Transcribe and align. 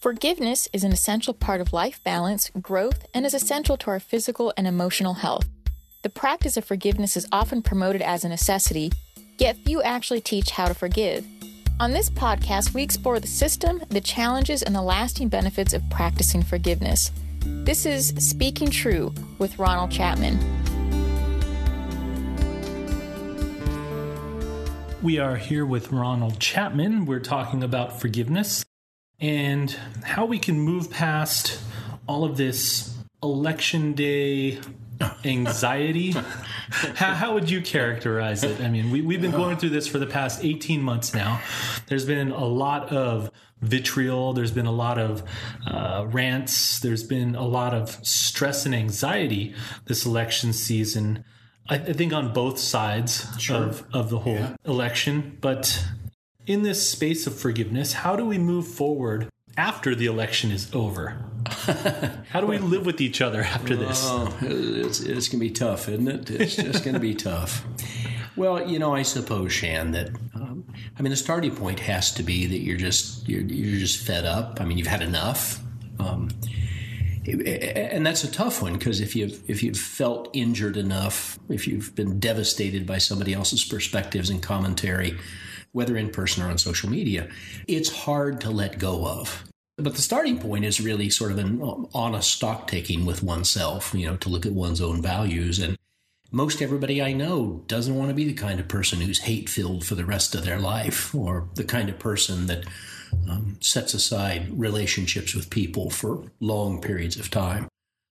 Forgiveness 0.00 0.68
is 0.72 0.84
an 0.84 0.92
essential 0.92 1.34
part 1.34 1.60
of 1.60 1.72
life 1.72 2.00
balance, 2.04 2.52
growth, 2.62 3.04
and 3.12 3.26
is 3.26 3.34
essential 3.34 3.76
to 3.78 3.90
our 3.90 3.98
physical 3.98 4.52
and 4.56 4.64
emotional 4.64 5.14
health. 5.14 5.48
The 6.02 6.08
practice 6.08 6.56
of 6.56 6.64
forgiveness 6.64 7.16
is 7.16 7.26
often 7.32 7.62
promoted 7.62 8.00
as 8.00 8.22
a 8.22 8.28
necessity, 8.28 8.92
yet 9.38 9.56
few 9.66 9.82
actually 9.82 10.20
teach 10.20 10.50
how 10.52 10.66
to 10.66 10.74
forgive. 10.74 11.26
On 11.80 11.90
this 11.90 12.10
podcast, 12.10 12.74
we 12.74 12.84
explore 12.84 13.18
the 13.18 13.26
system, 13.26 13.82
the 13.88 14.00
challenges, 14.00 14.62
and 14.62 14.72
the 14.72 14.82
lasting 14.82 15.30
benefits 15.30 15.72
of 15.72 15.82
practicing 15.90 16.44
forgiveness. 16.44 17.10
This 17.40 17.84
is 17.84 18.14
Speaking 18.18 18.70
True 18.70 19.12
with 19.38 19.58
Ronald 19.58 19.90
Chapman. 19.90 20.38
We 25.02 25.18
are 25.18 25.34
here 25.34 25.66
with 25.66 25.90
Ronald 25.90 26.38
Chapman. 26.38 27.04
We're 27.04 27.18
talking 27.18 27.64
about 27.64 28.00
forgiveness 28.00 28.64
and 29.20 29.70
how 30.04 30.24
we 30.24 30.38
can 30.38 30.58
move 30.58 30.90
past 30.90 31.60
all 32.06 32.24
of 32.24 32.36
this 32.36 32.96
election 33.22 33.92
day 33.92 34.58
anxiety. 35.24 36.10
how, 36.94 37.14
how, 37.14 37.34
would 37.34 37.50
you 37.50 37.60
characterize 37.60 38.44
it? 38.44 38.60
I 38.60 38.68
mean, 38.68 38.90
we, 38.90 39.00
we've 39.00 39.20
been 39.20 39.30
going 39.30 39.56
through 39.56 39.70
this 39.70 39.86
for 39.86 39.98
the 39.98 40.06
past 40.06 40.44
18 40.44 40.82
months 40.82 41.14
now. 41.14 41.40
There's 41.86 42.04
been 42.04 42.30
a 42.30 42.44
lot 42.44 42.92
of 42.92 43.30
vitriol, 43.60 44.32
there's 44.32 44.52
been 44.52 44.66
a 44.66 44.72
lot 44.72 44.98
of 44.98 45.22
uh, 45.66 46.06
rants, 46.08 46.78
there's 46.80 47.02
been 47.02 47.34
a 47.34 47.46
lot 47.46 47.74
of 47.74 47.90
stress 48.06 48.66
and 48.66 48.74
anxiety 48.74 49.54
this 49.86 50.06
election 50.06 50.52
season. 50.52 51.24
I, 51.68 51.76
I 51.76 51.92
think 51.92 52.12
on 52.12 52.32
both 52.32 52.58
sides 52.58 53.26
sure. 53.40 53.56
of, 53.56 53.84
of 53.92 54.10
the 54.10 54.18
whole 54.20 54.34
yeah. 54.34 54.56
election. 54.64 55.38
But 55.40 55.84
in 56.48 56.62
this 56.62 56.88
space 56.88 57.26
of 57.26 57.38
forgiveness, 57.38 57.92
how 57.92 58.16
do 58.16 58.24
we 58.24 58.38
move 58.38 58.66
forward 58.66 59.28
after 59.56 59.94
the 59.94 60.06
election 60.06 60.50
is 60.50 60.74
over? 60.74 61.22
How 62.30 62.40
do 62.40 62.46
we 62.46 62.58
live 62.58 62.84
with 62.84 63.00
each 63.00 63.22
other 63.22 63.42
after 63.42 63.74
this? 63.74 64.02
Oh, 64.04 64.36
it's, 64.42 65.00
it's 65.00 65.28
going 65.28 65.40
to 65.40 65.46
be 65.46 65.50
tough, 65.50 65.88
isn't 65.88 66.08
it? 66.08 66.30
It's 66.30 66.56
just 66.56 66.84
going 66.84 66.94
to 66.94 67.00
be 67.00 67.14
tough. 67.14 67.64
Well, 68.36 68.68
you 68.68 68.78
know, 68.78 68.94
I 68.94 69.02
suppose, 69.02 69.52
Shan, 69.52 69.90
that 69.92 70.10
um, 70.32 70.64
I 70.96 71.02
mean, 71.02 71.10
the 71.10 71.16
starting 71.16 71.56
point 71.56 71.80
has 71.80 72.14
to 72.14 72.22
be 72.22 72.46
that 72.46 72.58
you're 72.58 72.76
just 72.76 73.28
you're, 73.28 73.42
you're 73.42 73.80
just 73.80 74.06
fed 74.06 74.24
up. 74.24 74.60
I 74.60 74.64
mean, 74.64 74.78
you've 74.78 74.86
had 74.86 75.02
enough, 75.02 75.60
um, 75.98 76.28
and 77.26 78.06
that's 78.06 78.22
a 78.22 78.30
tough 78.30 78.62
one 78.62 78.74
because 78.74 79.00
if 79.00 79.16
you've 79.16 79.42
if 79.50 79.64
you've 79.64 79.76
felt 79.76 80.30
injured 80.34 80.76
enough, 80.76 81.36
if 81.48 81.66
you've 81.66 81.92
been 81.96 82.20
devastated 82.20 82.86
by 82.86 82.98
somebody 82.98 83.34
else's 83.34 83.64
perspectives 83.64 84.30
and 84.30 84.40
commentary, 84.40 85.18
whether 85.72 85.96
in 85.96 86.10
person 86.10 86.42
or 86.42 86.48
on 86.48 86.58
social 86.58 86.90
media, 86.90 87.28
it's 87.66 87.90
hard 87.90 88.40
to 88.42 88.50
let 88.50 88.78
go 88.78 89.06
of. 89.06 89.44
But 89.76 89.94
the 89.94 90.02
starting 90.02 90.38
point 90.38 90.64
is 90.64 90.80
really 90.80 91.08
sort 91.08 91.30
of 91.30 91.38
an 91.38 91.86
honest 91.94 92.32
stock 92.32 92.66
taking 92.66 93.06
with 93.06 93.22
oneself, 93.22 93.94
you 93.94 94.06
know, 94.06 94.16
to 94.16 94.28
look 94.28 94.44
at 94.44 94.52
one's 94.52 94.80
own 94.80 95.00
values. 95.00 95.60
And 95.60 95.78
most 96.32 96.60
everybody 96.60 97.00
I 97.00 97.12
know 97.12 97.62
doesn't 97.68 97.94
want 97.94 98.08
to 98.08 98.14
be 98.14 98.24
the 98.24 98.34
kind 98.34 98.58
of 98.58 98.66
person 98.66 99.00
who's 99.00 99.20
hate 99.20 99.48
filled 99.48 99.86
for 99.86 99.94
the 99.94 100.04
rest 100.04 100.34
of 100.34 100.44
their 100.44 100.58
life 100.58 101.14
or 101.14 101.48
the 101.54 101.64
kind 101.64 101.88
of 101.88 101.98
person 102.00 102.46
that 102.46 102.64
um, 103.28 103.56
sets 103.60 103.94
aside 103.94 104.48
relationships 104.50 105.34
with 105.34 105.48
people 105.48 105.90
for 105.90 106.24
long 106.40 106.80
periods 106.80 107.16
of 107.16 107.30
time. 107.30 107.68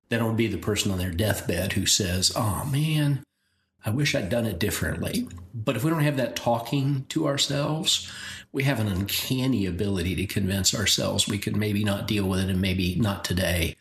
They 0.09 0.17
don't 0.17 0.37
be 0.37 0.47
the 0.47 0.57
person 0.57 0.91
on 0.91 0.97
their 0.99 1.11
deathbed 1.11 1.73
who 1.73 1.85
says, 1.85 2.31
oh 2.33 2.67
man, 2.71 3.23
I 3.87 3.89
wish 3.89 4.15
I'd 4.15 4.27
done 4.27 4.45
it 4.45 4.59
differently. 4.59 5.29
But 5.53 5.77
if 5.77 5.83
we 5.85 5.89
don't 5.89 6.03
have 6.03 6.17
that 6.17 6.35
talking 6.35 7.05
to 7.07 7.25
ourselves, 7.25 8.11
we 8.51 8.63
have 8.63 8.81
an 8.81 8.89
uncanny 8.89 9.65
ability 9.65 10.13
to 10.17 10.25
convince 10.25 10.75
ourselves 10.75 11.25
we 11.25 11.37
could 11.37 11.55
maybe 11.55 11.85
not 11.85 12.05
deal 12.05 12.25
with 12.27 12.41
it 12.41 12.49
and 12.49 12.59
maybe 12.59 12.95
not 12.95 13.23
today. 13.23 13.77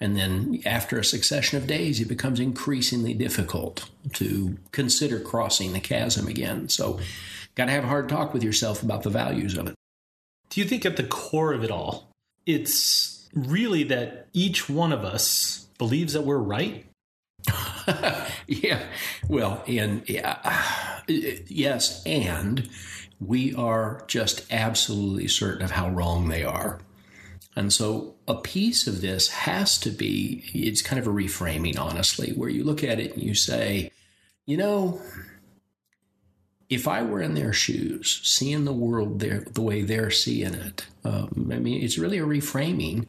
And 0.00 0.16
then 0.16 0.60
after 0.66 0.98
a 0.98 1.04
succession 1.04 1.56
of 1.56 1.68
days, 1.68 2.00
it 2.00 2.08
becomes 2.08 2.40
increasingly 2.40 3.14
difficult 3.14 3.88
to 4.14 4.58
consider 4.72 5.20
crossing 5.20 5.72
the 5.72 5.78
chasm 5.78 6.26
again. 6.26 6.68
So, 6.68 6.98
got 7.54 7.66
to 7.66 7.70
have 7.70 7.84
a 7.84 7.88
hard 7.88 8.08
talk 8.08 8.34
with 8.34 8.42
yourself 8.42 8.82
about 8.82 9.04
the 9.04 9.10
values 9.10 9.56
of 9.56 9.68
it. 9.68 9.76
Do 10.50 10.60
you 10.60 10.66
think 10.66 10.84
at 10.84 10.96
the 10.96 11.04
core 11.04 11.52
of 11.52 11.62
it 11.62 11.70
all, 11.70 12.10
it's 12.44 13.28
really 13.32 13.84
that 13.84 14.26
each 14.32 14.68
one 14.68 14.92
of 14.92 15.04
us 15.04 15.68
believes 15.78 16.14
that 16.14 16.22
we're 16.22 16.38
right? 16.38 16.86
yeah. 18.46 18.82
Well, 19.28 19.62
and 19.66 20.08
yeah, 20.08 21.00
yes, 21.08 22.02
and 22.04 22.68
we 23.20 23.54
are 23.54 24.04
just 24.06 24.50
absolutely 24.52 25.28
certain 25.28 25.62
of 25.62 25.72
how 25.72 25.88
wrong 25.90 26.28
they 26.28 26.44
are. 26.44 26.80
And 27.56 27.72
so 27.72 28.16
a 28.26 28.34
piece 28.34 28.86
of 28.86 29.00
this 29.00 29.28
has 29.28 29.78
to 29.78 29.90
be 29.90 30.44
it's 30.52 30.82
kind 30.82 30.98
of 30.98 31.06
a 31.06 31.10
reframing, 31.10 31.78
honestly, 31.78 32.32
where 32.32 32.48
you 32.48 32.64
look 32.64 32.82
at 32.82 32.98
it 32.98 33.14
and 33.14 33.22
you 33.22 33.34
say, 33.34 33.90
you 34.46 34.56
know, 34.56 35.00
if 36.68 36.88
I 36.88 37.02
were 37.02 37.22
in 37.22 37.34
their 37.34 37.52
shoes, 37.52 38.20
seeing 38.24 38.64
the 38.64 38.72
world 38.72 39.20
the 39.20 39.62
way 39.62 39.82
they're 39.82 40.10
seeing 40.10 40.54
it, 40.54 40.86
um, 41.04 41.50
I 41.52 41.58
mean, 41.58 41.82
it's 41.82 41.98
really 41.98 42.18
a 42.18 42.24
reframing 42.24 43.06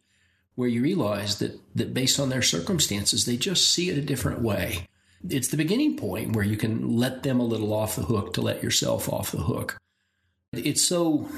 where 0.55 0.69
you 0.69 0.81
realize 0.81 1.39
that 1.39 1.59
that 1.75 1.93
based 1.93 2.19
on 2.19 2.29
their 2.29 2.41
circumstances, 2.41 3.25
they 3.25 3.37
just 3.37 3.71
see 3.71 3.89
it 3.89 3.97
a 3.97 4.01
different 4.01 4.41
way. 4.41 4.87
It's 5.29 5.47
the 5.47 5.57
beginning 5.57 5.97
point 5.97 6.35
where 6.35 6.45
you 6.45 6.57
can 6.57 6.97
let 6.97 7.23
them 7.23 7.39
a 7.39 7.45
little 7.45 7.73
off 7.73 7.95
the 7.95 8.03
hook 8.03 8.33
to 8.33 8.41
let 8.41 8.63
yourself 8.63 9.09
off 9.09 9.31
the 9.31 9.39
hook. 9.39 9.77
It's 10.53 10.81
so 10.81 11.29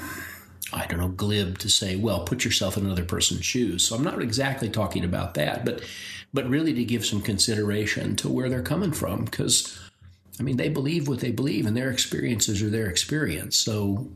I 0.72 0.86
don't 0.86 0.98
know, 0.98 1.08
glib 1.08 1.58
to 1.58 1.70
say, 1.70 1.96
well, 1.96 2.24
put 2.24 2.44
yourself 2.44 2.76
in 2.76 2.84
another 2.84 3.04
person's 3.04 3.44
shoes. 3.44 3.86
So 3.86 3.96
I'm 3.96 4.04
not 4.04 4.20
exactly 4.20 4.68
talking 4.68 5.04
about 5.04 5.34
that, 5.34 5.64
but 5.64 5.82
but 6.32 6.48
really 6.48 6.74
to 6.74 6.84
give 6.84 7.06
some 7.06 7.22
consideration 7.22 8.14
to 8.16 8.28
where 8.28 8.50
they're 8.50 8.62
coming 8.62 8.92
from 8.92 9.24
because 9.24 9.78
I 10.38 10.42
mean, 10.42 10.56
they 10.56 10.68
believe 10.68 11.08
what 11.08 11.20
they 11.20 11.32
believe, 11.32 11.66
and 11.66 11.76
their 11.76 11.90
experiences 11.90 12.62
are 12.62 12.70
their 12.70 12.88
experience. 12.88 13.58
So 13.58 14.08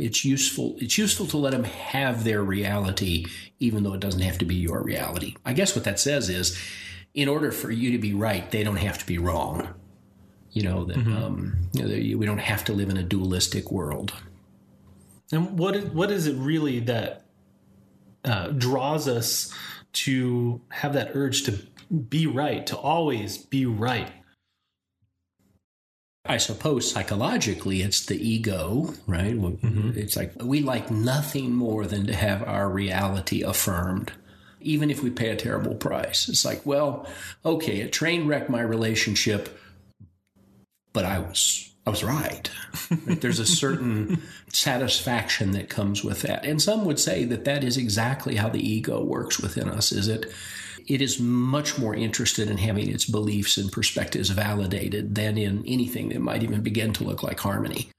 it's 0.00 0.24
useful. 0.24 0.76
It's 0.78 0.98
useful 0.98 1.26
to 1.28 1.36
let 1.36 1.52
them 1.52 1.64
have 1.64 2.24
their 2.24 2.42
reality, 2.42 3.26
even 3.58 3.82
though 3.82 3.94
it 3.94 4.00
doesn't 4.00 4.22
have 4.22 4.38
to 4.38 4.44
be 4.44 4.54
your 4.54 4.82
reality. 4.82 5.34
I 5.44 5.52
guess 5.52 5.74
what 5.74 5.84
that 5.84 6.00
says 6.00 6.28
is, 6.28 6.58
in 7.14 7.28
order 7.28 7.50
for 7.50 7.70
you 7.70 7.92
to 7.92 7.98
be 7.98 8.14
right, 8.14 8.50
they 8.50 8.62
don't 8.62 8.76
have 8.76 8.98
to 8.98 9.06
be 9.06 9.18
wrong. 9.18 9.68
You 10.52 10.62
know 10.62 10.84
that 10.84 10.96
mm-hmm. 10.96 11.16
um, 11.16 11.56
you 11.72 11.82
know, 11.82 12.18
we 12.18 12.26
don't 12.26 12.38
have 12.38 12.64
to 12.66 12.72
live 12.72 12.88
in 12.88 12.96
a 12.96 13.02
dualistic 13.02 13.70
world. 13.70 14.12
And 15.30 15.58
what 15.58 15.76
is, 15.76 15.84
what 15.86 16.10
is 16.10 16.26
it 16.26 16.36
really 16.36 16.80
that 16.80 17.24
uh, 18.24 18.48
draws 18.48 19.06
us 19.06 19.52
to 19.92 20.60
have 20.70 20.94
that 20.94 21.10
urge 21.14 21.44
to 21.44 21.58
be 21.90 22.26
right, 22.26 22.66
to 22.66 22.76
always 22.76 23.38
be 23.38 23.66
right? 23.66 24.10
I 26.28 26.36
suppose 26.36 26.90
psychologically 26.90 27.80
it's 27.80 28.04
the 28.04 28.16
ego, 28.16 28.94
right? 29.06 29.34
Mm-hmm. 29.34 29.98
It's 29.98 30.16
like 30.16 30.32
we 30.42 30.60
like 30.60 30.90
nothing 30.90 31.54
more 31.54 31.86
than 31.86 32.06
to 32.06 32.14
have 32.14 32.46
our 32.46 32.68
reality 32.68 33.42
affirmed, 33.42 34.12
even 34.60 34.90
if 34.90 35.02
we 35.02 35.10
pay 35.10 35.30
a 35.30 35.36
terrible 35.36 35.74
price. 35.74 36.28
It's 36.28 36.44
like, 36.44 36.64
well, 36.66 37.06
okay, 37.44 37.80
a 37.80 37.88
train 37.88 38.26
wrecked 38.26 38.50
my 38.50 38.60
relationship, 38.60 39.58
but 40.92 41.06
I 41.06 41.18
was 41.20 41.72
I 41.86 41.90
was 41.90 42.04
right. 42.04 42.50
right? 43.06 43.18
There's 43.18 43.38
a 43.38 43.46
certain 43.46 44.20
satisfaction 44.52 45.52
that 45.52 45.70
comes 45.70 46.04
with 46.04 46.20
that. 46.22 46.44
And 46.44 46.60
some 46.60 46.84
would 46.84 47.00
say 47.00 47.24
that 47.24 47.46
that 47.46 47.64
is 47.64 47.78
exactly 47.78 48.36
how 48.36 48.50
the 48.50 48.60
ego 48.60 49.02
works 49.02 49.40
within 49.40 49.70
us, 49.70 49.92
is 49.92 50.08
it? 50.08 50.26
It 50.86 51.02
is 51.02 51.20
much 51.20 51.78
more 51.78 51.94
interested 51.94 52.50
in 52.50 52.58
having 52.58 52.88
its 52.88 53.04
beliefs 53.04 53.56
and 53.56 53.72
perspectives 53.72 54.30
validated 54.30 55.14
than 55.14 55.38
in 55.38 55.64
anything 55.66 56.10
that 56.10 56.20
might 56.20 56.42
even 56.42 56.62
begin 56.62 56.92
to 56.94 57.04
look 57.04 57.22
like 57.22 57.40
harmony. 57.40 57.90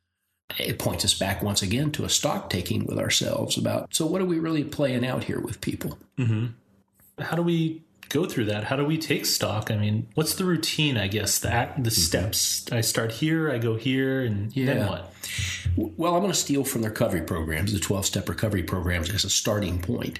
It 0.58 0.80
points 0.80 1.06
us 1.06 1.14
back 1.14 1.44
once 1.44 1.62
again 1.62 1.92
to 1.92 2.06
a 2.06 2.10
stock 2.10 2.50
taking 2.50 2.86
with 2.86 2.98
ourselves 2.98 3.58
about 3.58 3.94
so, 3.94 4.06
what 4.06 4.22
are 4.22 4.26
we 4.26 4.40
really 4.40 4.64
playing 4.64 5.06
out 5.06 5.24
here 5.24 5.40
with 5.40 5.62
people? 5.62 5.98
Mm-hmm. 6.18 6.48
How 7.24 7.36
do 7.36 7.44
we 7.44 7.84
go 8.10 8.26
through 8.26 8.46
that? 8.46 8.66
How 8.66 8.76
do 8.76 8.84
we 8.84 8.98
take 8.98 9.26
stock? 9.26 9.72
I 9.72 9.78
mean, 9.78 10.08
what's 10.16 10.34
the 10.34 10.44
routine? 10.44 10.98
I 10.98 11.08
guess 11.08 11.40
the 11.40 11.50
the 11.50 11.54
mm-hmm. 11.54 11.90
steps. 11.90 12.72
I 12.72 12.82
start 12.82 13.12
here, 13.12 13.52
I 13.52 13.58
go 13.58 13.76
here, 13.76 14.22
and 14.22 14.56
yeah. 14.56 14.66
then 14.66 14.88
what? 14.88 15.14
Well, 15.76 16.16
I'm 16.16 16.22
going 16.22 16.32
to 16.32 16.38
steal 16.38 16.64
from 16.64 16.82
the 16.82 16.90
recovery 16.90 17.22
programs, 17.22 17.72
the 17.72 17.80
12 17.80 18.06
step 18.06 18.28
recovery 18.28 18.64
programs, 18.64 19.10
as 19.12 19.24
a 19.24 19.30
starting 19.30 19.80
point. 19.80 20.20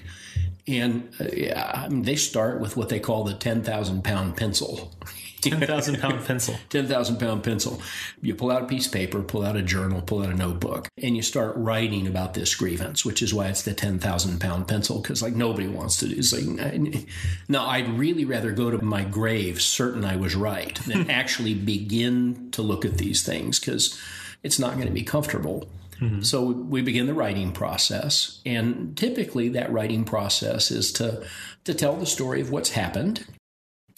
And 0.66 1.12
uh, 1.20 1.24
yeah, 1.32 1.70
I 1.74 1.88
mean, 1.88 2.02
they 2.02 2.16
start 2.16 2.60
with 2.60 2.76
what 2.76 2.88
they 2.88 3.00
call 3.00 3.24
the 3.24 3.34
10,000 3.34 4.04
pound 4.04 4.36
pencil. 4.36 4.92
10,000 5.40 5.98
pound 5.98 6.24
pencil. 6.26 6.56
10,000 6.68 7.18
pound 7.18 7.42
pencil. 7.42 7.80
You 8.22 8.34
pull 8.34 8.50
out 8.50 8.62
a 8.62 8.66
piece 8.66 8.86
of 8.86 8.92
paper, 8.92 9.22
pull 9.22 9.44
out 9.44 9.56
a 9.56 9.62
journal, 9.62 10.02
pull 10.02 10.22
out 10.22 10.30
a 10.30 10.34
notebook, 10.34 10.88
and 11.02 11.16
you 11.16 11.22
start 11.22 11.56
writing 11.56 12.06
about 12.06 12.34
this 12.34 12.54
grievance, 12.54 13.04
which 13.04 13.22
is 13.22 13.32
why 13.32 13.48
it's 13.48 13.62
the 13.62 13.74
10,000 13.74 14.40
pound 14.40 14.68
pencil, 14.68 15.00
because 15.00 15.22
like 15.22 15.34
nobody 15.34 15.68
wants 15.68 15.96
to 15.98 16.08
do 16.08 16.16
It's 16.16 16.32
like, 16.32 17.06
no, 17.48 17.62
I'd 17.62 17.88
really 17.88 18.24
rather 18.24 18.52
go 18.52 18.70
to 18.70 18.82
my 18.84 19.04
grave 19.04 19.60
certain 19.60 20.04
I 20.04 20.16
was 20.16 20.34
right 20.34 20.74
than 20.86 21.10
actually 21.10 21.54
begin 21.54 22.50
to 22.52 22.62
look 22.62 22.84
at 22.84 22.98
these 22.98 23.24
things 23.24 23.58
because 23.58 23.98
it's 24.42 24.58
not 24.58 24.74
going 24.74 24.86
to 24.86 24.92
be 24.92 25.02
comfortable. 25.02 25.68
Mm-hmm. 26.00 26.22
So 26.22 26.44
we 26.44 26.80
begin 26.80 27.06
the 27.06 27.14
writing 27.14 27.52
process, 27.52 28.40
and 28.46 28.96
typically 28.96 29.50
that 29.50 29.70
writing 29.70 30.04
process 30.04 30.70
is 30.70 30.92
to 30.94 31.26
to 31.64 31.74
tell 31.74 31.94
the 31.96 32.06
story 32.06 32.40
of 32.40 32.50
what's 32.50 32.70
happened, 32.70 33.26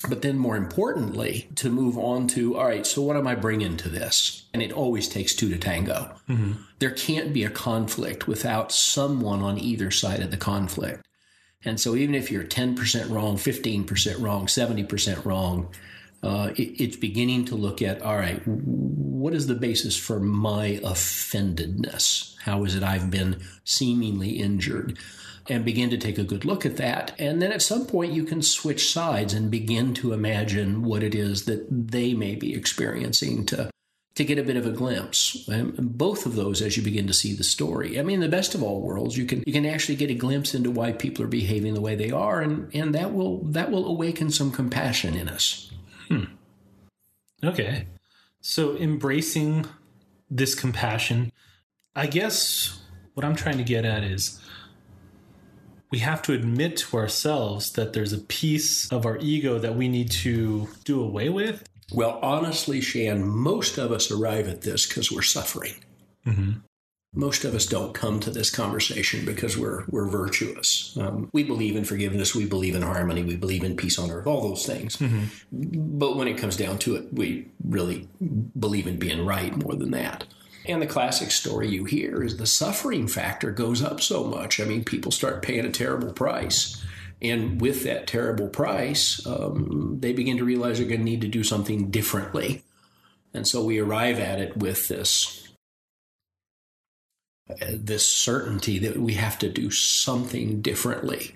but 0.08 0.22
then 0.22 0.38
more 0.38 0.56
importantly 0.56 1.48
to 1.56 1.70
move 1.70 1.98
on 1.98 2.26
to 2.28 2.56
all 2.56 2.66
right. 2.66 2.86
So 2.86 3.02
what 3.02 3.16
am 3.16 3.26
I 3.26 3.34
bringing 3.34 3.76
to 3.78 3.88
this? 3.88 4.44
And 4.52 4.62
it 4.62 4.72
always 4.72 5.08
takes 5.08 5.34
two 5.34 5.48
to 5.50 5.58
tango. 5.58 6.14
Mm-hmm. 6.28 6.52
There 6.78 6.90
can't 6.90 7.32
be 7.32 7.44
a 7.44 7.50
conflict 7.50 8.26
without 8.26 8.72
someone 8.72 9.42
on 9.42 9.58
either 9.58 9.90
side 9.90 10.20
of 10.20 10.30
the 10.30 10.36
conflict. 10.36 11.06
And 11.64 11.80
so 11.80 11.94
even 11.94 12.14
if 12.14 12.30
you're 12.30 12.44
10% 12.44 13.10
wrong, 13.10 13.36
15% 13.36 14.20
wrong, 14.20 14.46
70% 14.46 15.24
wrong, 15.24 15.72
uh, 16.22 16.50
it, 16.56 16.80
it's 16.80 16.96
beginning 16.96 17.44
to 17.46 17.54
look 17.54 17.82
at 17.82 18.02
all 18.02 18.16
right, 18.16 18.40
what 18.46 19.34
is 19.34 19.46
the 19.46 19.54
basis 19.54 19.96
for 19.96 20.20
my 20.20 20.80
offendedness? 20.82 22.36
How 22.40 22.64
is 22.64 22.74
it 22.74 22.82
I've 22.82 23.10
been 23.10 23.40
seemingly 23.64 24.30
injured? 24.30 24.98
And 25.48 25.64
begin 25.64 25.90
to 25.90 25.98
take 25.98 26.18
a 26.18 26.24
good 26.24 26.44
look 26.44 26.64
at 26.64 26.76
that. 26.76 27.12
And 27.18 27.42
then 27.42 27.50
at 27.50 27.62
some 27.62 27.86
point, 27.86 28.12
you 28.12 28.24
can 28.24 28.42
switch 28.42 28.92
sides 28.92 29.34
and 29.34 29.50
begin 29.50 29.92
to 29.94 30.12
imagine 30.12 30.84
what 30.84 31.02
it 31.02 31.16
is 31.16 31.46
that 31.46 31.66
they 31.68 32.14
may 32.14 32.36
be 32.36 32.54
experiencing 32.54 33.44
to 33.46 33.70
to 34.14 34.24
get 34.24 34.38
a 34.38 34.42
bit 34.42 34.56
of 34.56 34.66
a 34.66 34.70
glimpse. 34.70 35.48
And 35.48 35.96
both 35.96 36.26
of 36.26 36.34
those 36.34 36.60
as 36.60 36.76
you 36.76 36.82
begin 36.82 37.06
to 37.06 37.14
see 37.14 37.34
the 37.34 37.44
story. 37.44 37.98
I 37.98 38.02
mean, 38.02 38.20
the 38.20 38.28
best 38.28 38.54
of 38.54 38.62
all 38.62 38.80
worlds, 38.80 39.16
you 39.16 39.24
can 39.24 39.42
you 39.46 39.52
can 39.52 39.66
actually 39.66 39.96
get 39.96 40.10
a 40.10 40.14
glimpse 40.14 40.54
into 40.54 40.70
why 40.70 40.92
people 40.92 41.24
are 41.24 41.28
behaving 41.28 41.74
the 41.74 41.80
way 41.80 41.94
they 41.94 42.10
are, 42.10 42.40
and 42.40 42.72
and 42.74 42.94
that 42.94 43.12
will 43.14 43.38
that 43.44 43.70
will 43.70 43.86
awaken 43.86 44.30
some 44.30 44.52
compassion 44.52 45.14
in 45.14 45.28
us. 45.28 45.70
Hmm. 46.08 46.24
Okay. 47.42 47.86
So 48.40 48.76
embracing 48.76 49.66
this 50.30 50.54
compassion, 50.54 51.32
I 51.94 52.06
guess 52.06 52.80
what 53.14 53.24
I'm 53.24 53.36
trying 53.36 53.58
to 53.58 53.64
get 53.64 53.84
at 53.84 54.02
is 54.02 54.40
we 55.92 56.00
have 56.00 56.22
to 56.22 56.32
admit 56.32 56.78
to 56.78 56.96
ourselves 56.96 57.72
that 57.72 57.92
there's 57.92 58.12
a 58.12 58.18
piece 58.18 58.90
of 58.90 59.06
our 59.06 59.18
ego 59.18 59.60
that 59.60 59.76
we 59.76 59.88
need 59.88 60.10
to 60.10 60.68
do 60.84 61.00
away 61.00 61.28
with. 61.28 61.62
Well, 61.92 62.18
honestly, 62.22 62.80
Shan, 62.80 63.24
most 63.24 63.78
of 63.78 63.92
us 63.92 64.10
arrive 64.10 64.48
at 64.48 64.62
this 64.62 64.88
because 64.88 65.12
we're 65.12 65.22
suffering. 65.22 65.74
Mm-hmm 66.26 66.52
most 67.14 67.44
of 67.44 67.54
us 67.54 67.66
don't 67.66 67.92
come 67.92 68.20
to 68.20 68.30
this 68.30 68.50
conversation 68.50 69.24
because 69.24 69.56
we're 69.58 69.84
we're 69.88 70.08
virtuous. 70.08 70.96
Um, 70.98 71.28
we 71.32 71.42
believe 71.42 71.76
in 71.76 71.84
forgiveness, 71.84 72.34
we 72.34 72.46
believe 72.46 72.74
in 72.74 72.82
harmony, 72.82 73.22
we 73.22 73.36
believe 73.36 73.64
in 73.64 73.76
peace 73.76 73.98
on 73.98 74.10
earth, 74.10 74.26
all 74.26 74.48
those 74.48 74.64
things. 74.64 74.96
Mm-hmm. 74.96 75.98
But 75.98 76.16
when 76.16 76.26
it 76.26 76.38
comes 76.38 76.56
down 76.56 76.78
to 76.78 76.96
it, 76.96 77.12
we 77.12 77.48
really 77.62 78.08
believe 78.58 78.86
in 78.86 78.98
being 78.98 79.26
right 79.26 79.54
more 79.54 79.74
than 79.74 79.90
that. 79.90 80.24
And 80.66 80.80
the 80.80 80.86
classic 80.86 81.30
story 81.30 81.68
you 81.68 81.84
hear 81.84 82.22
is 82.22 82.36
the 82.36 82.46
suffering 82.46 83.08
factor 83.08 83.50
goes 83.50 83.82
up 83.82 84.00
so 84.00 84.24
much. 84.24 84.60
I 84.60 84.64
mean, 84.64 84.84
people 84.84 85.10
start 85.10 85.42
paying 85.42 85.64
a 85.64 85.70
terrible 85.70 86.12
price. 86.12 86.84
And 87.20 87.60
with 87.60 87.84
that 87.84 88.06
terrible 88.06 88.48
price, 88.48 89.24
um, 89.26 89.98
they 90.00 90.12
begin 90.12 90.36
to 90.38 90.44
realize 90.44 90.78
they're 90.78 90.86
going 90.86 91.00
to 91.00 91.04
need 91.04 91.20
to 91.22 91.28
do 91.28 91.44
something 91.44 91.90
differently. 91.90 92.62
And 93.34 93.46
so 93.46 93.64
we 93.64 93.78
arrive 93.78 94.18
at 94.18 94.40
it 94.40 94.56
with 94.56 94.88
this 94.88 95.42
this 97.70 98.06
certainty 98.06 98.78
that 98.78 98.96
we 98.96 99.14
have 99.14 99.38
to 99.40 99.48
do 99.48 99.70
something 99.70 100.62
differently 100.62 101.34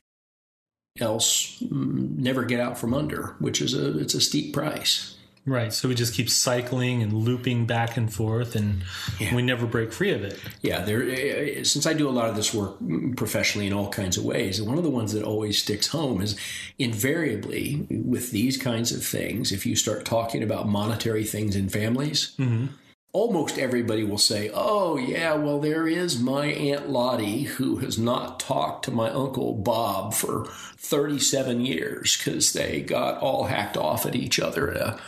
else 1.00 1.60
mm, 1.62 2.16
never 2.16 2.44
get 2.44 2.60
out 2.60 2.78
from 2.78 2.94
under 2.94 3.34
which 3.38 3.60
is 3.60 3.74
a 3.74 3.98
it's 3.98 4.14
a 4.14 4.20
steep 4.20 4.54
price 4.54 5.15
right. 5.46 5.72
So 5.72 5.88
we 5.88 5.94
just 5.94 6.14
keep 6.14 6.28
cycling 6.28 7.02
and 7.02 7.12
looping 7.12 7.66
back 7.66 7.96
and 7.96 8.12
forth 8.12 8.56
and 8.56 8.82
yeah. 9.18 9.34
we 9.34 9.42
never 9.42 9.66
break 9.66 9.92
free 9.92 10.12
of 10.12 10.22
it. 10.22 10.38
Yeah 10.62 10.86
there 10.86 11.02
eh, 11.02 11.58
eh, 11.58 11.62
since 11.64 11.86
i 11.86 11.92
do 11.92 12.08
a 12.08 12.10
lot 12.10 12.28
of 12.28 12.36
this 12.36 12.54
work 12.54 12.76
professionally 13.16 13.66
in 13.66 13.72
all 13.72 13.88
kinds 13.88 14.16
of 14.16 14.24
ways 14.24 14.62
one 14.62 14.78
of 14.78 14.84
the 14.84 14.90
ones 14.90 15.12
that 15.12 15.22
always 15.22 15.60
sticks 15.60 15.88
home 15.88 16.20
is 16.20 16.38
invariably 16.78 17.86
with 17.90 18.30
these 18.30 18.56
kinds 18.56 18.92
of 18.92 19.04
things 19.04 19.52
if 19.52 19.66
you 19.66 19.76
start 19.76 20.04
talking 20.04 20.42
about 20.42 20.68
monetary 20.68 21.24
things 21.24 21.56
in 21.56 21.68
families 21.68 22.34
mm-hmm. 22.38 22.66
almost 23.12 23.58
everybody 23.58 24.04
will 24.04 24.18
say, 24.18 24.50
Oh, 24.52 24.98
yeah, 24.98 25.34
well, 25.34 25.58
there 25.58 25.86
is 25.86 26.20
my 26.20 26.46
Aunt 26.46 26.90
Lottie 26.90 27.44
who 27.44 27.76
has 27.76 27.98
not 27.98 28.38
talked 28.38 28.84
to 28.84 28.90
my 28.90 29.10
Uncle 29.10 29.54
Bob 29.54 30.12
for 30.12 30.46
37 30.76 31.64
years 31.64 32.16
because 32.16 32.52
they 32.52 32.82
got 32.82 33.18
all 33.18 33.44
hacked 33.44 33.76
off 33.76 34.04
at 34.04 34.14
each 34.14 34.38
other 34.38 34.70
at 34.70 34.76
a 34.76 35.00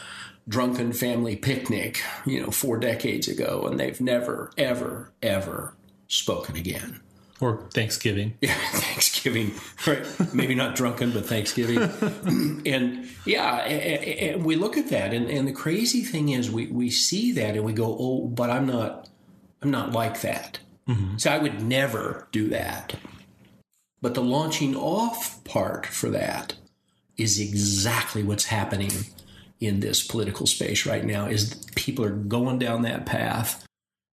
drunken 0.49 0.93
family 0.93 1.37
picnic, 1.37 2.03
you 2.25 2.43
know, 2.43 2.50
four 2.50 2.79
decades 2.79 3.29
ago, 3.29 3.67
and 3.67 3.79
they've 3.79 4.00
never, 4.00 4.50
ever, 4.56 5.12
ever 5.23 5.75
spoken 6.09 6.56
again. 6.56 7.00
Or 7.41 7.69
Thanksgiving. 7.73 8.35
Yeah, 8.41 8.55
Thanksgiving. 8.73 9.53
Right. 9.87 10.35
Maybe 10.35 10.55
not 10.55 10.75
drunken, 10.75 11.12
but 11.12 11.27
Thanksgiving. 11.27 11.79
and 12.67 13.09
yeah, 13.25 13.56
and, 13.59 14.05
and 14.35 14.45
we 14.45 14.56
look 14.56 14.77
at 14.77 14.89
that, 14.89 15.12
and, 15.12 15.29
and 15.29 15.47
the 15.47 15.53
crazy 15.53 16.03
thing 16.03 16.31
is, 16.31 16.50
we, 16.50 16.67
we 16.69 16.91
see 16.91 17.33
that 17.33 17.55
and 17.55 17.65
we 17.65 17.73
go, 17.73 17.97
oh, 17.99 18.27
but 18.27 18.50
I'm 18.50 18.67
not, 18.67 19.09
I'm 19.62 19.71
not 19.71 19.93
like 19.93 20.23
that. 20.23 20.61
Mm-hmm. 20.89 21.19
So 21.19 21.31
I 21.31 21.39
would 21.39 21.62
never 21.62 22.27
do 22.33 22.49
that. 22.49 22.95
But 24.00 24.15
the 24.15 24.23
launching 24.23 24.75
off 24.75 25.43
part 25.45 25.87
for 25.87 26.09
that 26.11 26.55
is 27.17 27.41
exactly 27.41 28.23
what's 28.23 28.47
happening 28.47 28.93
in 29.61 29.81
this 29.81 30.07
political 30.07 30.47
space 30.47 30.87
right 30.87 31.05
now. 31.05 31.27
Is 31.27 31.55
people 31.75 32.05
are 32.05 32.11
going 32.11 32.59
down 32.59 32.83
that 32.83 33.07
path 33.07 33.65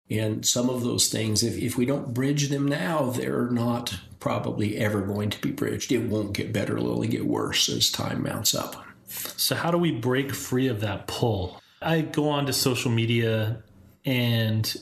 and 0.09 0.45
some 0.45 0.69
of 0.69 0.83
those 0.83 1.07
things, 1.07 1.41
if, 1.41 1.57
if 1.57 1.77
we 1.77 1.85
don't 1.85 2.13
bridge 2.13 2.49
them 2.49 2.67
now, 2.67 3.09
they're 3.09 3.49
not 3.49 3.97
probably 4.19 4.77
ever 4.77 5.01
going 5.01 5.31
to 5.31 5.41
be 5.41 5.51
bridged. 5.51 5.91
It 5.91 6.09
won't 6.09 6.33
get 6.33 6.53
better, 6.53 6.77
it'll 6.77 6.91
only 6.91 7.07
get 7.07 7.25
worse 7.25 7.69
as 7.69 7.89
time 7.89 8.21
mounts 8.21 8.53
up. 8.53 8.85
So, 9.07 9.55
how 9.55 9.71
do 9.71 9.77
we 9.77 9.91
break 9.91 10.33
free 10.33 10.67
of 10.67 10.81
that 10.81 11.07
pull? 11.07 11.61
I 11.81 12.01
go 12.01 12.29
on 12.29 12.45
to 12.45 12.53
social 12.53 12.91
media 12.91 13.63
and 14.03 14.75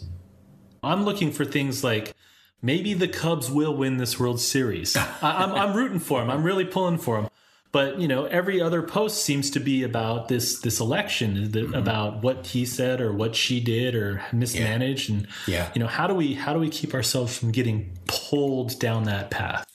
I'm 0.81 1.05
looking 1.05 1.31
for 1.31 1.45
things 1.45 1.83
like 1.83 2.13
maybe 2.61 2.93
the 2.93 3.07
Cubs 3.07 3.49
will 3.49 3.75
win 3.75 3.97
this 3.97 4.19
World 4.19 4.39
Series. 4.41 4.95
I, 4.97 5.13
I'm, 5.21 5.51
I'm 5.53 5.73
rooting 5.75 5.99
for 5.99 6.19
them, 6.19 6.29
I'm 6.29 6.43
really 6.43 6.65
pulling 6.65 6.97
for 6.97 7.21
them 7.21 7.29
but 7.73 7.99
you 7.99 8.07
know 8.07 8.23
every 8.25 8.61
other 8.61 8.81
post 8.81 9.25
seems 9.25 9.49
to 9.49 9.59
be 9.59 9.83
about 9.83 10.29
this 10.29 10.61
this 10.61 10.79
election 10.79 11.49
mm-hmm. 11.49 11.73
about 11.73 12.23
what 12.23 12.45
he 12.47 12.65
said 12.65 13.01
or 13.01 13.11
what 13.11 13.35
she 13.35 13.59
did 13.59 13.95
or 13.95 14.23
mismanaged 14.31 15.09
yeah. 15.09 15.15
and 15.15 15.27
yeah. 15.47 15.69
you 15.73 15.81
know 15.81 15.87
how 15.87 16.07
do 16.07 16.13
we 16.13 16.35
how 16.35 16.53
do 16.53 16.59
we 16.59 16.69
keep 16.69 16.93
ourselves 16.93 17.37
from 17.37 17.51
getting 17.51 17.91
pulled 18.07 18.79
down 18.79 19.03
that 19.03 19.29
path 19.29 19.69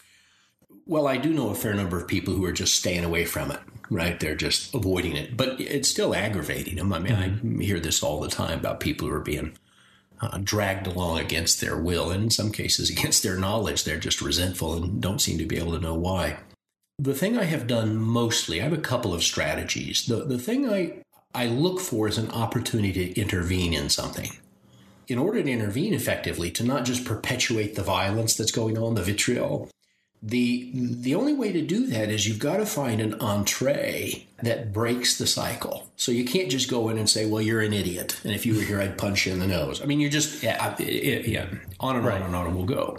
well 0.86 1.06
i 1.06 1.18
do 1.18 1.28
know 1.28 1.50
a 1.50 1.54
fair 1.54 1.74
number 1.74 2.00
of 2.00 2.08
people 2.08 2.32
who 2.32 2.44
are 2.46 2.52
just 2.52 2.75
staying 2.75 3.04
away 3.04 3.26
from 3.26 3.50
it 3.50 3.61
right 3.90 4.20
they're 4.20 4.34
just 4.34 4.75
avoiding 4.75 5.14
it 5.14 5.37
but 5.37 5.61
it's 5.61 5.88
still 5.88 6.14
aggravating 6.14 6.76
them 6.76 6.92
i 6.92 6.99
mean 6.99 7.12
mm-hmm. 7.12 7.61
i 7.61 7.64
hear 7.64 7.80
this 7.80 8.02
all 8.02 8.20
the 8.20 8.28
time 8.28 8.58
about 8.58 8.80
people 8.80 9.06
who 9.06 9.14
are 9.14 9.20
being 9.20 9.56
uh, 10.20 10.38
dragged 10.42 10.87
along 10.87 11.18
against 11.18 11.61
their 11.61 11.76
will 11.76 12.11
and 12.11 12.25
in 12.25 12.30
some 12.30 12.50
cases 12.50 12.90
against 12.96 13.23
their 13.23 13.37
knowledge 13.37 13.82
they're 13.82 13.99
just 13.99 14.23
resentful 14.23 14.75
and 14.75 15.00
don't 15.00 15.20
seem 15.20 15.37
to 15.37 15.46
be 15.46 15.58
able 15.58 15.73
to 15.73 15.80
know 15.80 15.94
why 15.94 16.37
the 16.99 17.14
thing 17.14 17.38
I 17.38 17.45
have 17.45 17.67
done 17.67 17.97
mostly, 17.97 18.61
I 18.61 18.64
have 18.64 18.73
a 18.73 18.78
couple 18.78 19.14
of 19.14 19.23
strategies. 19.23 20.07
The, 20.07 20.25
the 20.25 20.38
thing 20.38 20.69
I, 20.69 21.02
I 21.35 21.47
look 21.47 21.81
for 21.81 22.09
is 22.09 22.19
an 22.19 22.31
opportunity 22.31 23.12
to 23.12 23.21
intervene 23.21 23.73
in 23.73 23.88
something. 23.88 24.31
In 25.07 25.19
order 25.19 25.43
to 25.43 25.50
intervene 25.50 25.95
effectively, 25.95 26.50
to 26.50 26.64
not 26.64 26.85
just 26.85 27.05
perpetuate 27.05 27.76
the 27.76 27.83
violence 27.83 28.37
that's 28.37 28.50
going 28.50 28.76
on, 28.76 28.95
the 28.95 29.02
vitriol, 29.02 29.71
the 30.21 30.71
the 30.75 31.14
only 31.14 31.33
way 31.33 31.52
to 31.52 31.62
do 31.62 31.87
that 31.87 32.11
is 32.11 32.26
you've 32.26 32.40
got 32.40 32.57
to 32.57 32.67
find 32.67 33.00
an 33.00 33.14
entree 33.21 34.26
that 34.43 34.73
breaks 34.73 35.17
the 35.17 35.28
cycle. 35.28 35.88
So 35.97 36.11
you 36.11 36.25
can't 36.25 36.50
just 36.50 36.69
go 36.69 36.88
in 36.88 36.99
and 36.99 37.09
say, 37.09 37.25
"Well, 37.25 37.40
you're 37.40 37.61
an 37.61 37.73
idiot," 37.73 38.21
and 38.25 38.35
if 38.35 38.45
you 38.45 38.57
were 38.57 38.62
here, 38.62 38.81
I'd 38.81 38.99
punch 38.99 39.26
you 39.26 39.33
in 39.33 39.38
the 39.38 39.47
nose. 39.47 39.81
I 39.81 39.87
mean, 39.87 40.00
you're 40.00 40.11
just 40.11 40.43
yeah, 40.43 40.75
yeah 40.81 41.47
on 41.78 41.97
and 41.97 42.05
right. 42.05 42.21
on 42.21 42.26
and 42.26 42.35
on, 42.35 42.47
and 42.49 42.57
we'll 42.57 42.67
go. 42.67 42.99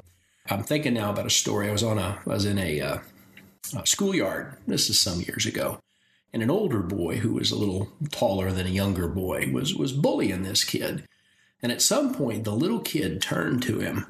I'm 0.50 0.64
thinking 0.64 0.94
now 0.94 1.12
about 1.12 1.26
a 1.26 1.30
story. 1.30 1.68
I 1.68 1.74
was 1.74 1.84
on 1.84 2.00
a 2.00 2.20
I 2.26 2.30
was 2.30 2.46
in 2.46 2.58
a 2.58 2.80
uh, 2.80 2.98
uh, 3.76 3.84
schoolyard. 3.84 4.58
This 4.68 4.90
is 4.90 5.00
some 5.00 5.22
years 5.22 5.46
ago. 5.46 5.80
And 6.34 6.44
an 6.44 6.52
older 6.52 6.82
boy 6.82 7.18
who 7.18 7.34
was 7.34 7.52
a 7.52 7.58
little 7.58 7.90
taller 8.12 8.52
than 8.52 8.68
a 8.68 8.72
younger 8.72 9.08
boy 9.08 9.50
was, 9.52 9.76
was 9.76 9.94
bullying 9.94 10.44
this 10.44 10.64
kid. 10.64 11.08
And 11.62 11.72
at 11.72 11.82
some 11.82 12.14
point, 12.14 12.44
the 12.44 12.52
little 12.52 12.80
kid 12.80 13.22
turned 13.22 13.64
to 13.64 13.80
him 13.80 14.06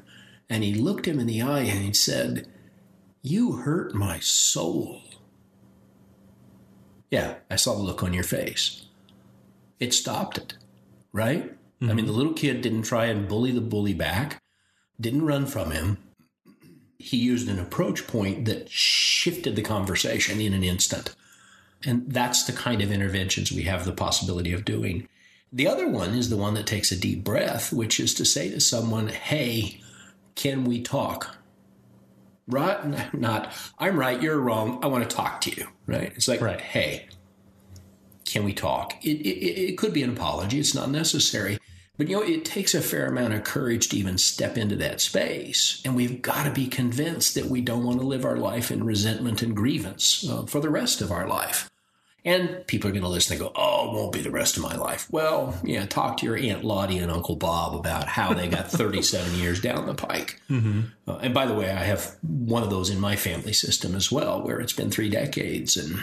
and 0.48 0.64
he 0.64 0.74
looked 0.74 1.06
him 1.06 1.20
in 1.20 1.26
the 1.26 1.40
eye 1.40 1.60
and 1.60 1.84
he 1.84 1.92
said, 1.92 2.46
You 3.22 3.52
hurt 3.52 3.94
my 3.94 4.18
soul. 4.18 5.02
Yeah, 7.10 7.36
I 7.48 7.56
saw 7.56 7.74
the 7.74 7.82
look 7.82 8.02
on 8.02 8.12
your 8.12 8.24
face. 8.24 8.86
It 9.78 9.94
stopped 9.94 10.38
it, 10.38 10.54
right? 11.12 11.52
Mm-hmm. 11.80 11.90
I 11.90 11.94
mean, 11.94 12.06
the 12.06 12.12
little 12.12 12.34
kid 12.34 12.60
didn't 12.60 12.82
try 12.82 13.06
and 13.06 13.28
bully 13.28 13.52
the 13.52 13.60
bully 13.60 13.94
back, 13.94 14.42
didn't 15.00 15.24
run 15.24 15.46
from 15.46 15.70
him, 15.70 15.98
he 17.00 17.16
used 17.16 17.48
an 17.48 17.58
approach 17.58 18.06
point 18.06 18.44
that 18.44 18.70
shifted 18.70 19.56
the 19.56 19.62
conversation 19.62 20.40
in 20.40 20.52
an 20.52 20.62
instant. 20.62 21.14
And 21.84 22.10
that's 22.12 22.44
the 22.44 22.52
kind 22.52 22.82
of 22.82 22.92
interventions 22.92 23.50
we 23.50 23.62
have 23.62 23.84
the 23.84 23.92
possibility 23.92 24.52
of 24.52 24.64
doing. 24.64 25.08
The 25.52 25.66
other 25.66 25.88
one 25.88 26.10
is 26.10 26.28
the 26.28 26.36
one 26.36 26.54
that 26.54 26.66
takes 26.66 26.92
a 26.92 27.00
deep 27.00 27.24
breath, 27.24 27.72
which 27.72 27.98
is 27.98 28.14
to 28.14 28.24
say 28.24 28.50
to 28.50 28.60
someone, 28.60 29.08
Hey, 29.08 29.80
can 30.34 30.64
we 30.64 30.82
talk? 30.82 31.36
Right? 32.46 33.14
Not, 33.14 33.52
I'm 33.78 33.98
right, 33.98 34.20
you're 34.20 34.38
wrong, 34.38 34.78
I 34.82 34.88
want 34.88 35.08
to 35.08 35.16
talk 35.16 35.40
to 35.42 35.50
you, 35.50 35.66
right? 35.86 36.12
It's 36.14 36.28
like, 36.28 36.40
Right. 36.40 36.60
Hey, 36.60 37.08
can 38.26 38.44
we 38.44 38.52
talk? 38.52 38.94
It, 39.02 39.20
it, 39.22 39.72
it 39.72 39.78
could 39.78 39.92
be 39.92 40.02
an 40.02 40.10
apology, 40.10 40.60
it's 40.60 40.74
not 40.74 40.90
necessary. 40.90 41.58
But 41.96 42.08
you 42.08 42.16
know, 42.16 42.22
it 42.22 42.44
takes 42.44 42.74
a 42.74 42.80
fair 42.80 43.06
amount 43.06 43.34
of 43.34 43.44
courage 43.44 43.88
to 43.90 43.96
even 43.96 44.16
step 44.16 44.56
into 44.56 44.76
that 44.76 45.00
space. 45.00 45.82
And 45.84 45.94
we've 45.94 46.22
got 46.22 46.44
to 46.44 46.50
be 46.50 46.66
convinced 46.66 47.34
that 47.34 47.46
we 47.46 47.60
don't 47.60 47.84
want 47.84 48.00
to 48.00 48.06
live 48.06 48.24
our 48.24 48.38
life 48.38 48.70
in 48.70 48.84
resentment 48.84 49.42
and 49.42 49.54
grievance 49.54 50.26
uh, 50.28 50.46
for 50.46 50.60
the 50.60 50.70
rest 50.70 51.02
of 51.02 51.12
our 51.12 51.28
life. 51.28 51.70
And 52.24 52.66
people 52.66 52.88
are 52.88 52.92
going 52.92 53.02
to 53.02 53.08
listen 53.08 53.34
and 53.34 53.40
go, 53.40 53.52
oh, 53.54 53.88
it 53.88 53.94
won't 53.94 54.12
be 54.12 54.20
the 54.20 54.30
rest 54.30 54.56
of 54.56 54.62
my 54.62 54.76
life. 54.76 55.08
Well, 55.10 55.58
yeah, 55.64 55.86
talk 55.86 56.18
to 56.18 56.26
your 56.26 56.36
Aunt 56.36 56.64
Lottie 56.64 56.98
and 56.98 57.10
Uncle 57.10 57.36
Bob 57.36 57.74
about 57.74 58.08
how 58.08 58.34
they 58.34 58.46
got 58.46 58.70
37 58.70 59.38
years 59.38 59.60
down 59.60 59.86
the 59.86 59.94
pike. 59.94 60.40
Uh, 61.08 61.16
and 61.22 61.34
by 61.34 61.44
the 61.44 61.54
way, 61.54 61.68
I 61.70 61.82
have 61.82 62.16
one 62.22 62.62
of 62.62 62.70
those 62.70 62.88
in 62.88 63.00
my 63.00 63.16
family 63.16 63.52
system 63.52 63.96
as 63.96 64.12
well, 64.12 64.40
where 64.42 64.60
it's 64.60 64.72
been 64.72 64.92
three 64.92 65.08
decades 65.08 65.76
and 65.76 65.98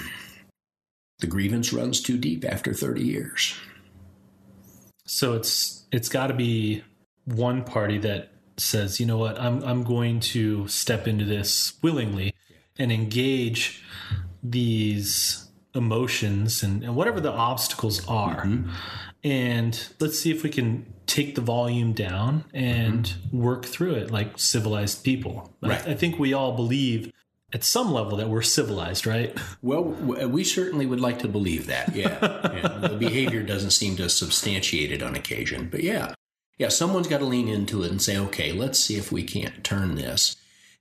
the 1.20 1.28
grievance 1.28 1.72
runs 1.72 2.02
too 2.02 2.18
deep 2.18 2.44
after 2.44 2.74
30 2.74 3.04
years. 3.04 3.56
So 5.08 5.34
it's 5.34 5.86
it's 5.92 6.10
got 6.10 6.28
to 6.28 6.34
be 6.34 6.84
one 7.26 7.64
party 7.64 7.98
that 8.00 8.32
says, 8.58 9.00
you 9.00 9.06
know 9.06 9.18
what, 9.18 9.40
I'm 9.40 9.64
I'm 9.64 9.84
going 9.84 10.20
to 10.20 10.68
step 10.68 11.08
into 11.08 11.26
this 11.26 11.74
willingly 11.82 12.34
and 12.78 12.92
engage 12.92 13.84
these 14.44 15.50
emotions 15.74 16.64
and, 16.64 16.84
and 16.84 16.96
whatever 16.96 17.20
the 17.20 17.32
obstacles 17.32 18.08
are. 18.08 18.46
Mm-hmm. 18.46 18.72
And 19.24 19.90
let's 20.00 20.20
see 20.20 20.32
if 20.32 20.44
we 20.44 20.50
can 20.50 20.94
take 21.06 21.36
the 21.36 21.42
volume 21.42 21.94
down 21.94 22.46
and 22.54 23.06
mm-hmm. 23.06 23.40
work 23.40 23.66
through 23.66 23.96
it 23.96 24.12
like 24.12 24.38
civilized 24.38 25.04
people. 25.04 25.54
I- 25.64 25.70
I 25.70 25.94
think 25.96 26.20
we 26.20 26.34
all 26.34 26.56
believe 26.56 27.12
at 27.54 27.64
some 27.64 27.94
level 27.94 28.18
that 28.18 28.30
we're 28.30 28.42
civilized, 28.42 29.08
right? 29.08 29.38
Well, 29.62 29.84
we 29.84 30.44
certainly 30.44 30.86
would 30.86 31.00
like 31.00 31.20
to 31.20 31.28
believe 31.28 31.68
that. 31.68 31.96
Yeah. 31.96 32.18
yeah. 32.22 32.88
The 32.90 32.98
behavior 32.98 33.42
doesn't 33.42 33.72
seem 33.72 33.96
to 33.98 34.10
substantiate 34.10 34.92
it 34.92 35.02
on 35.02 35.16
occasion. 35.16 35.70
But 35.70 35.84
yeah. 35.84 36.14
Yeah, 36.58 36.70
someone's 36.70 37.08
got 37.08 37.20
to 37.20 37.26
lean 37.26 37.48
into 37.48 37.84
it 37.84 37.92
and 37.92 38.02
say, 38.02 38.18
okay, 38.18 38.52
let's 38.52 38.80
see 38.80 38.98
if 38.98 39.12
we 39.12 39.24
can't 39.24 39.64
turn 39.64 39.96
this. 39.96 40.36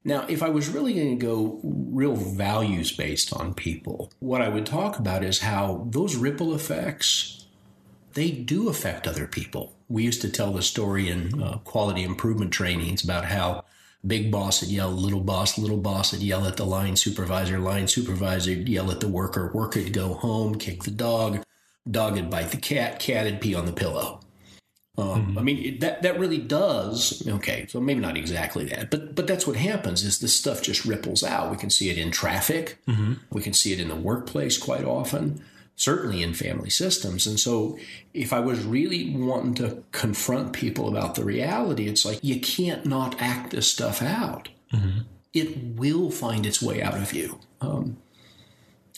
Now, 0.04 0.24
if 0.28 0.42
I 0.42 0.48
was 0.48 0.68
really 0.68 0.94
going 0.94 1.18
to 1.18 1.26
go 1.26 1.60
real 1.62 2.14
values 2.14 2.96
based 2.96 3.32
on 3.32 3.54
people, 3.54 4.12
what 4.20 4.40
I 4.40 4.48
would 4.48 4.64
talk 4.64 4.98
about 4.98 5.22
is 5.22 5.40
how 5.40 5.86
those 5.90 6.16
ripple 6.16 6.54
effects, 6.54 7.46
they 8.14 8.30
do 8.30 8.68
affect 8.68 9.06
other 9.06 9.26
people. 9.26 9.76
We 9.88 10.04
used 10.04 10.22
to 10.22 10.30
tell 10.30 10.52
the 10.52 10.62
story 10.62 11.08
in 11.08 11.42
uh, 11.42 11.58
quality 11.58 12.02
improvement 12.02 12.52
trainings 12.52 13.04
about 13.04 13.26
how 13.26 13.64
big 14.06 14.30
boss 14.30 14.60
would 14.60 14.70
yell, 14.70 14.90
little 14.90 15.20
boss, 15.20 15.58
little 15.58 15.76
boss 15.76 16.12
would 16.12 16.22
yell 16.22 16.46
at 16.46 16.56
the 16.56 16.66
line 16.66 16.96
supervisor, 16.96 17.58
line 17.58 17.88
supervisor 17.88 18.50
would 18.50 18.68
yell 18.68 18.90
at 18.90 19.00
the 19.00 19.08
worker, 19.08 19.50
worker 19.52 19.80
would 19.80 19.92
go 19.92 20.14
home, 20.14 20.56
kick 20.56 20.84
the 20.84 20.90
dog, 20.90 21.42
dog 21.90 22.14
would 22.14 22.30
bite 22.30 22.50
the 22.50 22.56
cat, 22.56 22.98
cat 22.98 23.24
would 23.24 23.40
pee 23.40 23.54
on 23.54 23.66
the 23.66 23.72
pillow. 23.72 24.20
Um, 24.98 25.36
I 25.36 25.42
mean 25.42 25.58
it, 25.58 25.80
that 25.80 26.00
that 26.02 26.18
really 26.18 26.38
does 26.38 27.26
okay. 27.28 27.66
So 27.68 27.80
maybe 27.80 28.00
not 28.00 28.16
exactly 28.16 28.64
that, 28.66 28.90
but 28.90 29.14
but 29.14 29.26
that's 29.26 29.46
what 29.46 29.56
happens. 29.56 30.02
Is 30.02 30.20
this 30.20 30.34
stuff 30.34 30.62
just 30.62 30.86
ripples 30.86 31.22
out? 31.22 31.50
We 31.50 31.58
can 31.58 31.68
see 31.68 31.90
it 31.90 31.98
in 31.98 32.10
traffic. 32.10 32.78
We 33.30 33.42
can 33.42 33.52
see 33.52 33.74
it 33.74 33.80
in 33.80 33.88
the 33.88 33.96
workplace 33.96 34.56
quite 34.56 34.84
often. 34.84 35.44
Certainly 35.76 36.22
in 36.22 36.32
family 36.32 36.70
systems. 36.70 37.26
And 37.26 37.38
so, 37.38 37.78
if 38.14 38.32
I 38.32 38.40
was 38.40 38.64
really 38.64 39.14
wanting 39.14 39.54
to 39.56 39.82
confront 39.92 40.54
people 40.54 40.88
about 40.88 41.14
the 41.14 41.24
reality, 41.24 41.86
it's 41.86 42.04
like 42.04 42.18
you 42.22 42.40
can't 42.40 42.86
not 42.86 43.20
act 43.20 43.50
this 43.50 43.70
stuff 43.70 44.00
out. 44.00 44.48
It 45.34 45.76
will 45.76 46.10
find 46.10 46.46
its 46.46 46.62
way 46.62 46.82
out 46.82 46.96
of 46.96 47.12
you. 47.12 47.38
Um, 47.60 47.98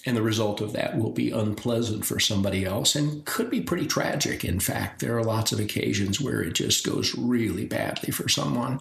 and 0.06 0.16
the 0.16 0.22
result 0.22 0.60
of 0.60 0.72
that 0.72 0.96
will 0.96 1.10
be 1.10 1.30
unpleasant 1.32 2.06
for 2.06 2.20
somebody 2.20 2.64
else 2.64 2.94
and 2.94 3.24
could 3.24 3.50
be 3.50 3.60
pretty 3.60 3.86
tragic. 3.86 4.44
In 4.44 4.60
fact, 4.60 5.00
there 5.00 5.18
are 5.18 5.24
lots 5.24 5.52
of 5.52 5.60
occasions 5.60 6.20
where 6.20 6.40
it 6.40 6.54
just 6.54 6.86
goes 6.86 7.14
really 7.16 7.66
badly 7.66 8.12
for 8.12 8.28
someone. 8.28 8.80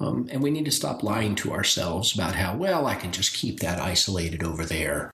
Um, 0.00 0.28
and 0.30 0.42
we 0.42 0.50
need 0.50 0.64
to 0.66 0.70
stop 0.70 1.02
lying 1.02 1.34
to 1.36 1.52
ourselves 1.52 2.14
about 2.14 2.36
how, 2.36 2.56
well, 2.56 2.86
I 2.86 2.94
can 2.94 3.10
just 3.10 3.34
keep 3.34 3.60
that 3.60 3.80
isolated 3.80 4.44
over 4.44 4.64
there 4.64 5.10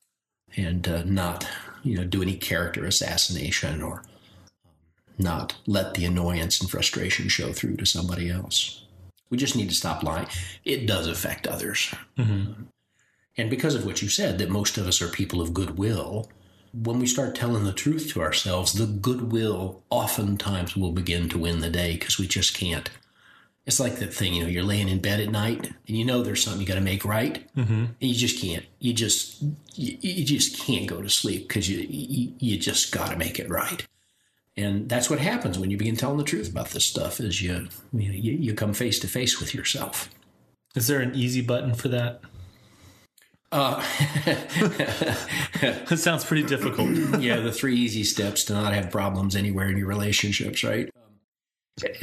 and 0.56 0.87
uh, 0.87 1.02
not, 1.04 1.49
you 1.85 1.97
know, 1.97 2.05
do 2.05 2.23
any 2.23 2.35
character 2.35 2.85
assassination 2.85 3.83
or 3.83 4.03
not 5.19 5.57
let 5.67 5.95
the 5.95 6.05
annoyance 6.05 6.61
and 6.61 6.71
frustration 6.71 7.29
show 7.29 7.53
through 7.53 7.76
to 7.76 7.87
somebody 7.87 8.31
else. 8.31 8.85
We 9.31 9.38
just 9.38 9.57
need 9.57 9.69
to 9.69 9.75
stop 9.75 10.03
lying. 10.03 10.26
It 10.64 10.87
does 10.87 11.07
affect 11.07 11.47
others. 11.47 11.95
Mm-hmm. 12.19 12.64
And 13.37 13.50
because 13.50 13.75
of 13.75 13.85
what 13.85 14.03
you 14.03 14.09
said, 14.09 14.38
that 14.38 14.50
most 14.50 14.79
of 14.79 14.87
us 14.87 15.03
are 15.03 15.09
people 15.09 15.41
of 15.41 15.55
goodwill, 15.55 16.31
when 16.73 16.99
we 16.99 17.07
start 17.07 17.35
telling 17.35 17.64
the 17.64 17.73
truth 17.73 18.12
to 18.12 18.23
ourselves, 18.23 18.73
the 18.73 18.87
goodwill 18.87 19.83
oftentimes 19.91 20.76
will 20.76 20.93
begin 20.93 21.29
to 21.29 21.38
win 21.38 21.61
the 21.61 21.71
day 21.71 21.95
because 21.95 22.19
we 22.19 22.26
just 22.26 22.57
can't. 22.57 22.91
It's 23.66 23.80
like 23.80 23.97
that 23.97 24.12
thing, 24.12 24.35
you 24.35 24.42
know, 24.42 24.49
you're 24.49 24.62
laying 24.62 24.88
in 24.88 25.00
bed 25.00 25.21
at 25.21 25.30
night 25.30 25.73
and 25.88 25.97
you 25.97 26.04
know 26.04 26.23
there's 26.23 26.42
something 26.42 26.61
you 26.61 26.66
got 26.66 26.75
to 26.75 26.83
make 26.83 27.04
right, 27.04 27.50
mm-hmm. 27.56 27.73
and 27.73 27.97
you 27.99 28.14
just 28.14 28.38
can't. 28.38 28.64
You 28.78 28.92
just 28.92 29.42
you, 29.75 29.97
you 30.00 30.25
just 30.25 30.61
can't 30.61 30.87
go 30.87 31.00
to 31.00 31.09
sleep 31.09 31.49
because 31.49 31.68
you, 31.68 31.87
you 31.88 32.35
you 32.38 32.59
just 32.59 32.92
got 32.92 33.11
to 33.11 33.16
make 33.16 33.38
it 33.38 33.49
right. 33.49 33.87
And 34.56 34.88
that's 34.88 35.09
what 35.09 35.18
happens 35.18 35.59
when 35.59 35.71
you 35.71 35.76
begin 35.76 35.97
telling 35.97 36.18
the 36.18 36.25
truth 36.25 36.50
about 36.50 36.71
this 36.71 36.85
stuff. 36.85 37.21
Is 37.21 37.40
you 37.40 37.68
you, 37.94 38.09
know, 38.09 38.14
you, 38.14 38.33
you 38.33 38.54
come 38.54 38.75
face 38.75 38.99
to 39.00 39.09
face 39.09 39.40
with 39.40 39.54
yourself. 39.54 40.11
Is 40.75 40.87
there 40.87 41.00
an 41.00 41.14
easy 41.14 41.40
button 41.40 41.75
for 41.75 41.88
that? 41.88 42.21
Uh, 43.50 43.83
It 45.62 45.99
sounds 45.99 46.25
pretty 46.25 46.42
difficult. 46.42 46.90
yeah, 47.21 47.40
the 47.40 47.52
three 47.52 47.76
easy 47.76 48.04
steps 48.04 48.44
to 48.44 48.52
not 48.52 48.75
have 48.75 48.90
problems 48.90 49.37
anywhere 49.37 49.68
in 49.68 49.76
your 49.76 49.87
relationships, 49.87 50.64
right? 50.64 50.90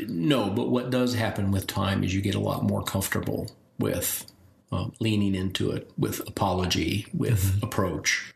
No, 0.07 0.49
but 0.49 0.69
what 0.69 0.89
does 0.89 1.13
happen 1.13 1.51
with 1.51 1.67
time 1.67 2.03
is 2.03 2.13
you 2.13 2.21
get 2.21 2.35
a 2.35 2.39
lot 2.39 2.63
more 2.63 2.83
comfortable 2.83 3.51
with 3.79 4.25
um, 4.71 4.93
leaning 4.99 5.35
into 5.35 5.71
it, 5.71 5.91
with 5.97 6.27
apology, 6.27 7.07
with 7.13 7.61
approach. 7.63 8.33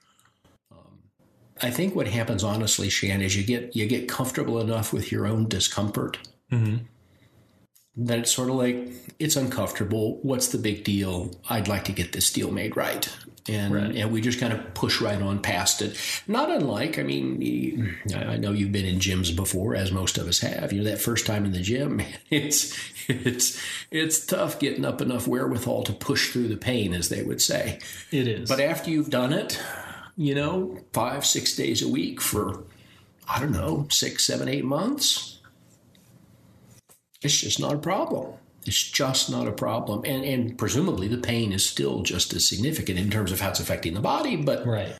Um, 0.71 0.99
I 1.61 1.71
think 1.71 1.95
what 1.95 2.07
happens, 2.07 2.43
honestly, 2.43 2.89
Shan, 2.89 3.21
is 3.21 3.35
you 3.35 3.43
get 3.43 3.75
you 3.75 3.85
get 3.85 4.07
comfortable 4.07 4.59
enough 4.59 4.93
with 4.93 5.11
your 5.11 5.25
own 5.27 5.47
discomfort 5.47 6.17
that 7.97 8.19
it's 8.19 8.31
sort 8.31 8.49
of 8.49 8.55
like 8.55 8.89
it's 9.19 9.35
uncomfortable. 9.35 10.19
What's 10.21 10.49
the 10.49 10.57
big 10.57 10.83
deal? 10.83 11.31
I'd 11.49 11.67
like 11.67 11.85
to 11.85 11.91
get 11.91 12.11
this 12.11 12.31
deal 12.31 12.51
made 12.51 12.75
right. 12.75 13.09
And, 13.47 13.75
Right. 13.75 13.95
and 13.95 14.11
we 14.11 14.21
just 14.21 14.39
kind 14.39 14.51
of 14.51 14.73
push 14.73 14.99
right 15.01 15.21
on 15.21 15.39
past 15.39 15.83
it. 15.83 15.95
Not 16.27 16.49
unlike, 16.49 16.97
I 16.97 17.03
mean, 17.03 17.95
I 18.15 18.37
know 18.37 18.51
you've 18.51 18.71
been 18.71 18.85
in 18.87 18.97
gyms 18.97 19.35
before, 19.35 19.75
as 19.75 19.91
most 19.91 20.17
of 20.17 20.27
us 20.27 20.39
have. 20.39 20.73
You 20.73 20.79
know, 20.81 20.89
that 20.89 20.99
first 20.99 21.27
time 21.27 21.45
in 21.45 21.51
the 21.51 21.61
gym, 21.61 21.97
man, 21.97 22.07
it's 22.31 22.75
it's 23.07 23.61
it's 23.91 24.25
tough 24.25 24.57
getting 24.59 24.83
up 24.83 24.99
enough 24.99 25.27
wherewithal 25.27 25.83
to 25.83 25.93
push 25.93 26.31
through 26.31 26.47
the 26.47 26.57
pain, 26.57 26.91
as 26.93 27.09
they 27.09 27.21
would 27.21 27.39
say. 27.39 27.77
It 28.11 28.27
is. 28.27 28.49
But 28.49 28.59
after 28.61 28.89
you've 28.89 29.11
done 29.11 29.31
it, 29.31 29.61
you 30.17 30.33
know, 30.33 30.79
five, 30.91 31.23
six 31.23 31.55
days 31.55 31.83
a 31.83 31.87
week 31.87 32.21
for, 32.21 32.63
I 33.29 33.39
don't 33.39 33.51
know, 33.51 33.85
six, 33.91 34.25
seven, 34.25 34.47
eight 34.49 34.65
months, 34.65 35.39
it's 37.21 37.39
just 37.39 37.59
not 37.59 37.73
a 37.75 37.77
problem. 37.77 38.33
It's 38.65 38.83
just 38.83 39.29
not 39.29 39.47
a 39.47 39.51
problem. 39.51 40.03
And, 40.05 40.23
and 40.25 40.57
presumably 40.57 41.07
the 41.07 41.17
pain 41.17 41.51
is 41.53 41.65
still 41.67 42.01
just 42.01 42.33
as 42.33 42.47
significant 42.47 42.97
in 42.99 43.09
terms 43.09 43.31
of 43.31 43.39
how 43.39 43.49
it's 43.49 43.59
affecting 43.59 43.93
the 43.93 43.99
body, 43.99 44.35
but 44.35 44.65
right. 44.65 44.97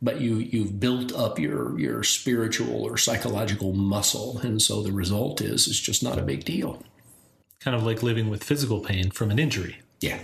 but 0.00 0.20
you 0.20 0.36
you've 0.36 0.78
built 0.78 1.12
up 1.12 1.38
your 1.38 1.78
your 1.78 2.02
spiritual 2.04 2.82
or 2.84 2.96
psychological 2.96 3.72
muscle, 3.72 4.38
and 4.38 4.62
so 4.62 4.82
the 4.82 4.92
result 4.92 5.40
is 5.40 5.66
it's 5.66 5.80
just 5.80 6.02
not 6.02 6.18
a 6.18 6.22
big 6.22 6.44
deal. 6.44 6.82
Kind 7.60 7.76
of 7.76 7.82
like 7.84 8.02
living 8.02 8.30
with 8.30 8.42
physical 8.44 8.80
pain 8.80 9.10
from 9.10 9.30
an 9.30 9.38
injury. 9.38 9.78
Yeah. 10.00 10.18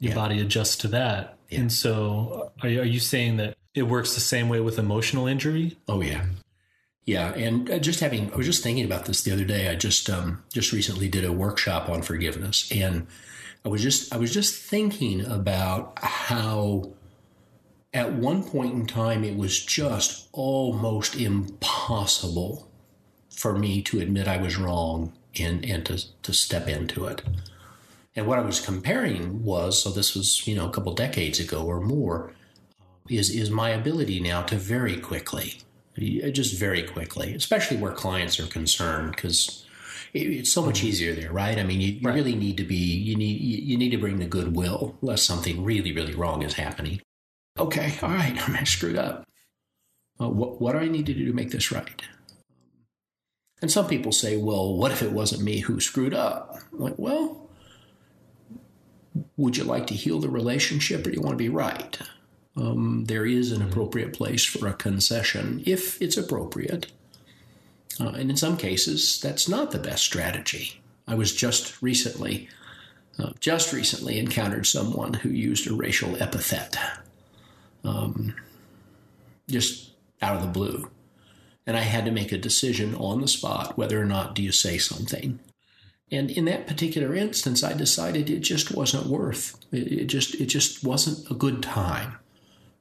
Your 0.00 0.10
Yeah. 0.10 0.14
body 0.14 0.40
adjusts 0.40 0.76
to 0.78 0.88
that. 0.88 1.36
And 1.50 1.72
so, 1.72 2.52
are 2.62 2.68
you, 2.68 2.80
are 2.82 2.84
you 2.84 3.00
saying 3.00 3.38
that 3.38 3.56
it 3.74 3.82
works 3.82 4.14
the 4.14 4.20
same 4.20 4.48
way 4.48 4.60
with 4.60 4.78
emotional 4.78 5.26
injury? 5.26 5.76
Oh 5.88 6.00
yeah, 6.02 6.24
yeah. 7.08 7.32
And 7.32 7.70
uh, 7.70 7.78
just 7.78 8.00
having, 8.00 8.30
I 8.34 8.36
was 8.36 8.44
just 8.44 8.62
thinking 8.62 8.84
about 8.84 9.06
this 9.06 9.22
the 9.22 9.32
other 9.32 9.46
day. 9.46 9.70
I 9.70 9.76
just 9.76 10.10
um, 10.10 10.44
just 10.52 10.72
recently 10.72 11.08
did 11.08 11.24
a 11.24 11.32
workshop 11.32 11.88
on 11.88 12.02
forgiveness, 12.02 12.70
and 12.70 13.06
I 13.64 13.70
was 13.70 13.82
just 13.82 14.12
I 14.14 14.18
was 14.18 14.30
just 14.30 14.54
thinking 14.62 15.24
about 15.24 15.98
how 16.02 16.92
at 17.94 18.12
one 18.12 18.44
point 18.44 18.74
in 18.74 18.86
time 18.86 19.24
it 19.24 19.38
was 19.38 19.64
just 19.64 20.28
almost 20.32 21.16
impossible 21.16 22.70
for 23.30 23.58
me 23.58 23.80
to 23.84 24.00
admit 24.00 24.28
I 24.28 24.36
was 24.36 24.58
wrong 24.58 25.14
and 25.40 25.64
and 25.64 25.86
to 25.86 26.04
to 26.20 26.34
step 26.34 26.68
into 26.68 27.06
it. 27.06 27.22
And 28.16 28.26
what 28.26 28.38
I 28.38 28.42
was 28.42 28.60
comparing 28.60 29.42
was 29.42 29.82
so 29.82 29.90
this 29.90 30.14
was 30.14 30.46
you 30.46 30.54
know 30.54 30.68
a 30.68 30.72
couple 30.72 30.92
decades 30.92 31.40
ago 31.40 31.64
or 31.64 31.80
more 31.80 32.34
is 33.08 33.30
is 33.30 33.48
my 33.48 33.70
ability 33.70 34.20
now 34.20 34.42
to 34.42 34.56
very 34.56 34.98
quickly 34.98 35.62
just 36.32 36.58
very 36.58 36.82
quickly, 36.82 37.34
especially 37.34 37.76
where 37.76 37.92
clients 37.92 38.38
are 38.40 38.46
concerned, 38.46 39.12
because 39.14 39.64
it's 40.14 40.52
so 40.52 40.64
much 40.64 40.82
easier 40.82 41.14
there, 41.14 41.32
right? 41.32 41.58
I 41.58 41.62
mean, 41.64 41.80
you, 41.80 41.92
you 41.92 42.00
Right. 42.02 42.14
really 42.14 42.34
need 42.34 42.56
to 42.58 42.64
be 42.64 42.76
you 42.76 43.14
need 43.16 43.40
you 43.40 43.58
you 43.58 43.76
need 43.76 43.90
to 43.90 43.98
bring 43.98 44.18
the 44.18 44.26
goodwill, 44.26 44.96
lest 45.02 45.24
something 45.24 45.64
really 45.64 45.92
really 45.92 46.14
wrong 46.14 46.42
is 46.42 46.54
happening. 46.54 47.00
Okay, 47.58 47.94
all 48.02 48.10
right, 48.10 48.36
I'm 48.48 48.66
screwed 48.66 48.96
up. 48.96 49.24
Uh, 50.20 50.28
what 50.28 50.60
what 50.60 50.72
do 50.72 50.78
I 50.78 50.88
need 50.88 51.06
to 51.06 51.14
do 51.14 51.26
to 51.26 51.32
make 51.32 51.50
this 51.50 51.70
right? 51.72 52.02
And 53.60 53.70
some 53.70 53.88
people 53.88 54.12
say, 54.12 54.36
well, 54.36 54.76
what 54.76 54.92
if 54.92 55.02
it 55.02 55.10
wasn't 55.12 55.42
me 55.42 55.58
who 55.60 55.80
screwed 55.80 56.14
up? 56.14 56.58
I'm 56.72 56.78
like, 56.78 56.94
well, 56.96 57.50
would 59.36 59.56
you 59.56 59.64
like 59.64 59.86
to 59.88 59.94
heal 59.94 60.20
the 60.20 60.28
relationship 60.28 61.04
or 61.06 61.10
do 61.10 61.16
you 61.16 61.22
want 61.22 61.32
to 61.34 61.44
be 61.44 61.48
right? 61.48 61.98
Um, 62.58 63.04
there 63.06 63.24
is 63.24 63.52
an 63.52 63.62
appropriate 63.62 64.12
place 64.12 64.44
for 64.44 64.66
a 64.66 64.72
concession 64.72 65.62
if 65.64 66.00
it's 66.02 66.16
appropriate. 66.16 66.90
Uh, 68.00 68.08
and 68.08 68.30
in 68.30 68.36
some 68.36 68.56
cases, 68.56 69.20
that's 69.20 69.48
not 69.48 69.70
the 69.70 69.78
best 69.78 70.04
strategy. 70.04 70.80
I 71.06 71.14
was 71.14 71.34
just 71.34 71.80
recently, 71.82 72.48
uh, 73.18 73.30
just 73.40 73.72
recently 73.72 74.18
encountered 74.18 74.66
someone 74.66 75.14
who 75.14 75.28
used 75.28 75.68
a 75.68 75.74
racial 75.74 76.20
epithet, 76.20 76.76
um, 77.84 78.34
just 79.48 79.92
out 80.20 80.36
of 80.36 80.42
the 80.42 80.48
blue, 80.48 80.90
and 81.66 81.76
I 81.76 81.80
had 81.80 82.04
to 82.06 82.10
make 82.10 82.32
a 82.32 82.38
decision 82.38 82.94
on 82.94 83.20
the 83.20 83.28
spot 83.28 83.78
whether 83.78 84.00
or 84.00 84.04
not 84.04 84.34
do 84.34 84.42
you 84.42 84.52
say 84.52 84.78
something. 84.78 85.38
And 86.10 86.30
in 86.30 86.46
that 86.46 86.66
particular 86.66 87.14
instance, 87.14 87.62
I 87.62 87.72
decided 87.72 88.30
it 88.30 88.40
just 88.40 88.72
wasn't 88.72 89.06
worth. 89.06 89.56
It, 89.72 89.92
it 89.92 90.04
just 90.06 90.34
it 90.34 90.46
just 90.46 90.82
wasn't 90.82 91.30
a 91.30 91.34
good 91.34 91.62
time, 91.62 92.16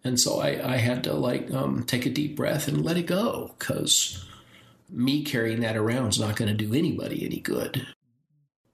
and 0.03 0.19
so 0.19 0.39
I, 0.39 0.73
I 0.73 0.77
had 0.77 1.03
to 1.05 1.13
like 1.13 1.51
um, 1.53 1.83
take 1.83 2.05
a 2.05 2.09
deep 2.09 2.35
breath 2.35 2.67
and 2.67 2.83
let 2.83 2.97
it 2.97 3.07
go 3.07 3.55
because 3.57 4.25
me 4.89 5.23
carrying 5.23 5.59
that 5.61 5.75
around 5.75 6.09
is 6.09 6.19
not 6.19 6.35
going 6.35 6.55
to 6.55 6.65
do 6.65 6.73
anybody 6.73 7.25
any 7.25 7.39
good. 7.39 7.85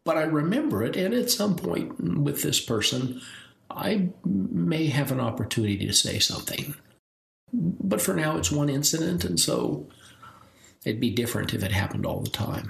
But 0.05 0.17
I 0.17 0.23
remember 0.23 0.83
it, 0.83 0.95
and 0.97 1.13
at 1.13 1.31
some 1.31 1.55
point 1.55 2.19
with 2.19 2.41
this 2.41 2.59
person, 2.59 3.21
I 3.71 4.09
may 4.25 4.87
have 4.87 5.11
an 5.11 5.21
opportunity 5.21 5.87
to 5.87 5.93
say 5.93 6.19
something. 6.19 6.75
But 7.53 8.01
for 8.01 8.13
now, 8.13 8.37
it's 8.37 8.51
one 8.51 8.69
incident, 8.69 9.23
and 9.23 9.39
so 9.39 9.87
it'd 10.85 10.99
be 10.99 11.11
different 11.11 11.53
if 11.53 11.63
it 11.63 11.71
happened 11.71 12.05
all 12.05 12.19
the 12.19 12.29
time. 12.29 12.69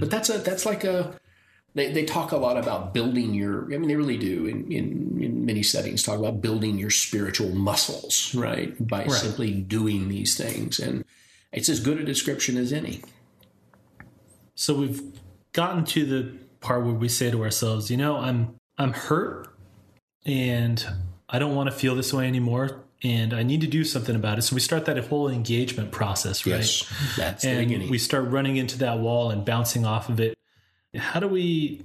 But 0.00 0.10
that's 0.10 0.28
a 0.28 0.38
that's 0.38 0.66
like 0.66 0.84
a 0.84 1.18
they, 1.76 1.92
they 1.92 2.04
talk 2.04 2.32
a 2.32 2.36
lot 2.38 2.56
about 2.56 2.92
building 2.94 3.34
your 3.34 3.64
I 3.72 3.76
mean 3.78 3.86
they 3.88 3.96
really 3.96 4.16
do 4.18 4.46
in, 4.46 4.72
in, 4.72 5.18
in 5.22 5.44
many 5.46 5.62
settings 5.62 6.02
talk 6.02 6.18
about 6.18 6.40
building 6.40 6.78
your 6.78 6.90
spiritual 6.90 7.50
muscles, 7.50 8.34
right? 8.34 8.74
By 8.84 9.02
Right. 9.04 9.10
simply 9.12 9.52
doing 9.52 10.08
these 10.08 10.36
things. 10.36 10.80
And 10.80 11.04
it's 11.52 11.68
as 11.68 11.78
good 11.80 11.98
a 12.00 12.04
description 12.04 12.56
as 12.56 12.72
any. 12.72 13.02
So 14.54 14.74
we've 14.74 15.02
gotten 15.52 15.84
to 15.84 16.04
the 16.06 16.32
part 16.60 16.84
where 16.84 16.94
we 16.94 17.08
say 17.08 17.30
to 17.30 17.42
ourselves, 17.44 17.90
you 17.90 17.96
know, 17.96 18.16
I'm 18.16 18.56
I'm 18.78 18.92
hurt 18.92 19.48
and 20.24 20.84
I 21.28 21.38
don't 21.38 21.54
want 21.54 21.70
to 21.70 21.76
feel 21.76 21.94
this 21.94 22.12
way 22.12 22.26
anymore 22.26 22.82
and 23.02 23.34
I 23.34 23.42
need 23.42 23.60
to 23.60 23.66
do 23.66 23.84
something 23.84 24.16
about 24.16 24.38
it. 24.38 24.42
So 24.42 24.54
we 24.54 24.60
start 24.60 24.86
that 24.86 24.96
whole 25.08 25.28
engagement 25.28 25.92
process, 25.92 26.46
right? 26.46 26.56
Yes, 26.56 26.90
That's 27.16 27.42
the 27.42 27.50
and 27.50 27.68
beginning. 27.68 27.90
we 27.90 27.98
start 27.98 28.28
running 28.30 28.56
into 28.56 28.78
that 28.78 28.98
wall 28.98 29.30
and 29.30 29.44
bouncing 29.44 29.84
off 29.84 30.08
of 30.08 30.20
it. 30.20 30.34
How 30.96 31.20
do 31.20 31.28
we 31.28 31.82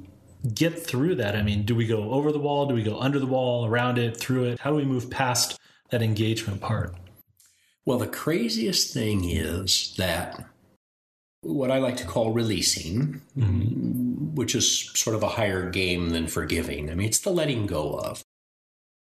get 0.53 0.85
through 0.85 1.15
that? 1.15 1.35
I 1.35 1.43
mean, 1.43 1.63
do 1.63 1.75
we 1.75 1.85
go 1.85 2.11
over 2.11 2.31
the 2.31 2.39
wall? 2.39 2.65
Do 2.65 2.73
we 2.73 2.83
go 2.83 2.99
under 2.99 3.19
the 3.19 3.27
wall, 3.27 3.65
around 3.65 3.97
it, 3.97 4.17
through 4.17 4.45
it? 4.45 4.59
How 4.59 4.71
do 4.71 4.75
we 4.75 4.85
move 4.85 5.09
past 5.09 5.59
that 5.89 6.01
engagement 6.01 6.61
part? 6.61 6.95
Well, 7.85 7.97
the 7.97 8.07
craziest 8.07 8.93
thing 8.93 9.29
is 9.29 9.93
that 9.97 10.45
what 11.41 11.71
I 11.71 11.79
like 11.79 11.97
to 11.97 12.05
call 12.05 12.31
releasing, 12.31 13.21
mm-hmm. 13.37 14.35
which 14.35 14.53
is 14.55 14.91
sort 14.93 15.15
of 15.15 15.23
a 15.23 15.29
higher 15.29 15.69
game 15.69 16.11
than 16.11 16.27
forgiving. 16.27 16.89
I 16.89 16.95
mean, 16.95 17.07
it's 17.07 17.19
the 17.19 17.31
letting 17.31 17.65
go 17.65 17.93
of. 17.93 18.23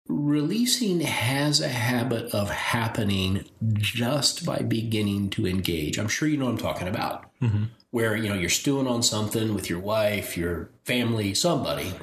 Releasing 0.08 1.02
has 1.02 1.60
a 1.60 1.68
habit 1.68 2.34
of 2.34 2.50
happening 2.50 3.44
just 3.74 4.46
by 4.46 4.60
beginning 4.60 5.30
to 5.32 5.48
engage. 5.48 5.98
I'm 5.98 6.08
sure 6.08 6.28
you 6.28 6.38
know 6.38 6.46
what 6.46 6.52
I'm 6.52 6.58
talking 6.58 6.88
about. 6.88 7.26
Mm-hmm. 7.42 7.66
Where, 7.92 8.16
you 8.16 8.30
know, 8.30 8.36
you're 8.36 8.50
stewing 8.50 8.88
on 8.88 9.02
something 9.02 9.54
with 9.54 9.70
your 9.70 9.80
wife, 9.80 10.38
your 10.38 10.70
family, 10.84 11.34
somebody. 11.34 11.94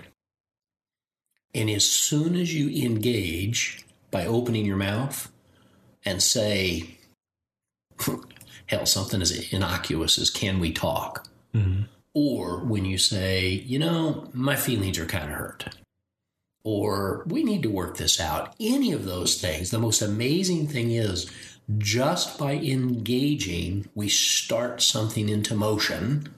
And 1.53 1.71
as 1.71 1.85
soon 1.89 2.35
as 2.35 2.55
you 2.55 2.85
engage 2.85 3.85
by 4.11 4.27
opening 4.27 4.65
your 4.65 4.77
mouth, 4.77 5.31
and 6.05 6.23
say, 6.23 6.99
hell, 8.67 8.87
something 8.87 9.23
as 9.23 9.53
innocuous 9.53 10.19
as 10.19 10.31
can 10.31 10.61
we 10.61 10.73
talk? 10.73 11.27
Mm-hmm. 11.55 11.83
Or 12.15 12.59
when 12.59 12.85
you 12.85 12.99
say, 12.99 13.49
you 13.49 13.79
know, 13.79 14.29
my 14.33 14.57
feelings 14.57 14.99
are 14.99 15.07
kind 15.07 15.31
of 15.31 15.37
hurt. 15.37 15.77
Or 16.63 17.25
we 17.27 17.43
need 17.43 17.63
to 17.65 17.71
work 17.71 17.97
this 17.97 18.21
out. 18.21 18.55
Any 18.61 18.93
of 18.93 19.05
those 19.05 19.41
things. 19.41 19.71
The 19.71 19.79
most 19.79 20.01
amazing 20.01 20.69
thing 20.69 20.93
is 20.93 21.31
just 21.79 22.39
by 22.39 22.53
engaging, 22.53 23.89
we 23.95 24.09
start 24.09 24.83
something 24.83 25.29
into 25.29 25.55
motion 25.55 26.35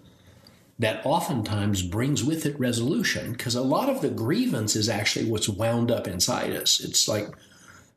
that 0.78 1.04
oftentimes 1.04 1.82
brings 1.82 2.22
with 2.22 2.44
it 2.44 2.58
resolution 2.60 3.32
because 3.32 3.54
a 3.54 3.62
lot 3.62 3.88
of 3.88 4.02
the 4.02 4.10
grievance 4.10 4.76
is 4.76 4.88
actually 4.88 5.28
what's 5.28 5.48
wound 5.48 5.90
up 5.90 6.06
inside 6.06 6.52
us. 6.52 6.80
It's 6.80 7.08
like 7.08 7.28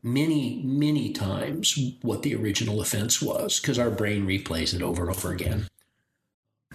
many, 0.01 0.61
many 0.63 1.11
times 1.11 1.77
what 2.01 2.23
the 2.23 2.35
original 2.35 2.81
offense 2.81 3.21
was 3.21 3.59
because 3.59 3.77
our 3.77 3.91
brain 3.91 4.25
replays 4.25 4.73
it 4.73 4.81
over 4.81 5.01
and 5.01 5.15
over 5.15 5.31
again. 5.31 5.67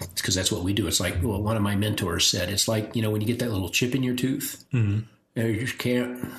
It's 0.00 0.20
because 0.20 0.34
that's 0.34 0.52
what 0.52 0.64
we 0.64 0.72
do. 0.72 0.86
It's 0.86 1.00
like 1.00 1.16
well, 1.22 1.40
one 1.40 1.56
of 1.56 1.62
my 1.62 1.76
mentors 1.76 2.26
said. 2.26 2.48
It's 2.48 2.66
like 2.66 2.96
you 2.96 3.02
know 3.02 3.10
when 3.10 3.20
you 3.20 3.26
get 3.26 3.38
that 3.38 3.52
little 3.52 3.68
chip 3.68 3.94
in 3.94 4.02
your 4.02 4.16
tooth, 4.16 4.64
mm-hmm. 4.72 5.00
and 5.36 5.54
you 5.54 5.60
just 5.60 5.78
can't, 5.78 6.32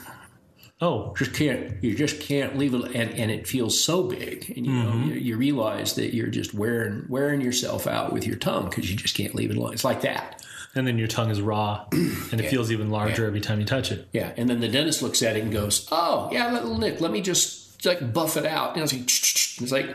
Oh, 0.82 1.14
just 1.18 1.34
can't, 1.34 1.82
you 1.82 1.96
just 1.96 2.20
can't 2.20 2.58
leave 2.58 2.74
it, 2.74 2.84
and, 2.94 3.12
and 3.12 3.32
it 3.32 3.48
feels 3.48 3.82
so 3.82 4.04
big, 4.04 4.52
and 4.58 4.66
you 4.66 4.74
know 4.74 4.92
mm-hmm. 4.92 5.10
you, 5.10 5.16
you 5.16 5.38
realize 5.38 5.96
that 5.96 6.14
you're 6.14 6.28
just 6.28 6.54
wearing 6.54 7.06
wearing 7.08 7.40
yourself 7.40 7.88
out 7.88 8.12
with 8.12 8.28
your 8.28 8.36
tongue 8.36 8.70
because 8.70 8.92
you 8.92 8.98
just 8.98 9.16
can't 9.16 9.34
leave 9.34 9.52
it 9.52 9.58
alone. 9.58 9.72
It's 9.72 9.86
like 9.86 10.02
that. 10.02 10.44
and 10.76 10.86
then 10.86 10.98
your 10.98 11.08
tongue 11.08 11.32
is 11.32 11.42
raw 11.42 11.86
and 11.94 12.42
it 12.42 12.50
feels 12.50 12.72
even 12.72 12.90
larger 12.90 13.26
every 13.26 13.40
time 13.40 13.62
you 13.62 13.66
touch 13.66 13.90
it. 13.92 14.10
Yeah, 14.12 14.34
and 14.36 14.50
then 14.50 14.60
the 14.60 14.68
dentist 14.68 15.02
looks 15.02 15.24
at 15.24 15.38
it 15.38 15.44
and 15.44 15.52
goes, 15.54 15.88
"Oh, 15.92 16.30
yeah, 16.32 16.52
little 16.52 16.78
Nick, 16.78 17.00
let 17.00 17.12
me 17.12 17.22
just 17.22 17.86
like 17.86 18.12
buff 18.12 18.36
it 18.36 18.46
out." 18.46 18.76
And 18.76 18.84
it's 18.84 18.92
like, 18.92 19.04
it's 19.04 19.72
like, 19.72 19.88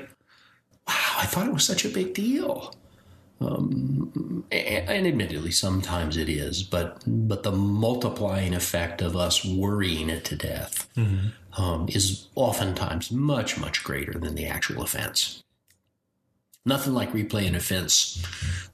wow, 0.89 1.17
I 1.19 1.27
thought 1.27 1.47
it 1.47 1.53
was 1.53 1.65
such 1.65 1.85
a 1.85 1.91
big 1.91 2.15
deal. 2.15 2.75
Um, 3.43 4.45
and, 4.53 5.07
admittedly, 5.07 5.51
sometimes 5.51 6.19
it 6.19 6.29
is, 6.29 6.63
but 6.63 7.03
but 7.07 7.43
the 7.43 7.53
multiplying 7.53 8.53
effect 8.53 9.01
of 9.01 9.17
us 9.17 9.45
worrying 9.45 10.11
it 10.11 10.25
to 10.27 10.37
death 10.37 10.89
um, 11.57 11.87
is 11.89 12.29
oftentimes 12.35 13.11
much 13.11 13.59
much 13.59 13.83
greater 13.83 14.13
than 14.13 14.35
the 14.35 14.47
actual 14.47 14.83
offense. 14.83 15.43
Nothing 16.67 16.93
like 16.93 17.13
replaying 17.13 17.57
offense, 17.57 18.23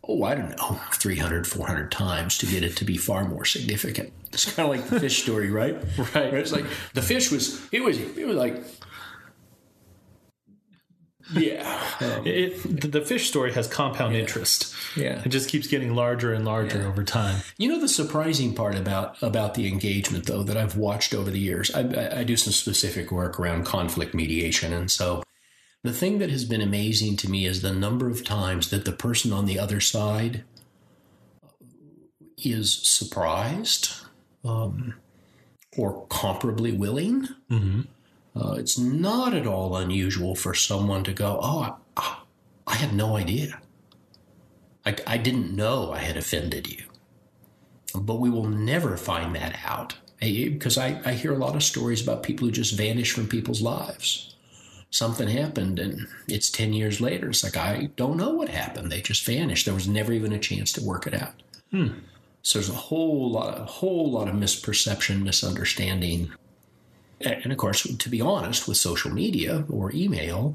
oh, 0.02 0.24
I 0.24 0.34
don't 0.34 0.56
know, 0.56 0.80
300, 0.92 1.46
400 1.46 1.92
times 1.92 2.36
to 2.38 2.46
get 2.46 2.64
it 2.64 2.76
to 2.78 2.84
be 2.84 2.96
far 2.96 3.24
more 3.28 3.44
significant. 3.44 4.12
It's 4.32 4.52
kind 4.52 4.68
of 4.68 4.76
like 4.76 4.90
the 4.90 4.98
fish 4.98 5.22
story, 5.22 5.52
right? 5.52 5.76
Right. 6.14 6.34
It's 6.34 6.50
like 6.50 6.66
the 6.94 7.02
fish 7.02 7.30
was, 7.30 7.64
it 7.70 7.84
was, 7.84 8.00
it 8.00 8.26
was 8.26 8.36
like, 8.36 8.60
yeah. 11.32 11.80
Um, 12.00 12.26
It, 12.26 12.80
the- 12.80 12.88
the 12.88 13.00
fish 13.00 13.28
story 13.28 13.52
has 13.52 13.66
compound 13.66 14.14
interest. 14.16 14.74
Yeah. 14.96 15.22
It 15.24 15.28
just 15.30 15.48
keeps 15.48 15.66
getting 15.66 15.94
larger 15.94 16.32
and 16.32 16.44
larger 16.44 16.86
over 16.86 17.02
time. 17.04 17.42
You 17.58 17.68
know 17.68 17.80
the 17.80 17.88
surprising 17.88 18.54
part 18.54 18.74
about 18.76 19.20
about 19.22 19.54
the 19.54 19.66
engagement, 19.68 20.26
though, 20.26 20.42
that 20.42 20.56
I've 20.56 20.76
watched 20.76 21.14
over 21.14 21.30
the 21.30 21.38
years. 21.40 21.70
I, 21.74 21.80
I, 21.80 22.18
I 22.20 22.24
do 22.24 22.36
some 22.36 22.52
specific 22.52 23.10
work 23.10 23.38
around 23.40 23.64
conflict 23.64 24.14
mediation, 24.14 24.72
and 24.72 24.90
so 24.90 25.22
the 25.82 25.92
thing 25.92 26.18
that 26.18 26.30
has 26.30 26.44
been 26.44 26.60
amazing 26.62 27.16
to 27.18 27.30
me 27.30 27.46
is 27.46 27.62
the 27.62 27.72
number 27.72 28.08
of 28.10 28.24
times 28.24 28.70
that 28.70 28.84
the 28.84 28.92
person 28.92 29.32
on 29.32 29.46
the 29.46 29.58
other 29.58 29.80
side 29.80 30.44
is 32.38 32.72
surprised 32.86 33.92
um, 34.44 34.94
or 35.76 36.06
comparably 36.08 36.76
willing. 36.76 37.28
Uh, 38.36 38.52
it's 38.58 38.76
not 38.76 39.32
at 39.34 39.46
all 39.46 39.76
unusual 39.76 40.34
for 40.34 40.54
someone 40.54 41.04
to 41.04 41.12
go, 41.12 41.38
"Oh, 41.42 41.78
I, 41.96 42.16
I 42.66 42.74
had 42.74 42.94
no 42.94 43.16
idea. 43.16 43.60
I, 44.84 44.96
I 45.06 45.16
didn't 45.16 45.56
know 45.56 45.92
I 45.92 45.98
had 45.98 46.16
offended 46.16 46.70
you." 46.70 46.84
but 47.94 48.16
we 48.20 48.28
will 48.28 48.44
never 48.46 48.94
find 48.98 49.34
that 49.34 49.58
out 49.64 49.94
Eh, 50.22 50.48
because 50.48 50.78
I, 50.78 51.00
I 51.04 51.12
hear 51.12 51.32
a 51.32 51.38
lot 51.38 51.56
of 51.56 51.62
stories 51.62 52.02
about 52.02 52.22
people 52.22 52.46
who 52.46 52.52
just 52.52 52.76
vanish 52.76 53.12
from 53.12 53.28
people's 53.28 53.60
lives. 53.60 54.34
Something 54.90 55.28
happened 55.28 55.78
and 55.78 56.06
it's 56.26 56.48
10 56.48 56.72
years 56.72 57.00
later. 57.00 57.28
It's 57.28 57.44
like, 57.44 57.56
I 57.56 57.90
don't 57.96 58.16
know 58.16 58.30
what 58.30 58.48
happened. 58.48 58.90
They 58.90 59.02
just 59.02 59.26
vanished. 59.26 59.66
There 59.66 59.74
was 59.74 59.88
never 59.88 60.12
even 60.12 60.32
a 60.32 60.38
chance 60.38 60.72
to 60.72 60.82
work 60.82 61.06
it 61.06 61.14
out. 61.14 61.34
So 62.42 62.58
there's 62.58 62.70
a 62.70 62.74
whole 62.74 63.30
lot, 63.30 63.60
a 63.60 63.64
whole 63.64 64.10
lot 64.10 64.28
of 64.28 64.34
misperception, 64.36 65.22
misunderstanding. 65.22 66.30
And 67.20 67.50
of 67.50 67.58
course, 67.58 67.82
to 67.82 68.08
be 68.08 68.20
honest, 68.20 68.68
with 68.68 68.76
social 68.76 69.10
media 69.10 69.64
or 69.70 69.90
email, 69.92 70.54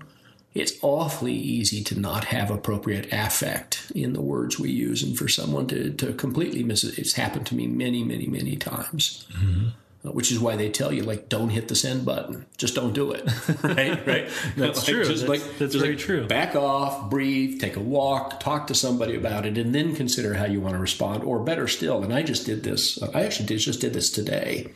it's 0.54 0.74
awfully 0.82 1.34
easy 1.34 1.84
to 1.86 2.00
not 2.00 2.26
have 2.26 2.52
appropriate 2.52 3.08
affect 3.12 3.91
in 3.95 4.13
the 4.13 4.21
words 4.21 4.60
we 4.60 4.69
use 4.69 5.02
and 5.02 5.17
for 5.17 5.28
someone 5.28 5.67
to, 5.67 5.91
to 5.91 6.13
completely 6.13 6.63
miss 6.63 6.84
it. 6.84 7.00
It's 7.00 7.13
happened 7.13 7.47
to 7.47 7.56
me 7.56 7.67
many, 7.67 8.04
many, 8.04 8.28
many 8.28 8.58
times. 8.58 9.26
Mm-hmm. 9.34 9.69
Uh, 10.04 10.10
which 10.13 10.32
is 10.32 10.39
why 10.39 10.56
they 10.56 10.67
tell 10.67 10.91
you 10.91 11.04
like 11.04 11.30
don't 11.30 11.50
hit 11.50 11.67
the 11.67 11.76
send 11.76 12.04
button. 12.04 12.43
Just 12.58 12.74
don't 12.74 12.93
do 12.93 13.12
it. 13.12 13.24
Right? 13.63 14.08
Right? 14.08 14.30
That's 14.58 14.80
like, 14.80 14.88
true. 14.88 15.06
just 15.06 15.28
that's, 15.28 15.30
like 15.30 15.58
that's 15.60 15.76
very 15.76 15.89
like, 15.89 16.00
true. 16.00 16.26
back 16.26 16.56
off 16.56 17.12
breathe 17.12 17.62
take 17.62 17.76
a 17.76 17.80
walk 17.80 18.39
talk 18.39 18.65
to 18.67 18.74
somebody 18.74 19.15
about 19.15 19.45
it 19.45 19.60
and 19.60 19.76
then 19.76 19.95
consider 19.95 20.34
how 20.34 20.45
you 20.45 20.60
want 20.60 20.74
to 20.74 20.80
respond. 20.80 21.24
Or 21.24 21.43
better 21.43 21.67
still 21.67 22.04
and 22.04 22.12
i 22.12 22.24
just 22.24 22.47
did 22.47 22.63
this 22.63 23.00
uh, 23.02 23.12
i 23.13 23.21
actually 23.24 23.45
did, 23.45 23.60
just 23.60 23.80
did 23.80 23.93
this 23.93 24.10
today 24.10 24.71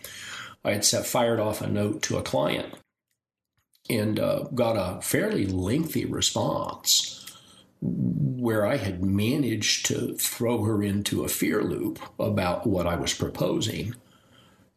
i 0.65 0.73
had 0.73 0.85
fired 0.85 1.39
off 1.39 1.61
a 1.61 1.67
note 1.67 2.01
to 2.01 2.17
a 2.17 2.23
client 2.23 2.73
and 3.89 4.19
uh, 4.19 4.43
got 4.53 4.73
a 4.73 5.01
fairly 5.01 5.45
lengthy 5.45 6.05
response 6.05 7.25
where 7.81 8.65
I 8.65 8.77
had 8.77 9.03
managed 9.03 9.85
to 9.87 10.15
throw 10.15 10.63
her 10.63 10.81
into 10.81 11.23
a 11.23 11.29
fear 11.29 11.61
loop 11.61 11.99
about 12.19 12.65
what 12.65 12.87
I 12.87 12.95
was 12.95 13.13
proposing. 13.13 13.95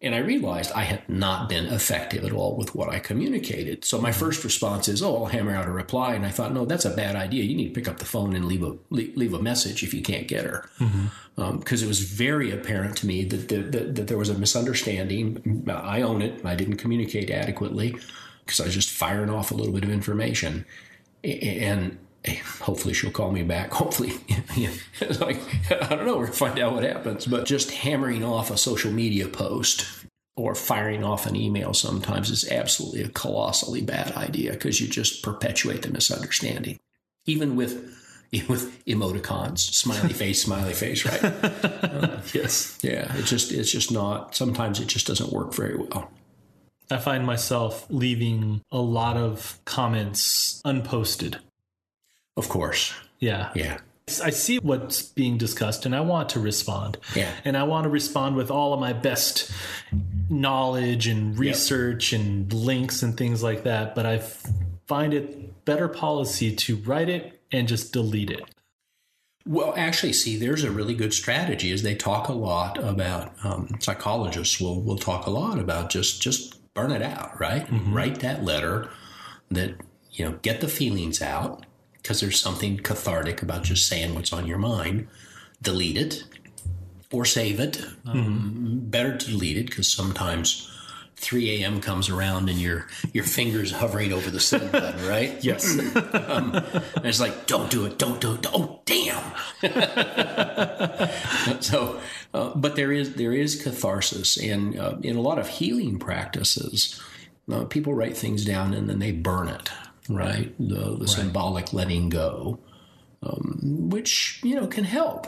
And 0.01 0.15
I 0.15 0.19
realized 0.19 0.71
I 0.73 0.83
had 0.83 1.09
not 1.09 1.49
been 1.49 1.67
effective 1.67 2.25
at 2.25 2.31
all 2.31 2.57
with 2.57 2.73
what 2.73 2.89
I 2.89 3.01
communicated. 3.01 3.85
So 3.85 4.01
my 4.01 4.13
first 4.13 4.45
response 4.45 4.87
is, 4.87 5.03
"Oh, 5.03 5.17
I'll 5.17 5.27
hammer 5.27 5.53
out 5.53 5.67
a 5.67 5.73
reply." 5.73 6.15
And 6.15 6.25
I 6.25 6.31
thought, 6.31 6.55
"No, 6.55 6.65
that's 6.65 6.85
a 6.85 6.91
bad 6.91 7.17
idea. 7.17 7.43
You 7.43 7.57
need 7.57 7.69
to 7.69 7.75
pick 7.75 7.89
up 7.89 7.99
the 7.99 8.05
phone 8.05 8.37
and 8.37 8.45
leave 8.45 8.63
a 8.63 8.77
leave 8.91 9.35
a 9.35 9.43
message 9.43 9.83
if 9.83 9.93
you 9.93 10.01
can't 10.01 10.29
get 10.29 10.45
her." 10.45 10.71
Because 10.79 10.93
mm-hmm. 10.93 11.43
um, 11.43 11.63
it 11.67 11.87
was 11.87 12.01
very 12.01 12.53
apparent 12.53 12.97
to 12.99 13.09
me 13.09 13.25
that, 13.25 13.49
that, 13.49 13.95
that 13.97 14.07
there 14.07 14.19
was 14.19 14.29
a 14.29 14.39
misunderstanding. 14.39 15.65
I 15.69 16.03
own 16.03 16.23
it. 16.23 16.45
I 16.45 16.55
didn't 16.55 16.77
communicate 16.77 17.29
adequately 17.31 17.97
because 18.45 18.61
I 18.61 18.67
was 18.67 18.75
just 18.75 18.91
firing 18.91 19.31
off 19.31 19.51
a 19.51 19.55
little 19.55 19.73
bit 19.73 19.83
of 19.83 19.91
information. 19.91 20.65
And 21.25 21.99
hopefully 22.61 22.95
she'll 22.95 23.11
call 23.11 23.31
me 23.31 23.43
back. 23.43 23.73
Hopefully, 23.73 24.13
like 25.21 25.41
I 25.71 25.95
don't 25.95 26.07
know, 26.07 26.17
we're 26.19 26.27
gonna 26.27 26.33
find 26.37 26.59
out 26.59 26.75
what 26.75 26.85
happens. 26.85 27.27
But 27.27 27.47
just 27.47 27.71
hammering 27.71 28.25
off 28.25 28.51
a 28.51 28.57
social 28.57 28.93
media 28.93 29.29
post 29.29 29.87
or 30.37 30.55
firing 30.55 31.05
off 31.05 31.27
an 31.27 31.37
email 31.37 31.75
sometimes 31.75 32.31
is 32.31 32.49
absolutely 32.49 33.03
a 33.03 33.09
colossally 33.09 33.83
bad 33.83 34.13
idea 34.13 34.53
because 34.53 34.81
you 34.81 34.87
just 34.87 35.23
perpetuate 35.23 35.83
the 35.83 35.91
misunderstanding, 35.91 36.79
even 37.27 37.57
with 37.57 37.95
with 38.49 38.85
emoticons, 38.85 39.59
smiley 39.59 40.13
face, 40.13 40.43
smiley 40.43 40.75
face, 40.75 41.05
right? 41.05 41.25
Uh, 41.25 42.21
yes. 42.35 42.79
Yeah, 42.83 43.11
it's 43.17 43.31
just 43.31 43.53
it's 43.53 43.71
just 43.71 43.91
not. 43.91 44.35
Sometimes 44.35 44.81
it 44.81 44.87
just 44.87 45.07
doesn't 45.07 45.33
work 45.33 45.55
very 45.55 45.77
well. 45.77 46.11
I 46.91 46.97
find 46.97 47.27
myself 47.27 47.87
leaving 47.91 48.63
a 48.73 48.81
lot 48.81 49.17
of 49.19 49.59
comments 49.67 50.63
unposted. 50.65 51.37
Of 52.39 52.49
course. 52.49 52.95
Yeah. 53.19 53.51
Yeah. 53.55 53.79
I 54.25 54.31
see 54.31 54.59
what's 54.59 55.03
being 55.03 55.37
discussed 55.37 55.85
and 55.85 55.95
I 55.95 56.01
want 56.01 56.31
to 56.31 56.41
respond. 56.41 56.97
Yeah. 57.15 57.31
And 57.45 57.57
I 57.57 57.65
want 57.65 57.85
to 57.85 57.91
respond 57.91 58.37
with 58.37 58.51
all 58.51 58.73
of 58.73 58.81
my 58.81 58.95
best 58.95 59.51
knowledge 60.31 61.07
and 61.07 61.39
research 61.39 62.13
yep. 62.13 62.21
and 62.23 62.53
links 62.53 63.03
and 63.03 63.17
things 63.17 63.43
like 63.43 63.65
that. 63.65 63.95
But 63.95 64.07
I 64.07 64.19
find 64.87 65.13
it 65.13 65.65
better 65.65 65.89
policy 65.89 66.55
to 66.55 66.77
write 66.77 67.11
it 67.11 67.43
and 67.53 67.69
just 67.69 67.93
delete 67.93 68.31
it. 68.31 68.45
Well, 69.45 69.75
actually, 69.77 70.13
see, 70.13 70.37
there's 70.37 70.65
a 70.65 70.71
really 70.71 70.95
good 70.95 71.15
strategy. 71.15 71.73
Is 71.73 71.83
they 71.83 71.95
talk 71.95 72.29
a 72.29 72.35
lot 72.35 72.79
about 72.79 73.33
um, 73.45 73.69
psychologists 73.81 74.61
will 74.61 74.83
will 74.83 74.99
talk 74.99 75.27
a 75.27 75.31
lot 75.31 75.59
about 75.59 75.91
just 75.91 76.21
just 76.21 76.73
burn 76.75 76.93
it 76.93 77.03
out, 77.03 77.39
right? 77.41 77.67
Mm-hmm. 77.67 77.95
Write 77.95 78.21
that 78.21 78.45
letter 78.45 78.91
that, 79.51 79.75
you 80.13 80.25
know, 80.25 80.39
get 80.43 80.61
the 80.61 80.69
feelings 80.69 81.23
out 81.23 81.65
because 82.03 82.21
there's 82.21 82.41
something 82.41 82.79
cathartic 82.79 83.43
about 83.43 83.65
just 83.65 83.87
saying 83.87 84.15
what's 84.15 84.33
on 84.33 84.47
your 84.47 84.59
mind. 84.59 85.09
Delete 85.61 85.97
it 85.97 86.25
or 87.13 87.25
save 87.25 87.61
it. 87.61 87.85
Um, 88.07 88.17
mm-hmm. 88.17 88.79
Better 88.91 89.17
to 89.17 89.31
delete 89.31 89.57
it 89.57 89.67
because 89.67 89.91
sometimes 89.91 90.71
3 91.17 91.63
a.m. 91.63 91.81
comes 91.81 92.09
around 92.09 92.49
and 92.49 92.61
your 92.61 92.87
your 93.13 93.25
fingers 93.25 93.73
hovering 93.73 94.13
over 94.13 94.31
the 94.31 94.39
send 94.39 94.71
button, 94.71 95.09
right? 95.09 95.43
yes. 95.43 95.79
um, 96.15 96.55
and 96.55 97.05
it's 97.05 97.21
like, 97.21 97.47
don't 97.47 97.71
do 97.71 97.87
it, 97.87 97.99
don't 97.99 98.21
do 98.21 98.35
it. 98.35 98.47
Oh, 98.53 98.81
damn. 98.85 99.25
so 101.61 102.01
uh, 102.35 102.55
but 102.55 102.77
there 102.77 102.93
is 102.93 103.15
there 103.15 103.33
is 103.33 103.61
catharsis, 103.61 104.37
and 104.37 104.79
uh, 104.79 104.97
in 105.03 105.17
a 105.17 105.21
lot 105.21 105.39
of 105.39 105.49
healing 105.49 105.99
practices, 105.99 107.01
uh, 107.51 107.65
people 107.65 107.95
write 107.95 108.17
things 108.17 108.45
down 108.45 108.75
and 108.75 108.89
then 108.89 108.99
they 108.99 109.13
burn 109.13 109.49
it. 109.49 109.71
Right, 110.09 110.55
the, 110.59 110.75
the 110.75 110.97
right. 111.01 111.09
symbolic 111.09 111.73
letting 111.73 112.09
go, 112.09 112.59
um, 113.23 113.89
which 113.91 114.41
you 114.43 114.55
know 114.55 114.67
can 114.67 114.85
help. 114.85 115.27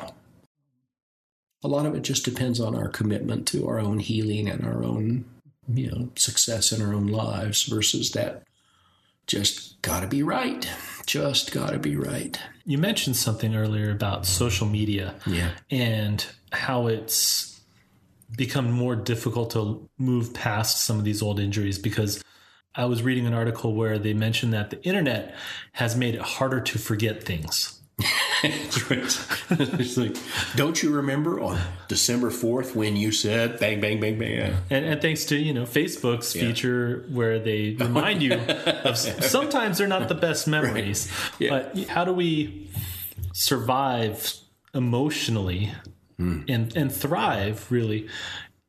A 1.63 1.69
lot 1.69 1.85
of 1.85 1.95
it 1.95 2.03
just 2.03 2.25
depends 2.25 2.61
on 2.61 2.75
our 2.75 2.89
commitment 2.89 3.47
to 3.49 3.69
our 3.69 3.79
own 3.79 3.99
healing 3.99 4.49
and 4.49 4.65
our 4.65 4.83
own 4.83 5.27
you 5.69 5.91
know 5.91 6.11
success 6.17 6.73
in 6.73 6.81
our 6.81 6.95
own 6.95 7.09
lives 7.09 7.65
versus 7.65 8.13
that 8.13 8.45
just 9.27 9.81
got 9.83 10.01
to 10.01 10.09
be 10.09 10.23
right. 10.23 10.69
Just 11.07 11.53
got 11.53 11.71
to 11.71 11.79
be 11.79 11.97
right. 11.97 12.39
You 12.65 12.79
mentioned 12.79 13.17
something 13.17 13.55
earlier 13.55 13.91
about 13.91 14.27
social 14.27 14.67
media. 14.67 15.15
Yeah. 15.25 15.51
And 15.71 16.27
how 16.53 16.89
it's 16.89 17.61
become 18.37 18.71
more 18.71 18.97
difficult 18.97 19.51
to 19.53 19.89
move 19.99 20.35
past 20.35 20.85
some 20.85 20.99
of 20.99 21.05
these 21.05 21.23
old 21.23 21.41
injuries 21.41 21.79
because 21.79 22.23
I 22.75 22.85
was 22.85 23.03
reading 23.03 23.27
an 23.27 23.35
article 23.35 23.75
where 23.75 23.99
they 23.99 24.15
mentioned 24.15 24.53
that 24.53 24.71
the 24.71 24.83
internet 24.85 25.35
has 25.73 25.97
made 25.97 26.15
it 26.15 26.21
harder 26.21 26.61
to 26.61 26.79
forget 26.79 27.23
things. 27.23 27.81
it's 28.43 29.97
like, 29.97 30.17
don't 30.57 30.83
you 30.83 30.91
remember 30.91 31.41
on 31.41 31.61
December 31.89 32.31
4th 32.31 32.75
when 32.75 32.97
you 32.97 33.13
said 33.13 33.59
bang, 33.59 33.81
bang, 33.81 34.01
bang, 34.01 34.19
bang? 34.19 34.55
And, 34.71 34.85
and 34.85 35.03
thanks 35.03 35.27
to, 35.27 35.37
you 35.37 35.53
know, 35.53 35.65
Facebook's 35.65 36.35
yeah. 36.35 36.43
feature 36.43 37.05
where 37.11 37.39
they 37.39 37.77
remind 37.79 38.23
you 38.23 38.35
of 38.85 38.97
sometimes 38.99 39.79
they're 39.79 39.89
not 39.89 40.09
the 40.09 40.15
best 40.15 40.49
memories. 40.49 41.13
Right. 41.33 41.41
Yeah. 41.41 41.51
But 41.51 41.89
how 41.89 42.05
do 42.05 42.13
we 42.13 42.71
survive 43.33 44.35
emotionally 44.73 45.73
mm. 46.19 46.45
and, 46.49 46.75
and 46.77 46.93
thrive 46.93 47.67
really 47.71 48.09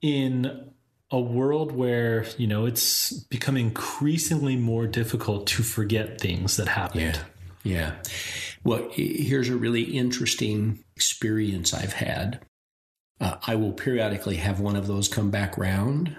in 0.01 0.70
a 1.11 1.19
world 1.19 1.71
where, 1.73 2.25
you 2.37 2.47
know, 2.47 2.65
it's 2.65 3.11
become 3.11 3.57
increasingly 3.57 4.55
more 4.55 4.87
difficult 4.87 5.45
to 5.47 5.63
forget 5.63 6.19
things 6.21 6.57
that 6.57 6.67
happened? 6.67 7.01
Yeah. 7.01 7.23
Yeah. 7.63 7.95
Well, 8.63 8.89
here's 8.91 9.49
a 9.49 9.55
really 9.55 9.83
interesting 9.83 10.83
experience 10.95 11.73
I've 11.73 11.93
had. 11.93 12.43
Uh, 13.19 13.35
I 13.45 13.55
will 13.55 13.73
periodically 13.73 14.37
have 14.37 14.59
one 14.59 14.75
of 14.75 14.87
those 14.87 15.07
come 15.07 15.29
back 15.29 15.57
round, 15.57 16.15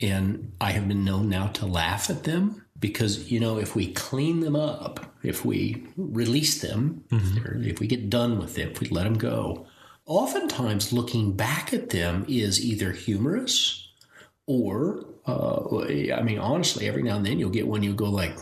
and 0.00 0.52
I 0.60 0.72
have 0.72 0.88
been 0.88 1.04
known 1.04 1.28
now 1.28 1.46
to 1.48 1.66
laugh 1.66 2.10
at 2.10 2.24
them 2.24 2.66
because, 2.78 3.30
you 3.30 3.40
know, 3.40 3.58
if 3.58 3.74
we 3.74 3.92
clean 3.92 4.40
them 4.40 4.56
up, 4.56 5.14
if 5.22 5.44
we 5.44 5.86
release 5.96 6.60
them, 6.60 7.04
mm-hmm. 7.10 7.64
if 7.64 7.80
we 7.80 7.86
get 7.86 8.10
done 8.10 8.38
with 8.38 8.58
it, 8.58 8.72
if 8.72 8.80
we 8.80 8.88
let 8.88 9.04
them 9.04 9.16
go, 9.16 9.66
oftentimes 10.12 10.92
looking 10.92 11.32
back 11.32 11.72
at 11.72 11.88
them 11.88 12.26
is 12.28 12.62
either 12.62 12.92
humorous 12.92 13.88
or, 14.46 15.06
uh, 15.26 15.80
I 16.14 16.22
mean, 16.22 16.38
honestly, 16.38 16.86
every 16.86 17.02
now 17.02 17.16
and 17.16 17.24
then 17.24 17.38
you'll 17.38 17.48
get 17.48 17.66
one 17.66 17.82
you 17.82 17.94
go 17.94 18.10
like, 18.10 18.36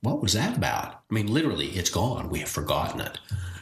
what 0.00 0.22
was 0.22 0.32
that 0.32 0.56
about? 0.56 1.02
I 1.10 1.14
mean, 1.14 1.26
literally, 1.26 1.66
it's 1.66 1.90
gone. 1.90 2.30
We 2.30 2.38
have 2.38 2.48
forgotten 2.48 3.00
it. 3.02 3.18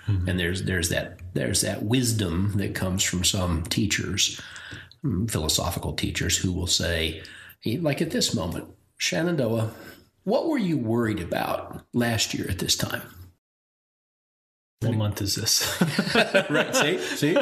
Mm-hmm. 0.06 0.28
And 0.28 0.38
there's 0.38 0.64
there's 0.64 0.88
that 0.90 1.18
there's 1.34 1.62
that 1.62 1.82
wisdom 1.82 2.52
that 2.56 2.74
comes 2.74 3.02
from 3.02 3.24
some 3.24 3.64
teachers, 3.64 4.40
mm, 5.04 5.30
philosophical 5.30 5.94
teachers, 5.94 6.36
who 6.36 6.52
will 6.52 6.66
say, 6.66 7.22
like 7.64 8.02
at 8.02 8.10
this 8.10 8.34
moment, 8.34 8.66
Shenandoah, 8.98 9.70
what 10.24 10.48
were 10.48 10.58
you 10.58 10.78
worried 10.78 11.20
about 11.20 11.84
last 11.92 12.34
year 12.34 12.46
at 12.48 12.58
this 12.58 12.76
time? 12.76 13.02
What 14.82 14.96
month 14.96 15.22
is 15.22 15.34
this? 15.34 15.80
right. 16.50 16.74
See, 16.74 16.98
see, 16.98 17.34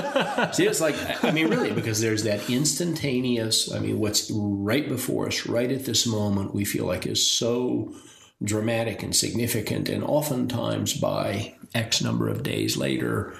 see. 0.52 0.66
It's 0.66 0.80
like 0.80 0.96
I 1.24 1.30
mean, 1.30 1.48
really, 1.48 1.72
because 1.72 2.00
there's 2.00 2.24
that 2.24 2.48
instantaneous. 2.50 3.72
I 3.72 3.78
mean, 3.78 3.98
what's 3.98 4.30
right 4.32 4.88
before 4.88 5.26
us, 5.28 5.46
right 5.46 5.70
at 5.70 5.84
this 5.84 6.06
moment, 6.06 6.54
we 6.54 6.64
feel 6.64 6.86
like 6.86 7.06
is 7.06 7.28
so 7.28 7.94
dramatic 8.42 9.02
and 9.02 9.14
significant, 9.14 9.88
and 9.88 10.02
oftentimes 10.04 10.94
by 10.94 11.54
X 11.74 12.02
number 12.02 12.28
of 12.28 12.42
days 12.42 12.76
later, 12.76 13.36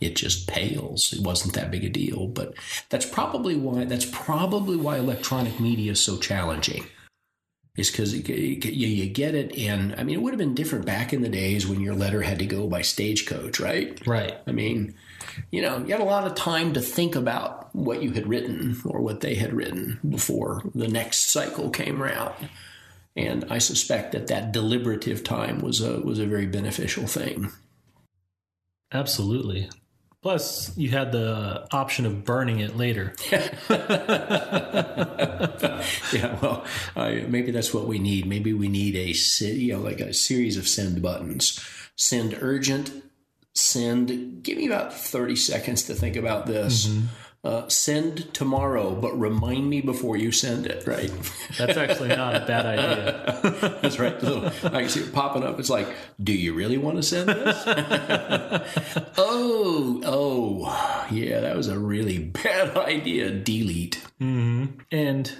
it 0.00 0.16
just 0.16 0.48
pales. 0.48 1.12
It 1.12 1.22
wasn't 1.22 1.54
that 1.54 1.70
big 1.70 1.84
a 1.84 1.88
deal, 1.88 2.26
but 2.26 2.54
that's 2.88 3.06
probably 3.06 3.56
why 3.56 3.84
that's 3.84 4.06
probably 4.06 4.76
why 4.76 4.96
electronic 4.96 5.60
media 5.60 5.92
is 5.92 6.00
so 6.00 6.16
challenging. 6.16 6.86
Is 7.76 7.90
because 7.90 8.12
you, 8.28 8.54
you 8.64 9.06
get 9.08 9.34
it, 9.34 9.56
and 9.56 9.94
I 9.96 10.02
mean, 10.02 10.16
it 10.16 10.22
would 10.22 10.32
have 10.32 10.38
been 10.38 10.54
different 10.54 10.84
back 10.84 11.12
in 11.12 11.22
the 11.22 11.28
days 11.28 11.66
when 11.66 11.80
your 11.80 11.94
letter 11.94 12.22
had 12.22 12.40
to 12.40 12.46
go 12.46 12.66
by 12.66 12.82
stagecoach, 12.82 13.60
right? 13.60 14.04
Right. 14.06 14.36
I 14.46 14.52
mean, 14.52 14.94
you 15.50 15.62
know, 15.62 15.78
you 15.78 15.92
had 15.92 16.00
a 16.00 16.04
lot 16.04 16.26
of 16.26 16.34
time 16.34 16.72
to 16.74 16.80
think 16.80 17.14
about 17.14 17.74
what 17.74 18.02
you 18.02 18.10
had 18.10 18.26
written 18.26 18.76
or 18.84 19.00
what 19.00 19.20
they 19.20 19.36
had 19.36 19.52
written 19.52 20.00
before 20.06 20.62
the 20.74 20.88
next 20.88 21.30
cycle 21.30 21.70
came 21.70 22.02
around. 22.02 22.34
And 23.16 23.44
I 23.50 23.58
suspect 23.58 24.12
that 24.12 24.26
that 24.26 24.52
deliberative 24.52 25.24
time 25.24 25.60
was 25.60 25.80
a 25.80 26.00
was 26.00 26.18
a 26.18 26.26
very 26.26 26.46
beneficial 26.46 27.06
thing. 27.06 27.50
Absolutely. 28.92 29.70
Plus, 30.22 30.76
you 30.76 30.90
had 30.90 31.12
the 31.12 31.66
option 31.72 32.04
of 32.04 32.24
burning 32.24 32.60
it 32.60 32.76
later. 32.76 33.14
yeah, 33.30 33.48
well, 36.42 36.64
uh, 36.94 37.10
maybe 37.26 37.50
that's 37.50 37.72
what 37.72 37.86
we 37.86 37.98
need. 37.98 38.26
Maybe 38.26 38.52
we 38.52 38.68
need 38.68 38.96
a 38.96 39.14
you 39.46 39.72
know 39.72 39.80
like 39.80 40.00
a 40.00 40.12
series 40.12 40.58
of 40.58 40.68
send 40.68 41.00
buttons. 41.00 41.58
Send 41.96 42.36
urgent. 42.40 42.92
Send. 43.54 44.42
Give 44.42 44.58
me 44.58 44.66
about 44.66 44.92
thirty 44.92 45.36
seconds 45.36 45.84
to 45.84 45.94
think 45.94 46.16
about 46.16 46.46
this. 46.46 46.86
Mm-hmm 46.86 47.06
uh, 47.42 47.66
send 47.68 48.32
tomorrow, 48.34 48.94
but 48.94 49.18
remind 49.18 49.70
me 49.70 49.80
before 49.80 50.16
you 50.16 50.30
send 50.30 50.66
it, 50.66 50.86
right? 50.86 51.10
That's 51.58 51.78
actually 51.78 52.08
not 52.08 52.36
a 52.36 52.40
bad 52.40 52.66
idea. 52.66 53.78
That's 53.82 53.98
right. 53.98 54.22
Little, 54.22 54.46
I 54.46 54.82
can 54.82 54.88
see 54.88 55.00
it 55.00 55.12
popping 55.12 55.42
up. 55.42 55.58
It's 55.58 55.70
like, 55.70 55.88
do 56.22 56.34
you 56.34 56.52
really 56.52 56.76
want 56.76 56.96
to 56.96 57.02
send 57.02 57.30
this? 57.30 57.62
oh, 59.16 60.02
oh, 60.04 61.06
yeah, 61.10 61.40
that 61.40 61.56
was 61.56 61.68
a 61.68 61.78
really 61.78 62.18
bad 62.18 62.76
idea. 62.76 63.30
Delete. 63.30 64.04
Mm-hmm. 64.20 64.80
And 64.92 65.32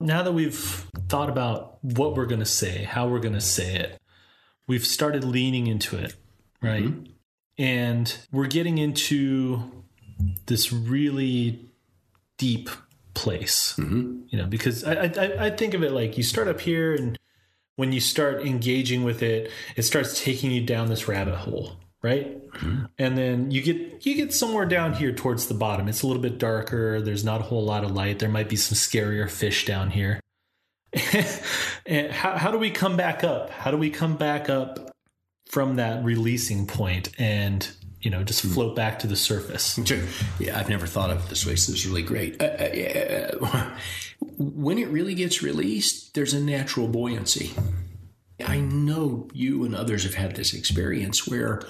now 0.00 0.22
that 0.22 0.32
we've 0.32 0.86
thought 1.08 1.30
about 1.30 1.82
what 1.82 2.14
we're 2.14 2.26
going 2.26 2.40
to 2.40 2.46
say, 2.46 2.84
how 2.84 3.08
we're 3.08 3.20
going 3.20 3.34
to 3.34 3.40
say 3.40 3.74
it, 3.74 3.98
we've 4.66 4.86
started 4.86 5.24
leaning 5.24 5.66
into 5.66 5.96
it, 5.96 6.14
right? 6.62 6.84
Mm-hmm. 6.84 7.12
And 7.56 8.18
we're 8.32 8.46
getting 8.46 8.78
into 8.78 9.79
this 10.46 10.72
really 10.72 11.70
deep 12.38 12.70
place. 13.14 13.74
Mm-hmm. 13.78 14.22
You 14.28 14.38
know, 14.38 14.46
because 14.46 14.84
I, 14.84 15.04
I 15.04 15.46
I 15.46 15.50
think 15.50 15.74
of 15.74 15.82
it 15.82 15.92
like 15.92 16.16
you 16.16 16.22
start 16.22 16.48
up 16.48 16.60
here, 16.60 16.94
and 16.94 17.18
when 17.76 17.92
you 17.92 18.00
start 18.00 18.46
engaging 18.46 19.04
with 19.04 19.22
it, 19.22 19.50
it 19.76 19.82
starts 19.82 20.22
taking 20.22 20.50
you 20.50 20.62
down 20.62 20.88
this 20.88 21.08
rabbit 21.08 21.36
hole, 21.36 21.76
right? 22.02 22.50
Mm-hmm. 22.52 22.84
And 22.98 23.18
then 23.18 23.50
you 23.50 23.62
get 23.62 24.04
you 24.06 24.14
get 24.14 24.34
somewhere 24.34 24.66
down 24.66 24.94
here 24.94 25.12
towards 25.12 25.46
the 25.46 25.54
bottom. 25.54 25.88
It's 25.88 26.02
a 26.02 26.06
little 26.06 26.22
bit 26.22 26.38
darker. 26.38 27.00
There's 27.00 27.24
not 27.24 27.40
a 27.40 27.44
whole 27.44 27.64
lot 27.64 27.84
of 27.84 27.92
light. 27.92 28.18
There 28.18 28.28
might 28.28 28.48
be 28.48 28.56
some 28.56 28.76
scarier 28.76 29.30
fish 29.30 29.64
down 29.64 29.90
here. 29.90 30.20
and 31.86 32.10
how 32.10 32.36
how 32.36 32.50
do 32.50 32.58
we 32.58 32.70
come 32.70 32.96
back 32.96 33.22
up? 33.22 33.50
How 33.50 33.70
do 33.70 33.76
we 33.76 33.90
come 33.90 34.16
back 34.16 34.50
up 34.50 34.90
from 35.46 35.76
that 35.76 36.04
releasing 36.04 36.66
point 36.66 37.10
and 37.18 37.70
you 38.00 38.10
know 38.10 38.22
just 38.24 38.42
hmm. 38.42 38.50
float 38.50 38.76
back 38.76 38.98
to 39.00 39.06
the 39.06 39.16
surface. 39.16 39.78
Yeah, 40.38 40.58
I've 40.58 40.68
never 40.68 40.86
thought 40.86 41.10
of 41.10 41.24
it 41.24 41.28
this 41.28 41.46
way. 41.46 41.56
So 41.56 41.72
is 41.72 41.86
really 41.86 42.02
great. 42.02 42.40
Uh, 42.40 42.46
uh, 42.46 43.70
when 44.38 44.78
it 44.78 44.88
really 44.88 45.14
gets 45.14 45.42
released, 45.42 46.14
there's 46.14 46.34
a 46.34 46.40
natural 46.40 46.88
buoyancy. 46.88 47.52
I 48.46 48.60
know 48.60 49.28
you 49.34 49.64
and 49.64 49.74
others 49.74 50.04
have 50.04 50.14
had 50.14 50.34
this 50.34 50.54
experience 50.54 51.26
where 51.26 51.62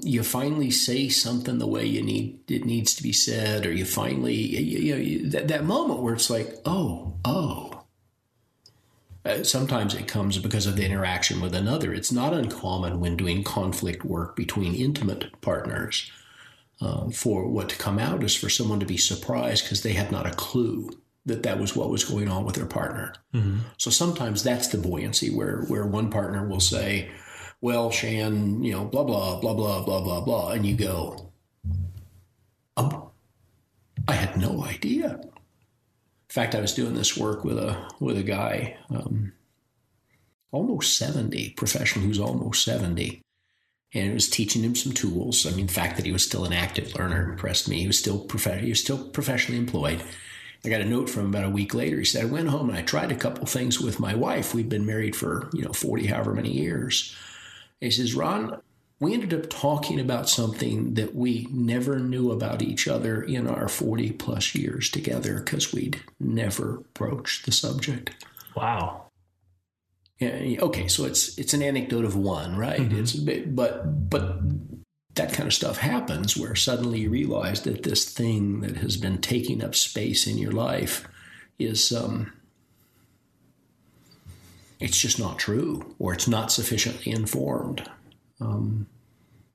you 0.00 0.22
finally 0.22 0.70
say 0.70 1.08
something 1.08 1.58
the 1.58 1.66
way 1.66 1.84
you 1.84 2.02
need 2.02 2.38
it 2.50 2.64
needs 2.64 2.94
to 2.94 3.02
be 3.02 3.12
said, 3.12 3.66
or 3.66 3.72
you 3.72 3.84
finally 3.84 4.34
you, 4.34 4.96
you 4.96 5.22
know 5.22 5.30
that, 5.30 5.48
that 5.48 5.64
moment 5.64 6.00
where 6.00 6.14
it's 6.14 6.30
like, 6.30 6.54
oh, 6.64 7.14
oh, 7.24 7.73
sometimes 9.42 9.94
it 9.94 10.06
comes 10.06 10.38
because 10.38 10.66
of 10.66 10.76
the 10.76 10.84
interaction 10.84 11.40
with 11.40 11.54
another. 11.54 11.94
It's 11.94 12.12
not 12.12 12.34
uncommon 12.34 13.00
when 13.00 13.16
doing 13.16 13.42
conflict 13.42 14.04
work 14.04 14.36
between 14.36 14.74
intimate 14.74 15.40
partners 15.40 16.10
uh, 16.80 17.08
for 17.10 17.48
what 17.48 17.68
to 17.70 17.76
come 17.76 17.98
out 17.98 18.22
is 18.22 18.36
for 18.36 18.48
someone 18.48 18.80
to 18.80 18.86
be 18.86 18.96
surprised 18.96 19.64
because 19.64 19.82
they 19.82 19.92
had 19.94 20.12
not 20.12 20.26
a 20.26 20.34
clue 20.34 20.90
that 21.26 21.42
that 21.42 21.58
was 21.58 21.74
what 21.74 21.88
was 21.88 22.04
going 22.04 22.28
on 22.28 22.44
with 22.44 22.54
their 22.54 22.66
partner. 22.66 23.14
Mm-hmm. 23.32 23.60
So 23.78 23.90
sometimes 23.90 24.42
that's 24.42 24.68
the 24.68 24.78
buoyancy 24.78 25.34
where 25.34 25.62
where 25.68 25.86
one 25.86 26.10
partner 26.10 26.46
will 26.46 26.60
say, 26.60 27.10
"Well, 27.60 27.90
Shan, 27.90 28.62
you 28.62 28.72
know, 28.72 28.84
blah 28.84 29.04
blah 29.04 29.40
blah 29.40 29.54
blah 29.54 29.82
blah 29.82 30.02
blah 30.02 30.20
blah," 30.20 30.50
and 30.50 30.66
you 30.66 30.76
go, 30.76 31.32
um, 32.76 33.04
"I 34.06 34.12
had 34.12 34.36
no 34.36 34.64
idea." 34.64 35.20
Fact, 36.34 36.54
I 36.54 36.60
was 36.60 36.74
doing 36.74 36.94
this 36.94 37.16
work 37.16 37.44
with 37.44 37.58
a 37.58 37.88
with 38.00 38.18
a 38.18 38.22
guy 38.22 38.76
um, 38.90 39.32
almost 40.50 40.98
seventy, 40.98 41.50
professional 41.50 42.04
who's 42.04 42.18
almost 42.18 42.64
seventy, 42.64 43.22
and 43.92 44.10
it 44.10 44.14
was 44.14 44.28
teaching 44.28 44.62
him 44.62 44.74
some 44.74 44.92
tools. 44.92 45.46
I 45.46 45.50
mean, 45.52 45.66
the 45.68 45.72
fact 45.72 45.96
that 45.96 46.06
he 46.06 46.12
was 46.12 46.24
still 46.24 46.44
an 46.44 46.52
active 46.52 46.94
learner 46.96 47.30
impressed 47.30 47.68
me. 47.68 47.80
He 47.80 47.86
was 47.86 47.98
still 47.98 48.18
prof- 48.18 48.60
he 48.60 48.70
was 48.70 48.80
still 48.80 49.08
professionally 49.10 49.60
employed. 49.60 50.02
I 50.64 50.70
got 50.70 50.80
a 50.80 50.86
note 50.86 51.10
from 51.10 51.24
him 51.24 51.28
about 51.28 51.44
a 51.44 51.50
week 51.50 51.74
later. 51.74 51.98
He 51.98 52.06
said, 52.06 52.22
I 52.22 52.26
went 52.26 52.48
home 52.48 52.70
and 52.70 52.78
I 52.78 52.82
tried 52.82 53.12
a 53.12 53.16
couple 53.16 53.44
things 53.44 53.80
with 53.80 54.00
my 54.00 54.14
wife. 54.14 54.54
We've 54.54 54.68
been 54.68 54.86
married 54.86 55.14
for, 55.14 55.50
you 55.52 55.62
know, 55.62 55.74
40, 55.74 56.06
however 56.06 56.32
many 56.32 56.52
years. 56.52 57.14
He 57.82 57.90
says, 57.90 58.14
Ron, 58.14 58.62
we 59.04 59.12
ended 59.12 59.34
up 59.34 59.50
talking 59.50 60.00
about 60.00 60.30
something 60.30 60.94
that 60.94 61.14
we 61.14 61.46
never 61.50 61.98
knew 61.98 62.32
about 62.32 62.62
each 62.62 62.88
other 62.88 63.22
in 63.22 63.46
our 63.46 63.68
40 63.68 64.12
plus 64.12 64.54
years 64.54 64.88
together 64.88 65.40
because 65.40 65.74
we'd 65.74 66.00
never 66.18 66.82
broached 66.94 67.44
the 67.44 67.52
subject. 67.52 68.24
Wow. 68.56 69.10
Yeah, 70.18 70.56
okay, 70.60 70.88
so 70.88 71.04
it's 71.04 71.36
it's 71.36 71.52
an 71.52 71.62
anecdote 71.62 72.04
of 72.04 72.16
one, 72.16 72.56
right? 72.56 72.80
Mm-hmm. 72.80 72.98
It's 72.98 73.12
bit, 73.12 73.54
but 73.54 74.08
but 74.08 74.38
that 75.16 75.32
kind 75.32 75.46
of 75.46 75.52
stuff 75.52 75.78
happens 75.78 76.36
where 76.36 76.54
suddenly 76.54 77.00
you 77.00 77.10
realize 77.10 77.62
that 77.62 77.82
this 77.82 78.10
thing 78.10 78.60
that 78.60 78.78
has 78.78 78.96
been 78.96 79.18
taking 79.18 79.62
up 79.62 79.74
space 79.74 80.26
in 80.26 80.38
your 80.38 80.52
life 80.52 81.06
is 81.58 81.92
um, 81.92 82.32
it's 84.80 84.98
just 84.98 85.18
not 85.18 85.38
true 85.38 85.94
or 85.98 86.14
it's 86.14 86.28
not 86.28 86.50
sufficiently 86.50 87.12
informed 87.12 87.88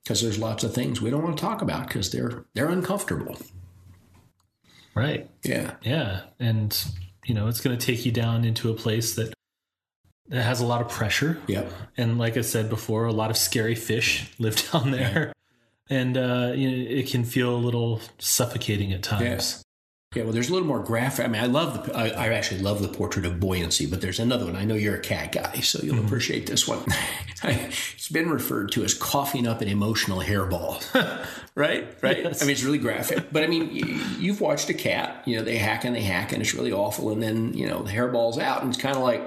because 0.04 0.22
there's 0.22 0.38
lots 0.38 0.64
of 0.64 0.74
things 0.74 1.00
we 1.00 1.10
don't 1.10 1.22
want 1.22 1.36
to 1.36 1.40
talk 1.40 1.62
about 1.62 1.88
because 1.88 2.10
they're 2.10 2.44
they're 2.54 2.68
uncomfortable. 2.68 3.36
Right. 4.94 5.30
Yeah. 5.44 5.74
Yeah, 5.82 6.22
and 6.38 6.76
you 7.24 7.34
know 7.34 7.48
it's 7.48 7.60
going 7.60 7.78
to 7.78 7.84
take 7.84 8.04
you 8.04 8.12
down 8.12 8.44
into 8.44 8.70
a 8.70 8.74
place 8.74 9.14
that 9.14 9.32
that 10.28 10.42
has 10.42 10.60
a 10.60 10.66
lot 10.66 10.80
of 10.80 10.88
pressure. 10.88 11.38
Yep. 11.48 11.72
And 11.96 12.18
like 12.18 12.36
I 12.36 12.42
said 12.42 12.68
before, 12.68 13.06
a 13.06 13.12
lot 13.12 13.30
of 13.30 13.36
scary 13.36 13.74
fish 13.74 14.30
live 14.38 14.56
down 14.72 14.90
there. 14.90 15.32
And 15.88 16.16
uh, 16.16 16.52
you 16.54 16.70
know, 16.70 16.90
it 16.90 17.08
can 17.08 17.24
feel 17.24 17.54
a 17.54 17.58
little 17.58 18.00
suffocating 18.18 18.92
at 18.92 19.02
times. 19.02 19.62
Yeah, 20.12 20.24
well, 20.24 20.32
there's 20.32 20.48
a 20.50 20.52
little 20.52 20.66
more 20.66 20.80
graphic. 20.80 21.24
I 21.24 21.28
mean, 21.28 21.40
I 21.40 21.46
love 21.46 21.86
the, 21.86 21.96
I, 21.96 22.08
I, 22.08 22.28
actually 22.32 22.62
love 22.62 22.82
the 22.82 22.88
portrait 22.88 23.24
of 23.24 23.38
buoyancy, 23.38 23.86
but 23.86 24.00
there's 24.00 24.18
another 24.18 24.46
one. 24.46 24.56
I 24.56 24.64
know 24.64 24.74
you're 24.74 24.96
a 24.96 25.00
cat 25.00 25.30
guy, 25.30 25.60
so 25.60 25.78
you'll 25.84 25.94
mm-hmm. 25.94 26.06
appreciate 26.06 26.48
this 26.48 26.66
one. 26.66 26.82
it's 27.44 28.08
been 28.08 28.28
referred 28.28 28.72
to 28.72 28.82
as 28.82 28.92
coughing 28.92 29.46
up 29.46 29.60
an 29.60 29.68
emotional 29.68 30.18
hairball, 30.18 30.82
right? 31.54 31.96
Right. 32.02 32.24
Yes. 32.24 32.42
I 32.42 32.44
mean, 32.44 32.54
it's 32.54 32.64
really 32.64 32.78
graphic, 32.78 33.26
but 33.30 33.44
I 33.44 33.46
mean, 33.46 33.70
you, 33.70 34.32
have 34.32 34.40
watched 34.40 34.68
a 34.68 34.74
cat. 34.74 35.22
You 35.26 35.36
know, 35.36 35.44
they 35.44 35.58
hack 35.58 35.84
and 35.84 35.94
they 35.94 36.02
hack, 36.02 36.32
and 36.32 36.42
it's 36.42 36.54
really 36.54 36.72
awful, 36.72 37.12
and 37.12 37.22
then 37.22 37.54
you 37.54 37.68
know 37.68 37.84
the 37.84 37.92
hairball's 37.92 38.36
out, 38.36 38.62
and 38.62 38.74
it's 38.74 38.82
kind 38.82 38.96
of 38.96 39.04
like 39.04 39.22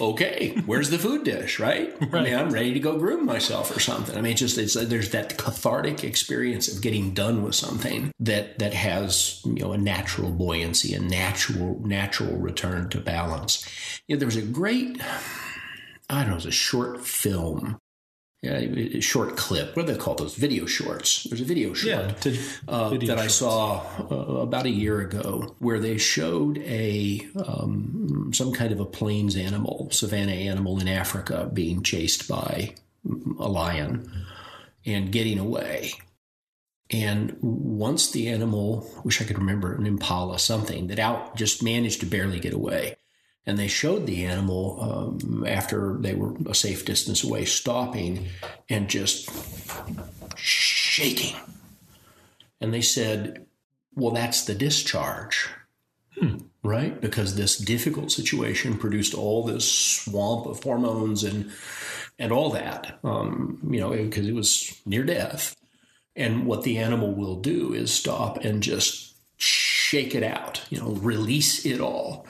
okay, 0.00 0.56
where's 0.66 0.90
the 0.90 0.98
food 0.98 1.24
dish, 1.24 1.58
right? 1.58 1.94
right? 2.00 2.14
I 2.14 2.22
mean, 2.22 2.34
I'm 2.34 2.50
ready 2.50 2.72
to 2.72 2.80
go 2.80 2.98
groom 2.98 3.24
myself 3.24 3.74
or 3.74 3.80
something. 3.80 4.16
I 4.16 4.20
mean, 4.20 4.32
it's 4.32 4.40
just 4.40 4.58
it's 4.58 4.74
there's 4.74 5.10
that 5.10 5.36
cathartic 5.38 6.04
experience 6.04 6.72
of 6.72 6.82
getting 6.82 7.14
done 7.14 7.42
with 7.42 7.54
something 7.54 8.12
that 8.20 8.58
that 8.58 8.74
has 8.74 9.40
you 9.44 9.60
know 9.60 9.72
a 9.72 9.78
natural 9.78 10.30
buoyancy, 10.30 10.94
a 10.94 11.00
natural 11.00 11.80
natural 11.86 12.36
return 12.36 12.88
to 12.90 13.00
balance. 13.00 13.66
You 14.08 14.16
know, 14.16 14.20
there 14.20 14.26
was 14.26 14.36
a 14.36 14.42
great 14.42 15.00
I 16.10 16.20
don't 16.20 16.28
know, 16.28 16.32
it 16.32 16.36
was 16.36 16.46
a 16.46 16.52
short 16.52 17.04
film 17.04 17.78
yeah, 18.44 19.00
short 19.00 19.36
clip. 19.36 19.74
What 19.74 19.86
do 19.86 19.92
they 19.92 19.98
call 19.98 20.14
those? 20.14 20.34
Video 20.34 20.66
shorts. 20.66 21.24
There's 21.24 21.40
a 21.40 21.44
video 21.44 21.72
short 21.72 22.06
yeah, 22.06 22.12
to, 22.12 22.38
uh, 22.68 22.90
video 22.90 23.14
that 23.14 23.18
shorts. 23.18 23.42
I 23.42 23.46
saw 23.46 23.82
uh, 24.10 24.42
about 24.42 24.66
a 24.66 24.70
year 24.70 25.00
ago 25.00 25.56
where 25.60 25.78
they 25.78 25.96
showed 25.96 26.58
a 26.58 27.26
um, 27.46 28.32
some 28.34 28.52
kind 28.52 28.70
of 28.72 28.80
a 28.80 28.84
plains 28.84 29.34
animal, 29.34 29.88
savanna 29.90 30.32
animal 30.32 30.78
in 30.78 30.88
Africa, 30.88 31.50
being 31.52 31.82
chased 31.82 32.28
by 32.28 32.74
a 33.38 33.48
lion 33.48 34.10
and 34.84 35.10
getting 35.10 35.38
away. 35.38 35.92
And 36.90 37.38
once 37.40 38.10
the 38.10 38.28
animal, 38.28 38.86
wish 39.04 39.22
I 39.22 39.24
could 39.24 39.38
remember, 39.38 39.74
an 39.74 39.86
impala, 39.86 40.38
something 40.38 40.88
that 40.88 40.98
out 40.98 41.34
just 41.34 41.62
managed 41.62 42.00
to 42.00 42.06
barely 42.06 42.40
get 42.40 42.52
away 42.52 42.96
and 43.46 43.58
they 43.58 43.68
showed 43.68 44.06
the 44.06 44.24
animal 44.24 44.78
um, 44.80 45.44
after 45.46 45.96
they 45.98 46.14
were 46.14 46.34
a 46.46 46.54
safe 46.54 46.84
distance 46.84 47.22
away 47.22 47.44
stopping 47.44 48.26
and 48.68 48.88
just 48.88 49.30
shaking. 50.36 51.36
And 52.60 52.72
they 52.72 52.80
said 52.80 53.46
well 53.94 54.12
that's 54.12 54.44
the 54.44 54.54
discharge. 54.54 55.48
Hmm. 56.18 56.36
right? 56.62 57.00
Because 57.00 57.34
this 57.34 57.58
difficult 57.58 58.12
situation 58.12 58.78
produced 58.78 59.14
all 59.14 59.42
this 59.42 59.68
swamp 59.68 60.46
of 60.46 60.62
hormones 60.62 61.24
and 61.24 61.50
and 62.20 62.30
all 62.30 62.50
that 62.50 63.00
um, 63.02 63.58
you 63.68 63.80
know 63.80 63.90
because 63.90 64.28
it 64.28 64.34
was 64.34 64.80
near 64.86 65.02
death. 65.02 65.56
And 66.16 66.46
what 66.46 66.62
the 66.62 66.78
animal 66.78 67.12
will 67.12 67.40
do 67.40 67.74
is 67.74 67.92
stop 67.92 68.44
and 68.44 68.62
just 68.62 69.16
shake 69.36 70.14
it 70.14 70.22
out 70.22 70.62
you 70.70 70.78
know 70.78 70.90
release 70.92 71.66
it 71.66 71.80
all 71.80 72.24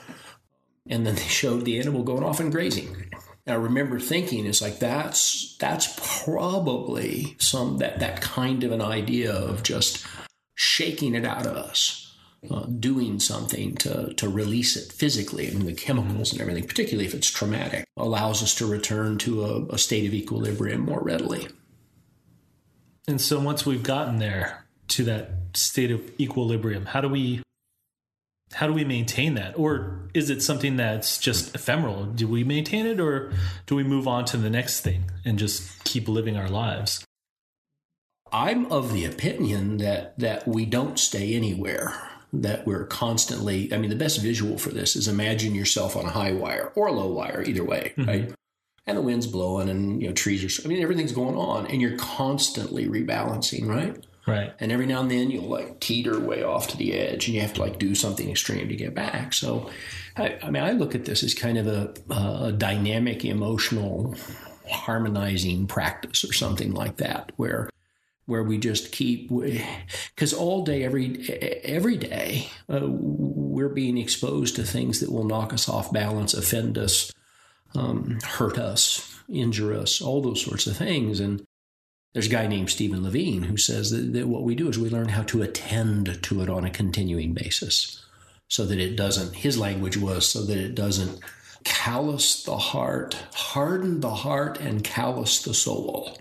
and 0.89 1.07
then 1.07 1.15
they 1.15 1.23
showed 1.23 1.65
the 1.65 1.79
animal 1.79 2.03
going 2.03 2.25
off 2.25 2.41
and 2.41 2.53
grazing. 2.53 3.11
And 3.47 3.55
I 3.55 3.59
remember 3.59 3.99
thinking, 3.99 4.47
it's 4.47 4.63
like 4.63 4.79
that's 4.79 5.57
that's 5.59 5.99
probably 6.25 7.37
some 7.39 7.79
that 7.79 7.99
that 8.01 8.21
kind 8.21 8.65
of 8.65 8.73
an 8.73 8.83
idea 8.83 9.33
of 9.33 9.63
just 9.63 10.07
shaking 10.55 11.15
it 11.15 11.25
out 11.25 11.47
of 11.47 11.57
us, 11.57 12.17
uh, 12.51 12.65
doing 12.65 13.21
something 13.21 13.75
to 13.77 14.15
to 14.15 14.29
release 14.29 14.77
it 14.77 14.93
physically, 14.93 15.49
I 15.49 15.53
mean 15.53 15.67
the 15.67 15.75
chemicals 15.75 16.33
and 16.33 16.41
everything, 16.41 16.67
particularly 16.67 17.07
if 17.07 17.15
it's 17.15 17.31
traumatic, 17.31 17.85
allows 17.97 18.43
us 18.43 18.55
to 18.57 18.67
return 18.67 19.19
to 19.19 19.45
a, 19.45 19.67
a 19.67 19.79
state 19.79 20.07
of 20.07 20.15
equilibrium 20.15 20.81
more 20.81 21.03
readily. 21.03 21.49
And 23.07 23.21
so 23.21 23.39
once 23.39 23.67
we've 23.67 23.83
gotten 23.83 24.19
there 24.19 24.65
to 24.89 25.05
that 25.05 25.31
state 25.55 25.91
of 25.91 26.01
equilibrium, 26.19 26.87
how 26.87 27.03
do 27.03 27.09
we 27.09 27.43
how 28.55 28.67
do 28.67 28.73
we 28.73 28.85
maintain 28.85 29.35
that? 29.35 29.59
Or 29.59 30.01
is 30.15 30.31
it 30.31 30.43
something 30.43 30.77
that's 30.77 31.19
just 31.19 31.55
ephemeral? 31.55 32.05
Do 32.07 32.29
we 32.29 32.45
maintain 32.45 32.87
it 32.87 33.01
or 33.01 33.33
do 33.67 33.75
we 33.75 33.83
move 33.83 34.07
on 34.07 34.25
to 34.27 34.37
the 34.37 34.51
next 34.51 34.81
thing 34.81 35.11
and 35.25 35.39
just 35.39 35.85
keep 35.85 36.09
living 36.09 36.37
our 36.37 36.49
lives? 36.49 37.05
I'm 38.33 38.71
of 38.73 38.93
the 38.93 39.05
opinion 39.05 39.77
that 39.79 40.19
that 40.19 40.47
we 40.49 40.67
don't 40.67 40.99
stay 40.99 41.35
anywhere 41.35 41.95
that 42.33 42.67
we're 42.67 42.85
constantly 42.87 43.73
i 43.73 43.79
mean 43.79 43.91
the 43.91 43.97
best 43.97 44.21
visual 44.21 44.59
for 44.59 44.71
this 44.71 44.97
is 44.97 45.07
imagine 45.07 45.55
yourself 45.55 45.97
on 45.97 46.05
a 46.05 46.11
high 46.11 46.33
wire 46.33 46.73
or 46.75 46.89
a 46.89 46.93
low 46.93 47.07
wire 47.07 47.45
either 47.47 47.63
way 47.63 47.93
mm-hmm. 47.97 48.09
right? 48.09 48.35
And 48.87 48.99
the 48.99 49.03
wind's 49.03 49.29
blowing 49.29 49.69
and 49.69 50.03
you 50.03 50.09
know 50.09 50.15
trees 50.15 50.43
are 50.43 50.67
i 50.67 50.69
mean 50.69 50.83
everything's 50.83 51.13
going 51.13 51.37
on 51.37 51.67
and 51.69 51.81
you're 51.81 51.97
constantly 51.97 52.87
rebalancing 52.87 53.69
right 53.69 54.05
Right. 54.27 54.55
And 54.59 54.73
every 54.73 54.87
now 54.87 55.03
and 55.03 55.11
then 55.11 55.31
you'll 55.31 55.49
like 55.49 55.81
teeter 55.81 56.19
way 56.19 56.43
off 56.43 56.69
to 56.69 56.77
the 56.77 56.95
edge 56.95 57.27
and 57.27 57.35
you 57.35 57.43
have 57.43 57.53
to 57.55 57.61
like 57.61 57.79
do 57.79 57.95
something 57.95 58.31
extreme 58.31 58.69
to 58.69 58.77
get 58.77 58.95
back. 58.95 59.35
So, 59.35 59.71
I, 60.17 60.39
I 60.43 60.51
mean, 60.51 60.63
I 60.63 60.73
look 60.73 60.95
at 60.95 61.05
this 61.05 61.23
as 61.23 61.35
kind 61.35 61.59
of 61.59 61.67
a, 61.67 61.95
a 62.11 62.53
dynamic, 62.53 63.25
emotional, 63.25 64.15
harmonizing 64.71 65.67
practice 65.67 66.25
or 66.25 66.33
something 66.33 66.73
like 66.73 66.97
that, 66.99 67.33
where 67.37 67.69
where 68.27 68.43
we 68.43 68.57
just 68.57 68.91
keep 68.93 69.31
because 70.15 70.33
all 70.33 70.65
day 70.65 70.83
every 70.83 71.29
every 71.63 71.97
day 71.97 72.49
uh, 72.73 72.81
we're 72.83 73.69
being 73.69 73.99
exposed 73.99 74.57
to 74.57 74.63
things 74.63 75.01
that 75.01 75.13
will 75.13 75.25
knock 75.25 75.53
us 75.53 75.69
off 75.69 75.93
balance 75.93 76.33
offend 76.33 76.79
us 76.79 77.13
um, 77.75 78.19
hurt 78.23 78.59
us 78.59 79.21
injure 79.29 79.75
us 79.75 80.01
all 80.01 80.23
those 80.23 80.43
sorts 80.43 80.67
of 80.67 80.77
things 80.77 81.21
and 81.21 81.47
there's 82.15 82.27
a 82.29 82.31
guy 82.31 82.47
named 82.47 82.71
Stephen 82.71 83.03
Levine 83.03 83.43
who 83.43 83.57
says 83.57 83.91
that, 83.91 84.13
that 84.15 84.29
what 84.29 84.45
we 84.45 84.55
do 84.55 84.69
is 84.69 84.79
we 84.79 84.89
learn 84.89 85.09
how 85.11 85.25
to 85.25 85.43
attend 85.43 86.23
to 86.23 86.41
it 86.41 86.49
on 86.49 86.65
a 86.65 86.71
continuing 86.71 87.35
basis 87.35 88.03
so 88.49 88.65
that 88.65 88.79
it 88.79 88.97
doesn't, 88.97 89.35
his 89.35 89.59
language 89.59 89.97
was 89.97 90.27
so 90.27 90.43
that 90.45 90.57
it 90.57 90.77
doesn't 90.77 91.19
callous 91.65 92.45
the 92.45 92.57
heart, 92.57 93.15
harden 93.35 94.01
the 94.01 94.15
heart, 94.15 94.61
and 94.61 94.85
callous 94.85 95.43
the 95.43 95.55
soul. 95.55 96.17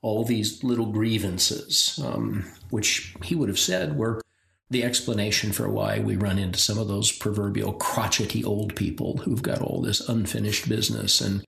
All 0.00 0.24
these 0.24 0.64
little 0.64 0.86
grievances, 0.86 2.00
um, 2.02 2.50
which 2.70 3.14
he 3.22 3.34
would 3.34 3.50
have 3.50 3.58
said 3.58 3.98
were 3.98 4.22
the 4.70 4.84
explanation 4.84 5.52
for 5.52 5.68
why 5.68 5.98
we 5.98 6.16
run 6.16 6.38
into 6.38 6.58
some 6.58 6.78
of 6.78 6.88
those 6.88 7.12
proverbial 7.12 7.74
crotchety 7.74 8.42
old 8.42 8.74
people 8.74 9.18
who've 9.18 9.42
got 9.42 9.60
all 9.60 9.82
this 9.82 10.08
unfinished 10.08 10.68
business 10.68 11.20
and 11.20 11.44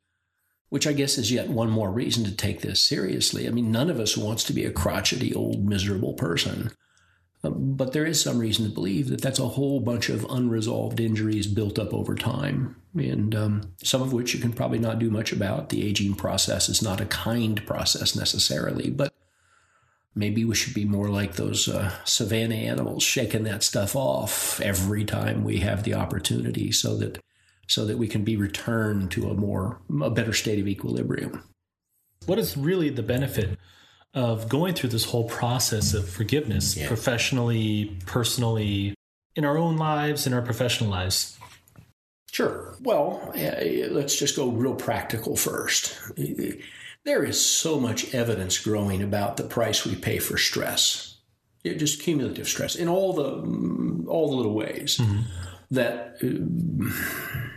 which 0.72 0.86
I 0.86 0.94
guess 0.94 1.18
is 1.18 1.30
yet 1.30 1.50
one 1.50 1.68
more 1.68 1.90
reason 1.90 2.24
to 2.24 2.34
take 2.34 2.62
this 2.62 2.82
seriously. 2.82 3.46
I 3.46 3.50
mean, 3.50 3.70
none 3.70 3.90
of 3.90 4.00
us 4.00 4.16
wants 4.16 4.42
to 4.44 4.54
be 4.54 4.64
a 4.64 4.72
crotchety, 4.72 5.34
old, 5.34 5.68
miserable 5.68 6.14
person. 6.14 6.70
Um, 7.44 7.76
but 7.76 7.92
there 7.92 8.06
is 8.06 8.22
some 8.22 8.38
reason 8.38 8.64
to 8.64 8.74
believe 8.74 9.10
that 9.10 9.20
that's 9.20 9.38
a 9.38 9.48
whole 9.48 9.80
bunch 9.80 10.08
of 10.08 10.24
unresolved 10.30 10.98
injuries 10.98 11.46
built 11.46 11.78
up 11.78 11.92
over 11.92 12.14
time, 12.14 12.76
and 12.94 13.34
um, 13.34 13.74
some 13.84 14.00
of 14.00 14.14
which 14.14 14.32
you 14.32 14.40
can 14.40 14.54
probably 14.54 14.78
not 14.78 14.98
do 14.98 15.10
much 15.10 15.30
about. 15.30 15.68
The 15.68 15.86
aging 15.86 16.14
process 16.14 16.70
is 16.70 16.80
not 16.80 17.02
a 17.02 17.06
kind 17.06 17.62
process 17.66 18.16
necessarily, 18.16 18.88
but 18.88 19.12
maybe 20.14 20.42
we 20.42 20.54
should 20.54 20.72
be 20.72 20.86
more 20.86 21.10
like 21.10 21.34
those 21.34 21.68
uh, 21.68 21.92
savanna 22.04 22.54
animals, 22.54 23.02
shaking 23.02 23.44
that 23.44 23.62
stuff 23.62 23.94
off 23.94 24.58
every 24.62 25.04
time 25.04 25.44
we 25.44 25.58
have 25.58 25.82
the 25.82 25.92
opportunity 25.92 26.72
so 26.72 26.96
that 26.96 27.22
so 27.66 27.84
that 27.86 27.98
we 27.98 28.08
can 28.08 28.24
be 28.24 28.36
returned 28.36 29.10
to 29.12 29.30
a 29.30 29.34
more 29.34 29.78
a 30.02 30.10
better 30.10 30.32
state 30.32 30.58
of 30.58 30.68
equilibrium. 30.68 31.42
What 32.26 32.38
is 32.38 32.56
really 32.56 32.90
the 32.90 33.02
benefit 33.02 33.58
of 34.14 34.48
going 34.48 34.74
through 34.74 34.90
this 34.90 35.04
whole 35.04 35.24
process 35.24 35.94
of 35.94 36.08
forgiveness 36.08 36.76
yeah. 36.76 36.86
professionally, 36.86 37.96
personally, 38.06 38.94
in 39.34 39.44
our 39.44 39.56
own 39.56 39.76
lives, 39.76 40.26
in 40.26 40.34
our 40.34 40.42
professional 40.42 40.90
lives? 40.90 41.38
Sure. 42.30 42.76
Well, 42.80 43.32
let's 43.34 44.16
just 44.16 44.36
go 44.36 44.48
real 44.48 44.74
practical 44.74 45.36
first. 45.36 45.98
There 47.04 47.24
is 47.24 47.40
so 47.40 47.80
much 47.80 48.14
evidence 48.14 48.58
growing 48.58 49.02
about 49.02 49.36
the 49.36 49.42
price 49.44 49.84
we 49.84 49.96
pay 49.96 50.18
for 50.18 50.38
stress, 50.38 51.18
just 51.64 52.02
cumulative 52.02 52.48
stress 52.48 52.74
in 52.74 52.88
all 52.88 53.12
the 53.12 54.06
all 54.08 54.30
the 54.30 54.36
little 54.36 54.54
ways 54.54 54.98
mm-hmm. 54.98 55.22
that. 55.70 56.16
Uh, 56.22 57.48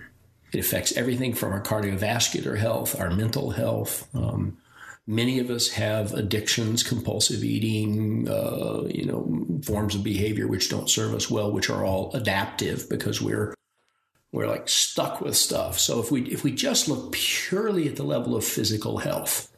it 0.56 0.60
affects 0.60 0.96
everything 0.96 1.34
from 1.34 1.52
our 1.52 1.62
cardiovascular 1.62 2.58
health, 2.58 2.98
our 2.98 3.10
mental 3.10 3.50
health. 3.50 4.08
Um, 4.16 4.58
many 5.06 5.40
of 5.40 5.50
us 5.50 5.68
have 5.72 6.14
addictions, 6.14 6.82
compulsive 6.82 7.44
eating, 7.44 8.30
uh, 8.30 8.84
you 8.88 9.06
know, 9.06 9.60
forms 9.64 9.96
of 9.96 10.04
behavior 10.04 10.48
which 10.48 10.70
don't 10.70 10.90
serve 10.90 11.14
us 11.14 11.30
well, 11.30 11.52
which 11.52 11.70
are 11.70 11.84
all 11.84 12.10
adaptive 12.14 12.90
because 12.90 13.22
we're 13.22 13.54
we're 14.32 14.48
like 14.48 14.70
stuck 14.70 15.20
with 15.20 15.36
stuff. 15.36 15.78
So 15.78 16.00
if 16.00 16.10
we 16.10 16.22
if 16.22 16.46
we 16.46 16.54
just 16.54 16.88
look 16.88 17.12
purely 17.12 17.90
at 17.90 17.98
the 17.98 18.04
level 18.04 18.34
of 18.34 18.46
physical 18.46 19.00
health, 19.00 19.54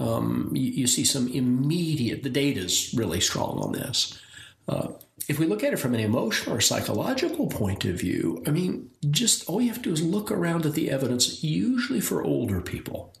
um, 0.00 0.50
you, 0.54 0.70
you, 0.70 0.86
see 0.86 1.04
some 1.04 1.28
immediate. 1.28 2.22
The 2.22 2.30
data 2.30 2.60
is 2.60 2.94
really 2.96 3.20
strong 3.20 3.58
on 3.58 3.72
this. 3.72 4.18
Uh, 4.66 4.88
if 5.26 5.38
we 5.38 5.46
look 5.46 5.64
at 5.64 5.72
it 5.72 5.78
from 5.78 5.94
an 5.94 6.00
emotional 6.00 6.56
or 6.56 6.60
psychological 6.60 7.48
point 7.48 7.84
of 7.84 7.96
view, 7.98 8.42
I 8.46 8.50
mean, 8.50 8.90
just 9.10 9.48
all 9.48 9.60
you 9.60 9.68
have 9.68 9.78
to 9.78 9.88
do 9.88 9.92
is 9.92 10.02
look 10.02 10.30
around 10.30 10.66
at 10.66 10.74
the 10.74 10.90
evidence, 10.90 11.42
usually 11.42 12.00
for 12.00 12.22
older 12.22 12.60
people. 12.60 13.14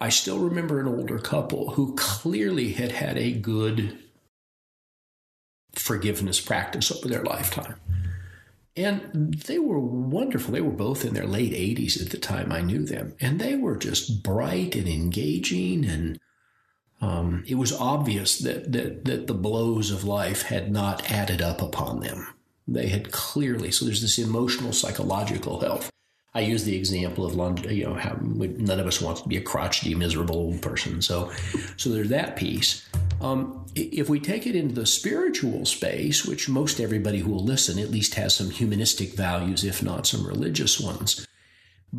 I 0.00 0.08
still 0.08 0.38
remember 0.38 0.80
an 0.80 0.88
older 0.88 1.18
couple 1.18 1.70
who 1.70 1.94
clearly 1.96 2.72
had 2.72 2.92
had 2.92 3.16
a 3.16 3.32
good 3.32 3.98
forgiveness 5.72 6.40
practice 6.40 6.92
over 6.92 7.08
their 7.08 7.22
lifetime. 7.22 7.76
And 8.76 9.34
they 9.34 9.58
were 9.58 9.78
wonderful. 9.78 10.52
They 10.52 10.60
were 10.60 10.70
both 10.70 11.04
in 11.04 11.14
their 11.14 11.26
late 11.26 11.52
80s 11.52 12.00
at 12.02 12.10
the 12.10 12.18
time 12.18 12.50
I 12.50 12.60
knew 12.60 12.84
them. 12.84 13.14
And 13.20 13.40
they 13.40 13.54
were 13.54 13.76
just 13.76 14.22
bright 14.22 14.74
and 14.74 14.88
engaging 14.88 15.84
and 15.84 16.18
um, 17.00 17.44
it 17.46 17.56
was 17.56 17.72
obvious 17.72 18.38
that, 18.38 18.72
that 18.72 19.04
that 19.04 19.26
the 19.26 19.34
blows 19.34 19.90
of 19.90 20.04
life 20.04 20.42
had 20.42 20.70
not 20.70 21.10
added 21.10 21.42
up 21.42 21.60
upon 21.60 22.00
them. 22.00 22.26
They 22.66 22.88
had 22.88 23.12
clearly 23.12 23.70
so 23.70 23.84
there's 23.84 24.02
this 24.02 24.18
emotional 24.18 24.72
psychological 24.72 25.60
health. 25.60 25.90
I 26.36 26.40
use 26.40 26.64
the 26.64 26.76
example 26.76 27.24
of 27.24 27.36
London, 27.36 27.72
you 27.72 27.84
know 27.84 27.94
how 27.94 28.18
none 28.20 28.80
of 28.80 28.86
us 28.88 29.00
wants 29.00 29.20
to 29.22 29.28
be 29.28 29.36
a 29.36 29.40
crotchety, 29.40 29.94
miserable 29.94 30.34
old 30.34 30.62
person. 30.62 31.00
So, 31.00 31.30
so 31.76 31.90
there's 31.90 32.08
that 32.08 32.34
piece. 32.34 32.88
Um, 33.20 33.64
if 33.76 34.08
we 34.08 34.18
take 34.18 34.46
it 34.46 34.56
into 34.56 34.74
the 34.74 34.84
spiritual 34.86 35.64
space, 35.64 36.24
which 36.24 36.48
most 36.48 36.80
everybody 36.80 37.20
who 37.20 37.30
will 37.30 37.44
listen 37.44 37.78
at 37.78 37.90
least 37.90 38.16
has 38.16 38.34
some 38.34 38.50
humanistic 38.50 39.14
values, 39.14 39.62
if 39.62 39.80
not 39.80 40.08
some 40.08 40.26
religious 40.26 40.80
ones, 40.80 41.24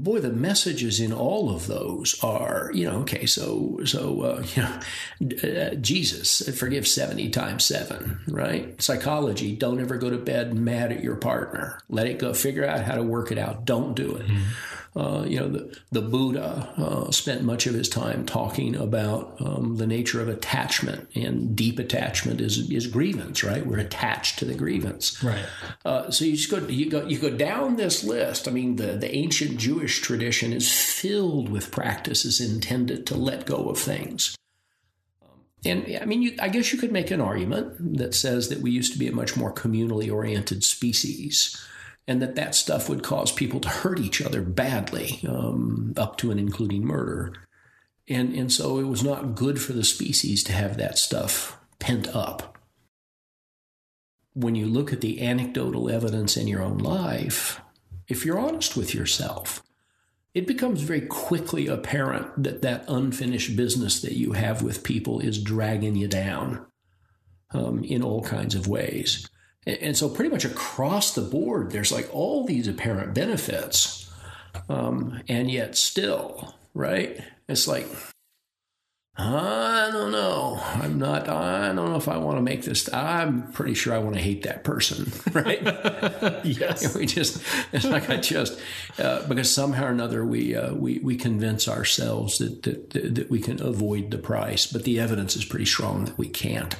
boy, 0.04 0.20
the 0.20 0.32
messages 0.32 1.00
in 1.00 1.14
all 1.14 1.54
of 1.54 1.68
those 1.68 2.22
are, 2.24 2.72
you 2.74 2.90
know, 2.90 3.00
okay, 3.00 3.26
so, 3.26 3.80
so, 3.86 4.22
uh, 4.22 4.44
you 4.56 4.62
know, 4.62 5.70
uh, 5.72 5.76
Jesus, 5.76 6.48
forgive 6.58 6.88
70 6.88 7.30
times 7.30 7.66
seven, 7.66 8.20
right? 8.28 8.80
Psychology, 8.82 9.56
don't 9.56 9.80
ever 9.80 9.98
go 9.98 10.10
to 10.10 10.18
bed 10.18 10.54
mad 10.54 10.92
at 10.92 11.04
your 11.04 11.16
partner. 11.16 11.80
Let 11.90 12.08
it 12.08 12.20
go, 12.20 12.34
figure 12.34 12.66
out 12.66 12.82
how 12.82 12.96
to 12.96 13.04
work 13.04 13.32
it 13.32 13.38
out. 13.38 13.66
Don't 13.66 13.96
do 13.96 14.16
it. 14.16 14.28
Mm-hmm. 14.28 14.44
Uh, 14.96 15.26
you 15.28 15.38
know, 15.38 15.50
the, 15.50 15.78
the 15.92 16.02
Buddha 16.02 16.74
uh, 16.78 17.12
spent 17.12 17.44
much 17.44 17.68
of 17.68 17.74
his 17.74 17.89
time 17.89 18.26
talking 18.26 18.78
about 18.78 19.36
um, 19.41 19.76
the 19.76 19.86
nature 19.86 20.22
of 20.22 20.30
attachment, 20.30 21.10
and 21.14 21.54
deep 21.54 21.80
attachment 21.80 22.39
is, 22.39 22.70
is 22.72 22.88
grievance, 22.88 23.43
right? 23.43 23.66
We're 23.66 23.80
attached 23.80 24.39
to 24.39 24.46
the 24.46 24.54
grievance. 24.54 25.22
Right. 25.22 25.46
Uh, 25.84 26.12
so 26.12 26.24
you 26.24 26.38
just 26.38 26.50
go, 26.50 26.66
you 26.68 26.89
go, 26.89 27.06
you 27.06 27.20
go 27.20 27.30
down 27.30 27.76
this 27.76 28.06
list. 28.06 28.48
I 28.48 28.52
mean, 28.52 28.78
the, 28.78 28.93
the 28.93 29.14
ancient 29.14 29.58
Jewish 29.58 30.00
tradition 30.00 30.54
is 30.54 30.72
filled 30.72 31.50
with 31.50 31.72
practices 31.72 32.39
intended 32.39 33.06
to 33.08 33.18
let 33.18 33.46
go 33.46 33.68
of 33.68 33.78
things. 33.78 34.38
Um, 35.22 35.41
and 35.66 36.00
I 36.02 36.06
mean, 36.06 36.22
you, 36.22 36.38
I 36.39 36.48
guess 36.48 36.72
you 36.72 36.80
could 36.80 36.93
make 36.93 37.12
an 37.12 37.20
argument 37.20 37.98
that 37.98 38.16
says 38.16 38.48
that 38.48 38.62
we 38.62 38.72
used 38.72 38.93
to 38.93 39.00
be 39.00 39.10
a 39.10 39.14
much 39.14 39.36
more 39.36 39.54
communally 39.54 40.10
oriented 40.10 40.64
species 40.64 41.62
and 42.08 42.22
that 42.22 42.36
that 42.36 42.56
stuff 42.56 42.88
would 42.88 43.03
cause 43.03 43.32
people 43.32 43.60
to 43.60 43.70
hurt 43.70 43.99
each 43.99 44.22
other 44.22 44.41
badly, 44.41 45.22
um, 45.28 45.93
up 45.97 46.18
to 46.18 46.32
and 46.32 46.39
including 46.39 46.86
murder. 46.86 47.34
And, 48.08 48.34
and 48.36 48.51
so 48.51 48.78
it 48.78 48.84
was 48.84 49.03
not 49.03 49.36
good 49.36 49.60
for 49.60 49.74
the 49.74 49.84
species 49.84 50.43
to 50.43 50.53
have 50.53 50.78
that 50.78 50.97
stuff 50.97 51.58
pent 51.80 52.08
up. 52.16 52.58
When 54.34 54.53
you 54.53 54.68
look 54.68 54.93
at 54.93 55.01
the 55.01 55.22
anecdotal 55.22 55.89
evidence 55.89 56.38
in 56.38 56.47
your 56.47 56.62
own 56.62 56.78
life, 56.78 57.62
if 58.08 58.26
you're 58.26 58.38
honest 58.38 58.78
with 58.78 58.93
yourself, 58.93 59.64
it 60.36 60.45
becomes 60.45 60.82
very 60.82 61.01
quickly 61.01 61.68
apparent 61.68 62.43
that 62.43 62.62
that 62.62 62.84
unfinished 62.88 63.56
business 63.56 64.01
that 64.01 64.12
you 64.12 64.34
have 64.34 64.62
with 64.62 64.84
people 64.84 65.22
is 65.22 65.41
dragging 65.41 65.95
you 65.95 66.10
down 66.10 66.66
um, 67.51 67.84
in 67.86 68.03
all 68.03 68.22
kinds 68.22 68.53
of 68.53 68.68
ways. 68.68 69.28
And, 69.68 69.97
so, 69.97 70.09
pretty 70.09 70.30
much 70.30 70.45
across 70.45 71.16
the 71.16 71.22
board, 71.22 71.72
there's 71.72 71.91
like 71.91 72.13
all 72.13 72.45
these 72.45 72.68
apparent 72.68 73.16
benefits, 73.16 74.11
um, 74.70 75.22
and 75.28 75.49
yet 75.49 75.76
still, 75.76 76.55
right? 76.76 77.20
It's 77.47 77.68
like 77.68 77.88
I 79.18 79.91
don't 79.93 80.11
know. 80.11 80.59
I'm 80.61 80.99
not. 80.99 81.30
I 81.30 81.68
don't 81.68 81.89
know 81.89 81.95
if 81.95 82.09
I 82.09 82.18
want 82.18 82.38
to 82.38 82.41
make 82.41 82.63
this. 82.63 82.91
I'm 82.93 83.49
pretty 83.53 83.74
sure 83.74 83.93
I 83.93 83.99
want 83.99 84.18
to 84.18 84.22
hate 84.22 84.43
that 84.43 84.66
person, 84.66 85.09
right? 85.32 85.61
yes. 86.43 86.95
We 86.95 87.05
just. 87.05 87.41
It's 87.72 87.86
like 87.86 88.09
I 88.09 88.18
just 88.18 88.59
uh, 88.99 89.26
because 89.28 89.53
somehow 89.53 89.86
or 89.86 89.89
another 89.89 90.26
we 90.26 90.53
uh, 90.53 90.74
we 90.74 90.99
we 90.99 91.16
convince 91.16 91.68
ourselves 91.70 92.39
that, 92.39 92.63
that 92.63 93.16
that 93.16 93.32
we 93.32 93.39
can 93.39 93.61
avoid 93.61 94.11
the 94.11 94.18
price, 94.18 94.68
but 94.68 94.84
the 94.84 94.99
evidence 94.99 95.38
is 95.38 95.45
pretty 95.45 95.66
strong 95.66 96.05
that 96.05 96.18
we 96.18 96.28
can't 96.28 96.76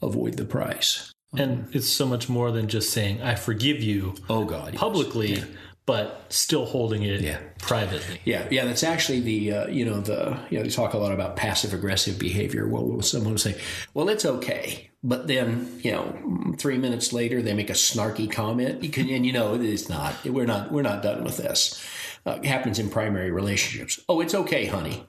avoid 0.00 0.36
the 0.36 0.44
price. 0.44 1.12
And 1.36 1.68
it's 1.72 1.88
so 1.88 2.06
much 2.06 2.28
more 2.28 2.50
than 2.50 2.68
just 2.68 2.92
saying 2.92 3.22
"I 3.22 3.34
forgive 3.34 3.82
you." 3.82 4.14
Oh 4.28 4.44
God, 4.44 4.74
publicly. 4.74 5.30
Yes. 5.30 5.38
Yeah 5.40 5.56
but 5.90 6.24
still 6.28 6.66
holding 6.66 7.02
it 7.02 7.20
yeah. 7.20 7.40
privately. 7.58 8.20
Yeah, 8.24 8.46
yeah, 8.48 8.64
that's 8.64 8.84
actually 8.84 9.18
the 9.18 9.52
uh, 9.52 9.66
you 9.66 9.84
know 9.84 10.00
the 10.00 10.38
you 10.48 10.56
know 10.56 10.62
they 10.62 10.70
talk 10.70 10.94
a 10.94 10.98
lot 10.98 11.10
about 11.10 11.34
passive 11.34 11.74
aggressive 11.74 12.16
behavior. 12.16 12.68
Well, 12.68 13.02
someone 13.02 13.32
will 13.32 13.38
say, 13.38 13.60
"Well, 13.92 14.08
it's 14.08 14.24
okay," 14.24 14.90
but 15.02 15.26
then 15.26 15.80
you 15.82 15.90
know 15.90 16.54
three 16.58 16.78
minutes 16.78 17.12
later 17.12 17.42
they 17.42 17.54
make 17.54 17.70
a 17.70 17.74
snarky 17.74 18.30
comment. 18.30 18.84
You 18.84 18.88
can 18.96 19.10
and 19.10 19.26
you 19.26 19.32
know 19.32 19.54
it's 19.54 19.88
not. 19.88 20.14
We're 20.24 20.46
not. 20.46 20.70
We're 20.70 20.82
not 20.82 21.02
done 21.02 21.24
with 21.24 21.38
this. 21.38 21.84
Uh, 22.24 22.38
it 22.40 22.46
happens 22.46 22.78
in 22.78 22.88
primary 22.88 23.32
relationships. 23.32 23.98
Oh, 24.08 24.20
it's 24.20 24.34
okay, 24.34 24.66
honey, 24.66 25.04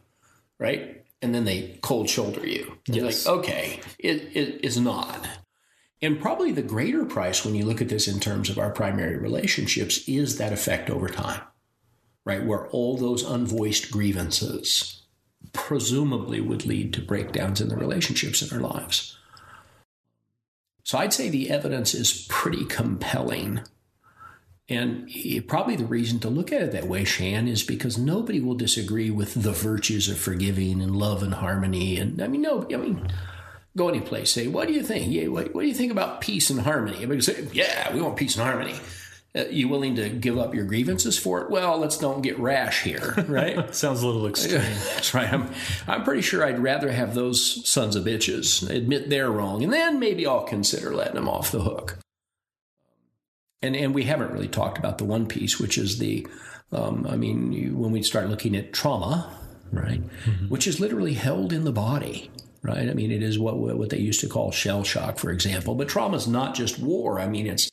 right? 0.57 1.05
And 1.22 1.36
then 1.36 1.45
they 1.45 1.78
cold 1.84 2.09
shoulder 2.09 2.47
you. 2.47 2.80
Yes. 2.88 3.28
Like, 3.28 3.38
okay, 3.39 3.80
it, 3.99 4.36
it 4.36 4.65
is 4.65 4.80
not. 4.80 5.28
And 6.01 6.19
probably 6.19 6.51
the 6.51 6.63
greater 6.63 7.05
price 7.05 7.45
when 7.45 7.53
you 7.53 7.65
look 7.65 7.81
at 7.81 7.89
this 7.89 8.07
in 8.07 8.19
terms 8.19 8.49
of 8.49 8.57
our 8.57 8.71
primary 8.71 9.17
relationships 9.17 10.07
is 10.07 10.37
that 10.37 10.53
effect 10.53 10.89
over 10.89 11.07
time, 11.07 11.41
right? 12.25 12.43
Where 12.43 12.67
all 12.69 12.97
those 12.97 13.23
unvoiced 13.23 13.91
grievances 13.91 15.03
presumably 15.53 16.41
would 16.41 16.65
lead 16.65 16.93
to 16.93 17.01
breakdowns 17.01 17.61
in 17.61 17.69
the 17.69 17.75
relationships 17.75 18.41
in 18.41 18.55
our 18.55 18.61
lives. 18.61 19.17
So 20.83 20.97
I'd 20.97 21.13
say 21.13 21.29
the 21.29 21.51
evidence 21.51 21.93
is 21.93 22.25
pretty 22.29 22.65
compelling. 22.65 23.61
And 24.67 25.09
probably 25.47 25.75
the 25.75 25.85
reason 25.85 26.19
to 26.21 26.29
look 26.29 26.51
at 26.51 26.61
it 26.61 26.71
that 26.71 26.87
way, 26.87 27.03
Shan, 27.03 27.47
is 27.47 27.61
because 27.61 27.97
nobody 27.97 28.39
will 28.39 28.55
disagree 28.55 29.11
with 29.11 29.35
the 29.35 29.51
virtues 29.51 30.09
of 30.09 30.17
forgiving 30.17 30.81
and 30.81 30.95
love 30.95 31.21
and 31.21 31.35
harmony. 31.35 31.97
And 31.97 32.21
I 32.21 32.27
mean, 32.27 32.41
no, 32.41 32.65
I 32.73 32.77
mean, 32.77 33.07
go 33.76 33.89
any 33.89 34.01
place, 34.01 34.32
say, 34.32 34.47
"What 34.47 34.67
do 34.67 34.74
you 34.74 34.84
think? 34.84 35.11
Yeah, 35.11 35.28
what, 35.28 35.53
what, 35.53 35.61
do 35.61 35.67
you 35.67 35.74
think 35.74 35.91
about 35.91 36.22
peace 36.22 36.49
and 36.49 36.61
harmony?" 36.61 36.97
Everybody 36.97 37.22
say, 37.22 37.47
"Yeah, 37.53 37.93
we 37.93 38.01
want 38.01 38.17
peace 38.17 38.36
and 38.36 38.45
harmony." 38.45 38.76
Uh, 39.34 39.45
you 39.49 39.69
willing 39.69 39.95
to 39.95 40.09
give 40.09 40.38
up 40.38 40.53
your 40.53 40.65
grievances 40.65 41.17
for 41.17 41.41
it? 41.41 41.49
Well, 41.49 41.78
let's 41.78 41.97
don't 41.97 42.22
get 42.22 42.38
rash 42.38 42.84
here, 42.84 43.13
right? 43.30 43.74
Sounds 43.76 44.03
a 44.03 44.05
little 44.05 44.28
extreme. 44.28 44.59
That's 44.93 45.13
right. 45.13 45.32
I'm, 45.32 45.49
I'm 45.88 46.03
pretty 46.03 46.22
sure 46.22 46.43
I'd 46.43 46.59
rather 46.59 46.91
have 46.91 47.15
those 47.15 47.67
sons 47.67 47.95
of 47.95 48.03
bitches 48.03 48.69
admit 48.69 49.09
they're 49.09 49.32
wrong, 49.32 49.63
and 49.63 49.72
then 49.72 49.99
maybe 49.99 50.28
I'll 50.28 50.43
consider 50.43 50.93
letting 50.93 51.15
them 51.15 51.30
off 51.30 51.51
the 51.51 51.61
hook. 51.61 51.97
And 53.61 53.76
and 53.76 53.93
we 53.93 54.03
haven't 54.03 54.32
really 54.32 54.49
talked 54.49 54.78
about 54.78 54.97
the 54.97 55.05
one 55.05 55.28
piece, 55.28 55.59
which 55.59 55.78
is 55.78 55.99
the, 55.99 56.28
um, 56.74 57.07
I 57.09 57.15
mean, 57.15 57.78
when 57.78 57.91
we 57.91 58.01
start 58.01 58.28
looking 58.28 58.55
at 58.55 58.74
trauma, 58.74 59.34
right, 59.72 60.01
mm-hmm. 60.26 60.49
which 60.49 60.67
is 60.67 60.80
literally 60.82 61.13
held 61.13 61.53
in 61.53 61.63
the 61.63 61.72
body 61.72 62.32
right? 62.64 62.89
I 62.89 62.93
mean, 62.93 63.12
it 63.12 63.24
is 63.24 63.39
what 63.39 63.57
what 63.57 63.89
they 63.89 63.99
used 63.99 64.22
to 64.22 64.30
call 64.30 64.51
shell 64.51 64.84
shock, 64.84 65.18
for 65.18 65.32
example. 65.32 65.76
But 65.76 65.89
trauma 65.89 66.18
is 66.18 66.28
not 66.28 66.55
just 66.55 66.80
war. 66.80 67.20
I 67.20 67.28
mean, 67.28 67.47
it's 67.47 67.70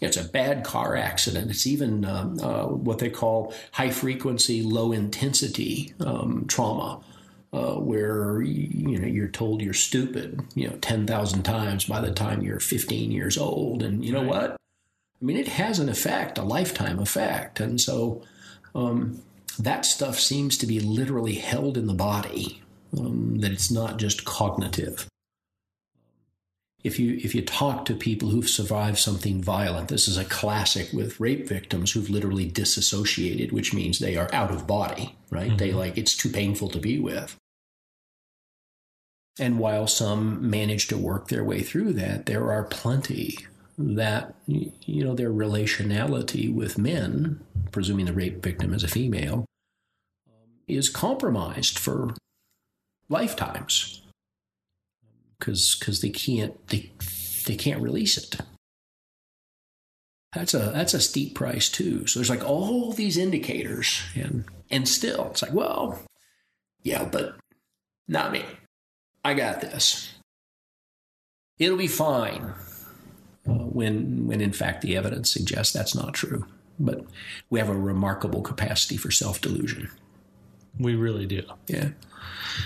it's 0.00 0.16
a 0.16 0.24
bad 0.24 0.64
car 0.64 0.96
accident. 0.96 1.50
It's 1.50 1.66
even 1.66 2.04
um, 2.04 2.38
uh, 2.40 2.66
what 2.66 2.98
they 2.98 3.10
call 3.10 3.54
high 3.72 3.90
frequency, 3.90 4.62
low 4.62 4.92
intensity 4.92 5.94
um, 6.00 6.44
trauma, 6.48 7.00
uh, 7.52 7.74
where 7.74 8.42
you 8.42 8.98
know 8.98 9.06
you're 9.06 9.28
told 9.28 9.62
you're 9.62 9.74
stupid, 9.74 10.40
you 10.54 10.68
know, 10.68 10.76
ten 10.76 11.06
thousand 11.06 11.42
times 11.44 11.86
by 11.86 12.00
the 12.00 12.12
time 12.12 12.42
you're 12.42 12.60
15 12.60 13.10
years 13.10 13.38
old, 13.38 13.82
and 13.82 14.04
you 14.04 14.12
know 14.12 14.20
right. 14.20 14.28
what? 14.28 14.50
I 14.50 15.24
mean, 15.24 15.38
it 15.38 15.48
has 15.48 15.78
an 15.78 15.88
effect, 15.88 16.36
a 16.38 16.42
lifetime 16.42 16.98
effect, 16.98 17.60
and 17.60 17.80
so. 17.80 18.22
Um, 18.74 19.22
that 19.58 19.86
stuff 19.86 20.20
seems 20.20 20.58
to 20.58 20.66
be 20.66 20.80
literally 20.80 21.36
held 21.36 21.78
in 21.78 21.86
the 21.86 21.94
body 21.94 22.60
um, 22.98 23.38
that 23.40 23.52
it's 23.52 23.70
not 23.70 23.98
just 23.98 24.24
cognitive. 24.24 25.06
If 26.84 27.00
you 27.00 27.18
if 27.22 27.34
you 27.34 27.42
talk 27.42 27.84
to 27.86 27.94
people 27.94 28.28
who've 28.28 28.48
survived 28.48 28.98
something 28.98 29.42
violent, 29.42 29.88
this 29.88 30.06
is 30.06 30.16
a 30.16 30.24
classic 30.24 30.92
with 30.92 31.18
rape 31.18 31.48
victims 31.48 31.92
who've 31.92 32.10
literally 32.10 32.46
disassociated, 32.46 33.50
which 33.50 33.74
means 33.74 33.98
they 33.98 34.16
are 34.16 34.32
out 34.32 34.52
of 34.52 34.66
body, 34.66 35.16
right? 35.30 35.48
Mm-hmm. 35.48 35.56
They 35.56 35.72
like 35.72 35.98
it's 35.98 36.16
too 36.16 36.28
painful 36.28 36.68
to 36.68 36.78
be 36.78 37.00
with. 37.00 37.36
And 39.38 39.58
while 39.58 39.86
some 39.86 40.48
manage 40.48 40.86
to 40.88 40.96
work 40.96 41.28
their 41.28 41.44
way 41.44 41.62
through 41.62 41.92
that, 41.94 42.26
there 42.26 42.50
are 42.52 42.64
plenty 42.64 43.38
that 43.78 44.34
you 44.46 45.04
know 45.04 45.14
their 45.14 45.30
relationality 45.30 46.52
with 46.52 46.78
men, 46.78 47.40
presuming 47.72 48.06
the 48.06 48.12
rape 48.12 48.42
victim 48.42 48.72
is 48.72 48.84
a 48.84 48.88
female, 48.88 49.44
is 50.66 50.88
compromised 50.88 51.78
for 51.78 52.14
lifetimes 53.08 54.02
because 55.38 55.76
because 55.78 56.00
they 56.00 56.10
can't 56.10 56.66
they 56.68 56.90
they 57.46 57.56
can't 57.56 57.82
release 57.82 58.16
it. 58.16 58.36
That's 60.34 60.54
a 60.54 60.58
that's 60.58 60.94
a 60.94 61.00
steep 61.00 61.34
price 61.34 61.68
too. 61.68 62.06
So 62.06 62.18
there's 62.18 62.30
like 62.30 62.44
all 62.44 62.92
these 62.92 63.16
indicators, 63.16 64.02
and 64.14 64.44
and 64.70 64.88
still 64.88 65.28
it's 65.30 65.42
like, 65.42 65.52
well, 65.52 66.00
yeah, 66.82 67.04
but 67.04 67.36
not 68.08 68.32
me. 68.32 68.44
I 69.24 69.34
got 69.34 69.60
this. 69.60 70.12
It'll 71.58 71.78
be 71.78 71.86
fine. 71.86 72.54
Uh, 73.48 73.52
when 73.52 74.26
when 74.26 74.40
in 74.40 74.52
fact 74.52 74.82
the 74.82 74.96
evidence 74.96 75.32
suggests 75.32 75.72
that's 75.72 75.94
not 75.94 76.14
true. 76.14 76.46
But 76.78 77.06
we 77.48 77.58
have 77.58 77.70
a 77.70 77.74
remarkable 77.74 78.42
capacity 78.42 78.98
for 78.98 79.10
self 79.10 79.40
delusion. 79.40 79.90
We 80.78 80.94
really 80.94 81.26
do. 81.26 81.42
Yeah. 81.66 81.90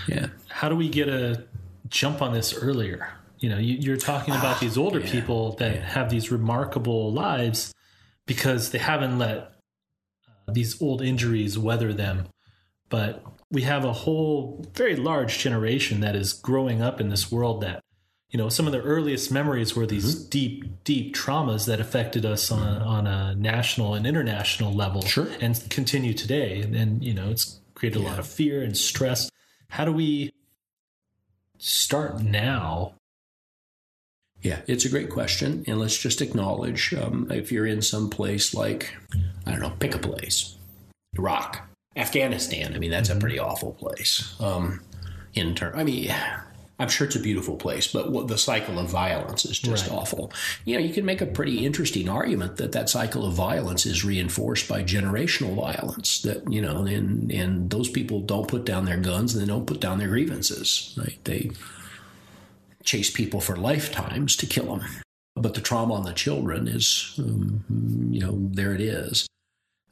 Yeah. 0.07 0.27
How 0.49 0.69
do 0.69 0.75
we 0.75 0.89
get 0.89 1.07
a 1.09 1.43
jump 1.87 2.21
on 2.21 2.33
this 2.33 2.53
earlier? 2.53 3.13
You 3.39 3.49
know, 3.49 3.57
you, 3.57 3.91
are 3.93 3.97
talking 3.97 4.35
about 4.35 4.59
these 4.59 4.77
older 4.77 4.99
yeah. 4.99 5.11
people 5.11 5.53
that 5.53 5.75
yeah. 5.75 5.81
have 5.81 6.09
these 6.09 6.31
remarkable 6.31 7.11
lives 7.11 7.73
because 8.27 8.71
they 8.71 8.77
haven't 8.77 9.17
let 9.17 9.55
uh, 10.47 10.51
these 10.53 10.81
old 10.81 11.01
injuries 11.01 11.57
weather 11.57 11.91
them. 11.91 12.27
But 12.89 13.23
we 13.49 13.63
have 13.63 13.83
a 13.83 13.93
whole 13.93 14.65
very 14.73 14.95
large 14.95 15.39
generation 15.39 16.01
that 16.01 16.15
is 16.15 16.33
growing 16.33 16.81
up 16.81 17.01
in 17.01 17.09
this 17.09 17.31
world 17.31 17.61
that 17.61 17.81
you 18.29 18.37
know 18.37 18.49
some 18.49 18.65
of 18.65 18.71
the 18.71 18.81
earliest 18.81 19.31
memories 19.31 19.75
were 19.75 19.85
these 19.85 20.15
mm-hmm. 20.15 20.29
deep 20.29 20.83
deep 20.83 21.15
traumas 21.15 21.65
that 21.67 21.79
affected 21.79 22.25
us 22.25 22.51
on 22.51 22.81
on 22.81 23.07
a 23.07 23.35
national 23.35 23.93
and 23.93 24.07
international 24.07 24.73
level 24.73 25.01
sure. 25.01 25.27
and 25.41 25.63
continue 25.69 26.13
today 26.13 26.61
and, 26.61 26.75
and 26.75 27.03
you 27.03 27.13
know 27.13 27.29
it's 27.29 27.59
created 27.81 27.99
a 27.99 28.03
yeah. 28.03 28.09
lot 28.11 28.19
of 28.19 28.27
fear 28.27 28.61
and 28.61 28.77
stress 28.77 29.31
how 29.71 29.85
do 29.85 29.93
we 29.93 30.33
start 31.57 32.21
now? 32.21 32.95
Yeah, 34.41 34.59
it's 34.67 34.83
a 34.83 34.89
great 34.89 35.09
question. 35.09 35.63
And 35.65 35.79
let's 35.79 35.97
just 35.97 36.21
acknowledge 36.21 36.93
um, 36.93 37.31
if 37.31 37.53
you're 37.53 37.65
in 37.65 37.81
some 37.81 38.09
place 38.09 38.53
like, 38.53 38.93
I 39.45 39.51
don't 39.51 39.61
know, 39.61 39.71
pick 39.79 39.95
a 39.95 39.99
place, 39.99 40.57
Iraq, 41.17 41.61
Afghanistan. 41.95 42.73
I 42.75 42.79
mean, 42.79 42.91
that's 42.91 43.07
a 43.07 43.13
mm-hmm. 43.13 43.21
pretty 43.21 43.39
awful 43.39 43.71
place. 43.71 44.35
Um, 44.41 44.81
in 45.35 45.55
turn, 45.55 45.73
I 45.73 45.85
mean, 45.85 46.13
I'm 46.81 46.89
sure 46.89 47.05
it's 47.05 47.15
a 47.15 47.19
beautiful 47.19 47.57
place, 47.57 47.85
but 47.85 48.11
what, 48.11 48.27
the 48.27 48.39
cycle 48.39 48.79
of 48.79 48.89
violence 48.89 49.45
is 49.45 49.59
just 49.59 49.87
right. 49.87 49.95
awful. 49.95 50.33
You 50.65 50.75
know, 50.75 50.83
you 50.83 50.91
can 50.91 51.05
make 51.05 51.21
a 51.21 51.27
pretty 51.27 51.63
interesting 51.63 52.09
argument 52.09 52.57
that 52.57 52.71
that 52.71 52.89
cycle 52.89 53.23
of 53.23 53.33
violence 53.33 53.85
is 53.85 54.03
reinforced 54.03 54.67
by 54.67 54.83
generational 54.83 55.53
violence. 55.53 56.23
That 56.23 56.51
you 56.51 56.59
know, 56.59 56.83
and 56.85 57.31
and 57.31 57.69
those 57.69 57.87
people 57.87 58.21
don't 58.21 58.47
put 58.47 58.65
down 58.65 58.85
their 58.85 58.97
guns 58.97 59.35
and 59.35 59.43
they 59.43 59.47
don't 59.47 59.67
put 59.67 59.79
down 59.79 59.99
their 59.99 60.07
grievances. 60.07 60.97
Right? 60.97 61.19
They 61.23 61.51
chase 62.83 63.11
people 63.11 63.41
for 63.41 63.55
lifetimes 63.55 64.35
to 64.37 64.47
kill 64.47 64.75
them. 64.75 64.87
But 65.35 65.53
the 65.53 65.61
trauma 65.61 65.93
on 65.93 66.03
the 66.03 66.13
children 66.13 66.67
is, 66.67 67.13
um, 67.19 67.63
you 68.09 68.21
know, 68.21 68.37
there 68.51 68.73
it 68.73 68.81
is. 68.81 69.27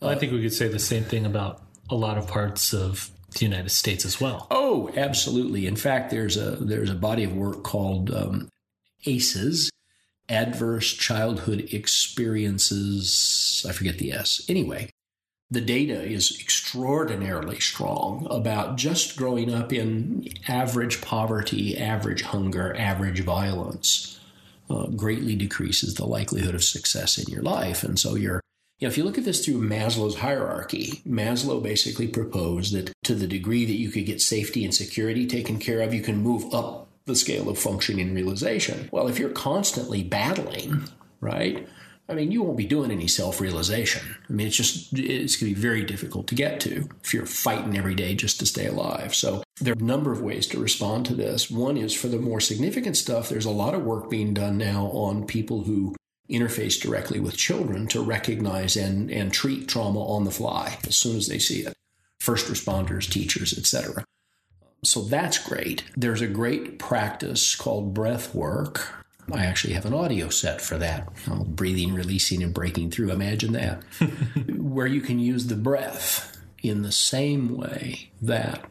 Well, 0.01 0.09
I 0.09 0.15
think 0.15 0.31
we 0.31 0.41
could 0.41 0.53
say 0.53 0.67
the 0.67 0.79
same 0.79 1.03
thing 1.03 1.27
about 1.27 1.61
a 1.89 1.95
lot 1.95 2.17
of 2.17 2.27
parts 2.27 2.73
of 2.73 3.11
the 3.31 3.45
United 3.45 3.69
States 3.69 4.05
as 4.05 4.19
well. 4.19 4.47
Oh, 4.51 4.91
absolutely. 4.95 5.67
In 5.67 5.75
fact, 5.75 6.11
there's 6.11 6.37
a 6.37 6.51
there's 6.57 6.89
a 6.89 6.95
body 6.95 7.23
of 7.23 7.35
work 7.35 7.63
called 7.63 8.11
um, 8.13 8.49
ACEs, 9.05 9.69
adverse 10.27 10.93
childhood 10.93 11.69
experiences. 11.71 13.65
I 13.67 13.71
forget 13.71 13.97
the 13.97 14.11
S. 14.11 14.43
Anyway, 14.49 14.89
the 15.51 15.61
data 15.61 16.03
is 16.03 16.37
extraordinarily 16.39 17.59
strong 17.59 18.27
about 18.29 18.77
just 18.77 19.17
growing 19.17 19.53
up 19.53 19.73
in 19.73 20.27
average 20.47 21.01
poverty, 21.01 21.77
average 21.77 22.21
hunger, 22.21 22.75
average 22.77 23.21
violence 23.21 24.19
uh, 24.69 24.85
greatly 24.87 25.35
decreases 25.35 25.95
the 25.95 26.05
likelihood 26.05 26.53
of 26.53 26.63
success 26.63 27.17
in 27.17 27.31
your 27.33 27.41
life. 27.41 27.83
And 27.83 27.97
so 27.97 28.15
you're 28.15 28.41
you 28.79 28.87
know, 28.87 28.91
if 28.91 28.97
you 28.97 29.03
look 29.03 29.17
at 29.17 29.25
this 29.25 29.45
through 29.45 29.67
Maslow's 29.67 30.15
hierarchy, 30.15 31.01
Maslow 31.07 31.61
basically 31.61 32.07
proposed 32.07 32.73
that 32.73 32.93
to 33.03 33.13
the 33.13 33.27
degree 33.27 33.65
that 33.65 33.73
you 33.73 33.89
could 33.89 34.05
get 34.05 34.21
safety 34.21 34.63
and 34.63 34.73
security 34.73 35.27
taken 35.27 35.59
care 35.59 35.81
of, 35.81 35.93
you 35.93 36.01
can 36.01 36.17
move 36.17 36.53
up 36.53 36.87
the 37.05 37.15
scale 37.15 37.49
of 37.49 37.59
functioning 37.59 38.07
and 38.07 38.15
realization. 38.15 38.87
Well, 38.91 39.07
if 39.07 39.19
you're 39.19 39.31
constantly 39.31 40.01
battling, 40.01 40.83
right? 41.19 41.67
I 42.07 42.13
mean, 42.13 42.31
you 42.31 42.41
won't 42.41 42.57
be 42.57 42.65
doing 42.65 42.89
any 42.89 43.07
self 43.07 43.41
realization. 43.41 44.15
I 44.29 44.33
mean, 44.33 44.47
it's 44.47 44.55
just, 44.55 44.93
it's 44.93 45.35
going 45.35 45.53
to 45.53 45.55
be 45.55 45.61
very 45.61 45.83
difficult 45.83 46.27
to 46.27 46.35
get 46.35 46.59
to 46.61 46.87
if 47.03 47.13
you're 47.13 47.25
fighting 47.25 47.77
every 47.77 47.95
day 47.95 48.15
just 48.15 48.39
to 48.39 48.45
stay 48.45 48.65
alive. 48.65 49.13
So, 49.13 49.43
there 49.61 49.73
are 49.73 49.77
a 49.79 49.83
number 49.83 50.13
of 50.13 50.21
ways 50.21 50.47
to 50.47 50.59
respond 50.59 51.05
to 51.07 51.15
this. 51.15 51.51
One 51.51 51.75
is 51.75 51.93
for 51.93 52.07
the 52.07 52.17
more 52.17 52.39
significant 52.39 52.95
stuff, 52.95 53.27
there's 53.27 53.45
a 53.45 53.51
lot 53.51 53.75
of 53.75 53.83
work 53.83 54.09
being 54.09 54.33
done 54.33 54.57
now 54.57 54.85
on 54.85 55.27
people 55.27 55.63
who 55.63 55.95
interface 56.29 56.79
directly 56.79 57.19
with 57.19 57.37
children 57.37 57.87
to 57.87 58.01
recognize 58.01 58.75
and, 58.75 59.09
and 59.11 59.33
treat 59.33 59.67
trauma 59.67 59.99
on 59.99 60.25
the 60.25 60.31
fly 60.31 60.77
as 60.87 60.95
soon 60.95 61.17
as 61.17 61.27
they 61.27 61.39
see 61.39 61.61
it. 61.61 61.73
First 62.19 62.47
responders, 62.47 63.09
teachers, 63.09 63.57
etc. 63.57 64.03
So 64.83 65.01
that's 65.01 65.37
great. 65.37 65.83
There's 65.97 66.21
a 66.21 66.27
great 66.27 66.79
practice 66.79 67.55
called 67.55 67.93
breath 67.93 68.33
work. 68.33 68.93
I 69.31 69.45
actually 69.45 69.73
have 69.73 69.85
an 69.85 69.93
audio 69.93 70.29
set 70.29 70.61
for 70.61 70.77
that. 70.77 71.09
breathing, 71.47 71.93
releasing, 71.93 72.41
and 72.41 72.53
breaking 72.53 72.91
through. 72.91 73.11
Imagine 73.11 73.53
that. 73.53 73.83
Where 74.57 74.87
you 74.87 75.01
can 75.01 75.19
use 75.19 75.47
the 75.47 75.55
breath 75.55 76.37
in 76.61 76.81
the 76.81 76.91
same 76.91 77.55
way 77.55 78.11
that 78.21 78.65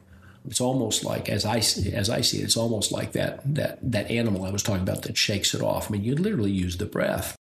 it's 0.47 0.61
almost 0.61 1.05
like 1.05 1.29
as 1.29 1.45
I 1.45 1.59
as 1.93 2.11
I 2.11 2.23
see 2.23 2.41
it, 2.41 2.45
it's 2.45 2.57
almost 2.57 2.91
like 2.91 3.13
that 3.13 3.43
that 3.55 3.79
that 3.83 4.11
animal 4.11 4.45
I 4.45 4.51
was 4.51 4.63
talking 4.63 4.83
about 4.83 5.03
that 5.03 5.17
shakes 5.17 5.55
it 5.55 5.63
off. 5.63 5.89
I 5.91 5.93
mean, 5.93 6.05
you 6.05 6.15
literally 6.15 6.51
use 6.51 6.79
the 6.79 6.87
breath. 6.87 7.37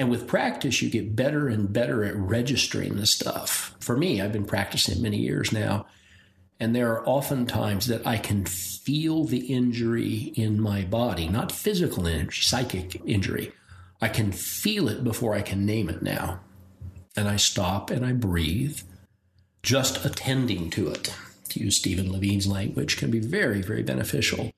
And 0.00 0.08
with 0.08 0.26
practice, 0.26 0.80
you 0.80 0.88
get 0.88 1.14
better 1.14 1.46
and 1.46 1.70
better 1.70 2.04
at 2.04 2.16
registering 2.16 2.96
the 2.96 3.04
stuff. 3.04 3.76
For 3.80 3.98
me, 3.98 4.22
I've 4.22 4.32
been 4.32 4.46
practicing 4.46 5.02
many 5.02 5.18
years 5.18 5.52
now, 5.52 5.84
and 6.58 6.74
there 6.74 6.90
are 6.94 7.06
often 7.06 7.44
times 7.44 7.86
that 7.88 8.06
I 8.06 8.16
can 8.16 8.46
feel 8.46 9.24
the 9.24 9.52
injury 9.52 10.32
in 10.34 10.58
my 10.58 10.84
body, 10.84 11.28
not 11.28 11.52
physical 11.52 12.06
injury, 12.06 12.32
psychic 12.32 13.02
injury. 13.04 13.52
I 14.00 14.08
can 14.08 14.32
feel 14.32 14.88
it 14.88 15.04
before 15.04 15.34
I 15.34 15.42
can 15.42 15.66
name 15.66 15.90
it 15.90 16.00
now. 16.00 16.40
And 17.14 17.28
I 17.28 17.36
stop 17.36 17.90
and 17.90 18.02
I 18.02 18.12
breathe, 18.12 18.80
just 19.62 20.02
attending 20.02 20.70
to 20.70 20.88
it. 20.88 21.14
To 21.50 21.60
use 21.60 21.76
Stephen 21.76 22.10
Levine's 22.10 22.46
language 22.46 22.96
can 22.96 23.10
be 23.10 23.20
very, 23.20 23.60
very 23.60 23.82
beneficial 23.82 24.50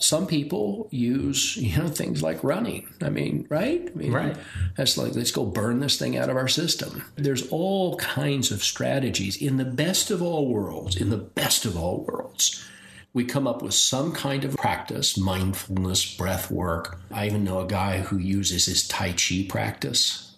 some 0.00 0.26
people 0.26 0.88
use 0.90 1.56
you 1.56 1.76
know 1.78 1.88
things 1.88 2.22
like 2.22 2.42
running. 2.42 2.88
I 3.00 3.10
mean 3.10 3.46
right? 3.48 3.88
I 3.92 3.96
mean, 3.96 4.12
right. 4.12 4.36
that's 4.76 4.96
like 4.96 5.14
let's 5.14 5.30
go 5.30 5.44
burn 5.44 5.80
this 5.80 5.98
thing 5.98 6.16
out 6.16 6.30
of 6.30 6.36
our 6.36 6.48
system. 6.48 7.04
There's 7.16 7.48
all 7.48 7.96
kinds 7.96 8.50
of 8.50 8.62
strategies 8.62 9.40
in 9.40 9.56
the 9.56 9.64
best 9.64 10.10
of 10.10 10.22
all 10.22 10.48
worlds 10.48 10.96
in 10.96 11.10
the 11.10 11.16
best 11.16 11.64
of 11.64 11.76
all 11.76 12.04
worlds. 12.04 12.64
We 13.12 13.24
come 13.24 13.48
up 13.48 13.60
with 13.60 13.74
some 13.74 14.12
kind 14.12 14.44
of 14.44 14.56
practice 14.56 15.18
mindfulness 15.18 16.14
breath 16.16 16.48
work. 16.48 17.00
I 17.10 17.26
even 17.26 17.42
know 17.42 17.58
a 17.58 17.66
guy 17.66 17.98
who 17.98 18.18
uses 18.18 18.66
his 18.66 18.86
tai 18.86 19.12
chi 19.12 19.46
practice 19.48 20.36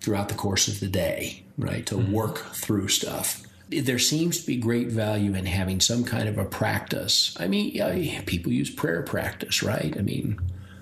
throughout 0.00 0.28
the 0.28 0.34
course 0.34 0.66
of 0.68 0.80
the 0.80 0.88
day 0.88 1.44
right 1.56 1.84
to 1.86 1.96
mm-hmm. 1.96 2.12
work 2.12 2.38
through 2.54 2.88
stuff 2.88 3.42
there 3.70 3.98
seems 3.98 4.40
to 4.40 4.46
be 4.46 4.56
great 4.56 4.88
value 4.88 5.34
in 5.34 5.46
having 5.46 5.80
some 5.80 6.04
kind 6.04 6.28
of 6.28 6.38
a 6.38 6.44
practice. 6.44 7.36
I 7.38 7.46
mean, 7.48 7.72
yeah, 7.74 8.22
people 8.26 8.52
use 8.52 8.70
prayer 8.70 9.02
practice, 9.02 9.62
right? 9.62 9.96
I 9.96 10.02
mean, 10.02 10.38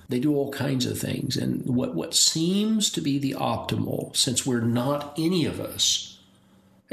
they 0.09 0.21
do 0.21 0.35
all 0.35 0.53
kinds 0.53 0.87
of 0.87 0.99
things. 0.99 1.37
And 1.37 1.65
what, 1.67 1.95
what 1.95 2.15
seems 2.15 2.91
to 2.91 3.01
be 3.01 3.19
the 3.19 3.35
optimal, 3.35 4.17
since 4.17 4.47
we're 4.47 4.61
not 4.61 5.15
any 5.19 5.47
of 5.47 5.61
us, 5.61 6.19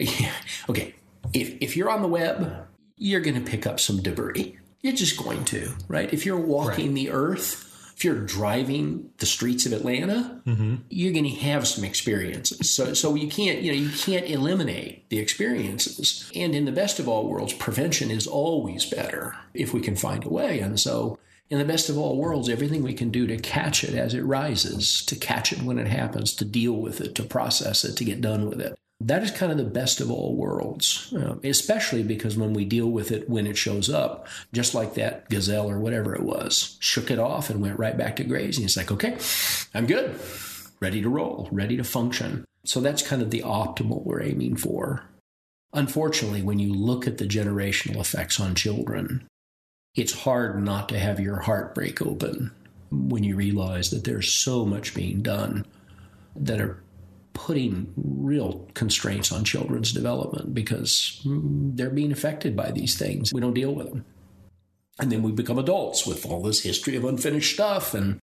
okay, 0.70 0.96
if, 1.34 1.56
if 1.62 1.78
you're 1.78 1.89
on 1.89 2.02
the 2.02 2.08
web, 2.08 2.68
you're 2.98 3.22
going 3.22 3.41
to 3.41 3.50
pick 3.50 3.68
up 3.68 3.80
some 3.80 4.02
debris. 4.02 4.58
You're 4.82 4.94
just 4.94 5.18
going 5.18 5.46
to, 5.46 5.74
right? 5.88 6.12
If 6.12 6.26
you're 6.26 6.38
walking 6.38 6.88
right. 6.88 6.96
the 6.96 7.12
earth, 7.12 7.72
if 7.96 8.04
you're 8.04 8.20
driving 8.20 9.10
the 9.18 9.26
streets 9.26 9.66
of 9.66 9.74
Atlanta, 9.74 10.41
mm-hmm. 10.46 10.76
you're 10.89 11.14
going 11.14 11.26
to 11.26 11.30
have 11.32 11.68
some 11.68 11.84
experiences. 11.84 12.70
So, 12.70 12.94
so 12.94 13.16
you 13.16 13.28
can't, 13.28 13.62
you 13.62 13.72
know, 13.72 13.78
you 13.78 13.89
can't 13.89 14.30
eliminate 14.30 15.10
the 15.10 15.20
experiences. 15.20 16.30
And 16.36 16.56
in 16.56 16.66
the 16.66 16.72
best 16.72 17.00
of 17.00 17.08
all 17.08 17.28
worlds, 17.28 17.54
prevention 17.54 18.12
is 18.12 18.28
always 18.28 18.86
better 18.86 19.36
if 19.54 19.74
we 19.74 19.82
can 19.82 19.96
find 19.96 20.26
a 20.26 20.30
way. 20.30 20.60
And 20.60 20.80
so, 20.80 21.18
in 21.50 21.60
the 21.60 21.66
best 21.66 21.89
of 21.89 21.98
all 21.98 22.18
worlds, 22.18 22.50
everything 22.50 22.82
we 22.82 22.94
can 22.94 23.12
do 23.12 23.28
to 23.28 23.38
catch 23.38 23.84
it 23.84 23.94
as 23.94 24.14
it 24.14 24.24
rises, 24.24 25.06
to 25.06 25.16
catch 25.16 25.52
it 25.52 25.62
when 25.62 25.78
it 25.78 25.88
happens, 25.88 26.34
to 26.34 26.46
deal 26.46 26.74
with 26.74 27.00
it, 27.00 27.14
to 27.16 27.24
process 27.24 27.84
it, 27.84 27.96
to 27.98 28.06
get 28.06 28.22
done 28.22 28.50
with 28.50 28.60
it 28.60 28.76
that 29.08 29.22
is 29.22 29.32
kind 29.32 29.51
of 29.51 29.58
the 29.58 29.64
best 29.64 29.99
of 29.99 30.10
all 30.10 30.36
worlds, 30.36 31.14
uh, 31.18 31.36
especially 31.43 32.04
because 32.04 32.38
when 32.38 32.54
we 32.54 32.64
deal 32.64 32.88
with 32.88 33.12
it 33.12 33.30
when 33.30 33.45
it 33.45 33.58
shows 33.58 33.89
up, 33.89 34.28
just 34.54 34.74
like 34.74 34.93
that 34.93 35.30
gazelle 35.30 35.70
or 35.70 35.80
whatever 35.80 36.16
it 36.16 36.24
was, 36.24 36.78
shook 36.80 37.12
it 37.12 37.20
off 37.20 37.49
and 37.49 37.62
went 37.62 37.78
right 37.78 37.97
back 37.97 38.16
to 38.16 38.24
grazing. 38.24 38.64
It's 38.64 38.78
like, 38.78 38.91
okay, 38.91 39.18
I'm 39.74 39.86
good, 39.88 40.18
ready 40.80 41.01
to 41.01 41.10
roll, 41.10 41.49
ready 41.51 41.76
to 41.78 41.84
function. 41.84 42.45
So 42.66 42.80
that's 42.80 43.06
kind 43.06 43.22
of 43.22 43.30
the 43.30 43.41
optimal 43.41 44.06
we're 44.06 44.24
aiming 44.24 44.56
for. 44.56 45.04
Unfortunately, 45.74 46.41
when 46.41 46.60
you 46.60 46.74
look 46.74 47.06
at 47.06 47.18
the 47.18 47.26
generational 47.26 47.99
effects 47.99 48.39
on 48.39 48.56
children, 48.56 49.28
it's 49.95 50.14
hard 50.14 50.64
not 50.64 50.88
to 50.89 50.99
have 50.99 51.20
your 51.20 51.41
heart 51.41 51.76
break 51.76 52.01
open 52.01 52.51
when 52.89 53.24
you 53.24 53.36
realize 53.36 53.89
that 53.89 54.06
there's 54.06 54.32
so 54.32 54.66
much 54.66 54.93
being 54.93 55.22
done 55.22 55.66
that 56.36 56.62
are 56.62 56.82
putting 57.34 57.91
real 57.97 58.69
constraints 58.73 59.31
on 59.31 59.43
children's 59.43 59.91
development 59.91 60.53
because 60.53 61.21
they're 61.25 61.89
being 61.89 62.11
affected 62.11 62.55
by 62.55 62.71
these 62.71 62.97
things. 62.97 63.34
We 63.34 63.41
don't 63.41 63.53
deal 63.53 63.73
with 63.73 63.89
them. 63.89 64.05
And 64.99 65.11
then 65.11 65.23
we 65.23 65.31
become 65.31 65.57
adults 65.57 66.05
with 66.05 66.25
all 66.25 66.41
this 66.41 66.61
history 66.61 66.95
of 66.95 67.03
unfinished 67.03 67.55
stuff. 67.55 67.95
And, 67.95 68.19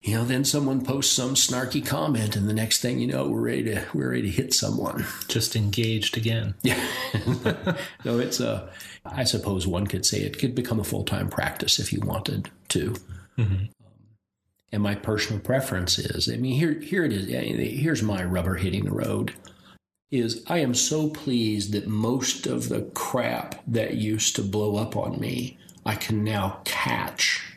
you 0.00 0.14
know, 0.14 0.24
then 0.24 0.44
someone 0.46 0.82
posts 0.82 1.14
some 1.14 1.34
snarky 1.34 1.84
comment, 1.84 2.34
and 2.34 2.48
the 2.48 2.54
next 2.54 2.80
thing 2.80 2.98
you 2.98 3.06
know, 3.06 3.28
we're 3.28 3.40
ready 3.40 3.64
to, 3.64 3.86
we're 3.92 4.10
ready 4.10 4.22
to 4.22 4.28
hit 4.30 4.54
someone. 4.54 5.04
Just 5.28 5.54
engaged 5.56 6.16
again. 6.16 6.54
Yeah. 6.62 7.76
no, 8.04 8.18
it's 8.18 8.40
a, 8.40 8.70
I 9.04 9.24
suppose 9.24 9.66
one 9.66 9.86
could 9.86 10.06
say 10.06 10.20
it 10.20 10.38
could 10.38 10.54
become 10.54 10.80
a 10.80 10.84
full 10.84 11.04
time 11.04 11.28
practice 11.28 11.78
if 11.78 11.92
you 11.92 12.00
wanted 12.00 12.50
to. 12.68 12.94
Mm-hmm 13.36 13.64
and 14.72 14.82
my 14.82 14.94
personal 14.94 15.40
preference 15.40 15.98
is 15.98 16.28
i 16.28 16.36
mean 16.36 16.54
here 16.54 16.74
here 16.80 17.04
it 17.04 17.12
is 17.12 17.28
here's 17.80 18.02
my 18.02 18.22
rubber 18.22 18.54
hitting 18.54 18.84
the 18.84 18.92
road 18.92 19.34
is 20.10 20.44
i 20.48 20.58
am 20.58 20.74
so 20.74 21.08
pleased 21.08 21.72
that 21.72 21.86
most 21.86 22.46
of 22.46 22.68
the 22.68 22.82
crap 22.94 23.62
that 23.66 23.94
used 23.94 24.34
to 24.34 24.42
blow 24.42 24.76
up 24.76 24.96
on 24.96 25.18
me 25.20 25.56
i 25.86 25.94
can 25.94 26.24
now 26.24 26.60
catch. 26.64 27.56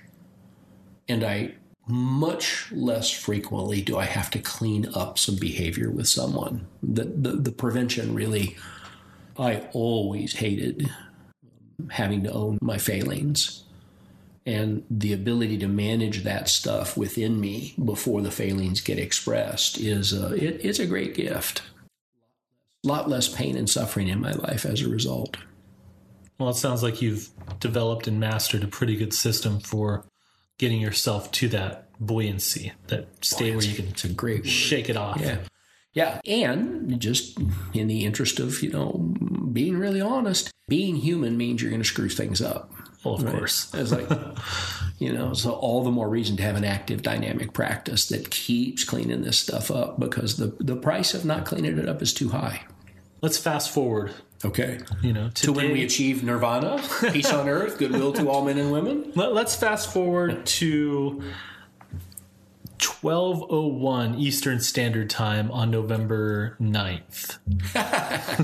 And 1.08 1.24
i 1.24 1.56
much 1.86 2.72
less 2.72 3.12
frequently 3.12 3.82
do 3.82 3.98
i 3.98 4.06
have 4.06 4.30
to 4.32 4.40
clean 4.40 4.88
up 4.94 5.20
some 5.20 5.36
behavior 5.36 5.90
with 5.90 6.08
someone. 6.08 6.66
The, 6.82 7.04
the, 7.04 7.32
the 7.32 7.52
prevention 7.52 8.14
really 8.14 8.56
i 9.38 9.68
always 9.74 10.36
hated 10.36 10.90
having 11.90 12.24
to 12.24 12.32
own 12.32 12.60
my 12.62 12.78
failings 12.78 13.64
and 14.46 14.84
the 14.90 15.14
ability 15.14 15.58
to 15.60 15.68
manage 15.68 16.24
that 16.24 16.50
stuff 16.50 16.98
within 16.98 17.40
me 17.40 17.74
before 17.84 18.22
the 18.22 18.32
failings 18.32 18.82
get 18.82 19.00
expressed 19.00 19.78
is 19.78 20.12
a, 20.12 20.34
it, 20.34 20.60
it's 20.64 20.80
a 20.80 20.86
great 20.86 21.16
gift. 21.16 21.62
A 22.84 22.88
lot 22.88 23.10
less 23.10 23.30
pain 23.30 23.56
and 23.56 23.70
suffering 23.70 24.10
in 24.10 24.20
my 24.20 24.34
life 24.34 24.66
as 24.66 24.82
a 24.82 24.90
result. 24.90 25.38
Well, 26.38 26.50
it 26.50 26.56
sounds 26.56 26.84
like 26.84 27.02
you've 27.02 27.30
developed 27.60 28.08
and 28.08 28.20
mastered 28.20 28.64
a 28.64 28.68
pretty 28.68 28.98
good 28.98 29.14
system 29.14 29.60
for 29.60 30.06
getting 30.58 30.82
yourself 30.82 31.32
to 31.32 31.48
that 31.50 31.90
buoyancy, 32.00 32.74
that 32.88 33.24
state 33.24 33.56
where 33.56 33.64
you 33.64 33.76
can 33.76 33.88
it's 33.88 34.04
a 34.04 34.10
great 34.10 34.46
shake 34.46 34.90
it 34.90 34.98
off. 34.98 35.22
Yeah. 35.22 35.38
Yeah. 35.94 36.20
And 36.26 37.00
just 37.00 37.38
in 37.74 37.88
the 37.88 38.04
interest 38.04 38.40
of, 38.40 38.62
you 38.62 38.72
know, 38.72 39.14
being 39.54 39.78
really 39.78 40.02
honest, 40.02 40.52
being 40.68 40.96
human 40.96 41.38
means 41.38 41.62
you're 41.62 41.70
going 41.70 41.84
to 41.84 41.88
screw 41.88 42.10
things 42.10 42.42
up. 42.42 42.72
Well, 43.04 43.16
of 43.16 43.24
right? 43.24 43.36
course. 43.36 43.72
It's 43.74 43.92
like, 43.92 44.10
you 45.00 45.12
know, 45.12 45.34
so 45.34 45.52
all 45.52 45.84
the 45.84 45.92
more 45.92 46.10
reason 46.10 46.38
to 46.38 46.44
have 46.44 46.56
an 46.56 46.64
active 46.64 47.02
dynamic 47.02 47.54
practice 47.54 48.08
that 48.08 48.30
keeps 48.30 48.84
cleaning 48.84 49.24
this 49.24 49.38
stuff 49.38 49.70
up 49.70 50.00
because 50.00 50.38
the, 50.38 50.56
the 50.60 50.76
price 50.76 51.14
of 51.14 51.26
not 51.26 51.46
cleaning 51.46 51.78
it 51.78 51.90
up 51.90 52.02
is 52.02 52.14
too 52.14 52.30
high. 52.30 52.62
Let's 53.22 53.38
fast 53.38 53.72
forward. 53.72 54.12
Okay. 54.46 54.80
You 55.02 55.14
know, 55.14 55.30
today, 55.30 55.46
to 55.46 55.54
when 55.54 55.72
we 55.72 55.84
achieve 55.84 56.24
nirvana, 56.24 56.84
peace 57.12 57.32
on 57.32 57.48
earth, 57.58 57.78
goodwill 57.78 58.12
to 58.14 58.30
all 58.30 58.44
men 58.44 58.58
and 58.58 58.72
women. 58.72 59.12
Let, 59.16 59.34
let's 59.34 59.56
fast 59.56 59.94
forward 59.94 60.46
to 60.60 61.24
1201 62.86 64.16
Eastern 64.16 64.60
Standard 64.60 65.10
Time 65.10 65.52
on 65.52 65.72
November 65.72 66.58
9th. 66.60 67.40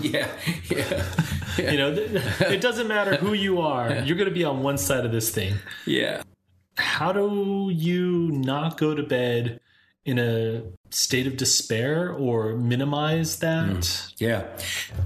yeah, 0.02 0.28
yeah, 0.70 1.06
yeah. 1.58 1.72
You 1.72 1.78
know, 1.78 1.92
it 1.94 2.62
doesn't 2.62 2.88
matter 2.88 3.16
who 3.16 3.34
you 3.34 3.62
are, 3.62 3.94
you're 4.04 4.18
going 4.18 4.30
to 4.30 4.36
be 4.36 4.44
on 4.44 4.62
one 4.64 4.78
side 4.78 5.06
of 5.06 5.12
this 5.12 5.30
thing. 5.30 5.56
Yeah. 5.86 6.24
How 6.78 7.12
do 7.12 7.70
you 7.74 8.32
not 8.32 8.78
go 8.78 8.96
to 8.96 9.04
bed 9.04 9.60
in 10.06 10.18
a 10.18 10.64
state 10.92 11.28
of 11.28 11.38
despair 11.38 12.12
or 12.12 12.56
minimize 12.56 13.40
that? 13.40 13.68
Mm, 13.68 14.14
yeah. 14.18 14.46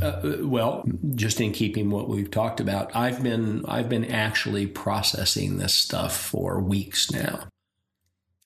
Uh, 0.01 0.47
well, 0.47 0.85
just 1.15 1.41
in 1.41 1.51
keeping 1.51 1.89
what 1.89 2.07
we've 2.07 2.31
talked 2.31 2.59
about, 2.59 2.95
I've 2.95 3.23
been 3.23 3.65
I've 3.67 3.89
been 3.89 4.05
actually 4.05 4.67
processing 4.67 5.57
this 5.57 5.73
stuff 5.73 6.15
for 6.15 6.59
weeks 6.59 7.11
now. 7.11 7.47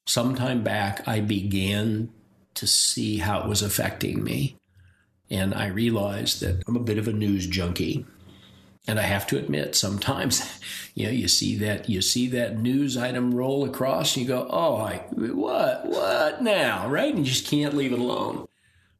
Sometime 0.08 0.64
back 0.64 1.06
I 1.06 1.20
began 1.20 2.10
to 2.56 2.66
see 2.66 3.18
how 3.18 3.42
it 3.42 3.48
was 3.48 3.62
affecting 3.62 4.24
me. 4.24 4.56
And 5.30 5.54
I 5.54 5.68
realized 5.68 6.42
that 6.42 6.64
I'm 6.66 6.78
a 6.78 6.82
bit 6.82 6.98
of 6.98 7.10
a 7.10 7.14
news 7.14 7.46
junkie. 7.46 8.06
And 8.88 9.00
I 9.00 9.04
have 9.04 9.28
to 9.28 9.38
admit, 9.38 9.76
sometimes, 9.76 10.42
you 10.96 11.08
know, 11.08 11.12
you 11.12 11.28
see 11.28 11.58
that 11.58 11.90
you 11.90 12.02
see 12.02 12.28
that 12.30 12.58
news 12.58 12.96
item 12.96 13.36
roll 13.36 13.66
across, 13.66 14.16
and 14.16 14.26
you 14.26 14.30
go, 14.30 14.48
"Oh, 14.50 14.78
I, 14.78 15.00
what, 15.12 15.86
what 15.86 16.42
now?" 16.42 16.88
Right? 16.88 17.14
And 17.14 17.20
you 17.20 17.26
just 17.26 17.48
can't 17.48 17.76
leave 17.76 17.92
it 17.92 18.00
alone. 18.00 18.48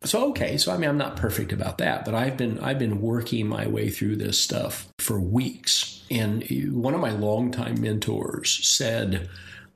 So 0.04 0.30
okay, 0.32 0.58
so 0.58 0.74
I 0.74 0.78
mean, 0.78 0.90
I'm 0.90 0.98
not 0.98 1.16
perfect 1.16 1.54
about 1.54 1.78
that, 1.78 2.04
but 2.04 2.14
I've 2.14 2.36
been 2.36 2.60
I've 2.60 2.80
been 2.80 3.02
working 3.02 3.48
my 3.48 3.66
way 3.66 3.90
through 3.90 4.18
this 4.18 4.40
stuff 4.40 4.90
for 5.00 5.22
weeks. 5.22 6.04
And 6.12 6.44
one 6.74 6.94
of 6.94 7.00
my 7.00 7.12
longtime 7.12 7.80
mentors 7.80 8.60
said 8.68 9.30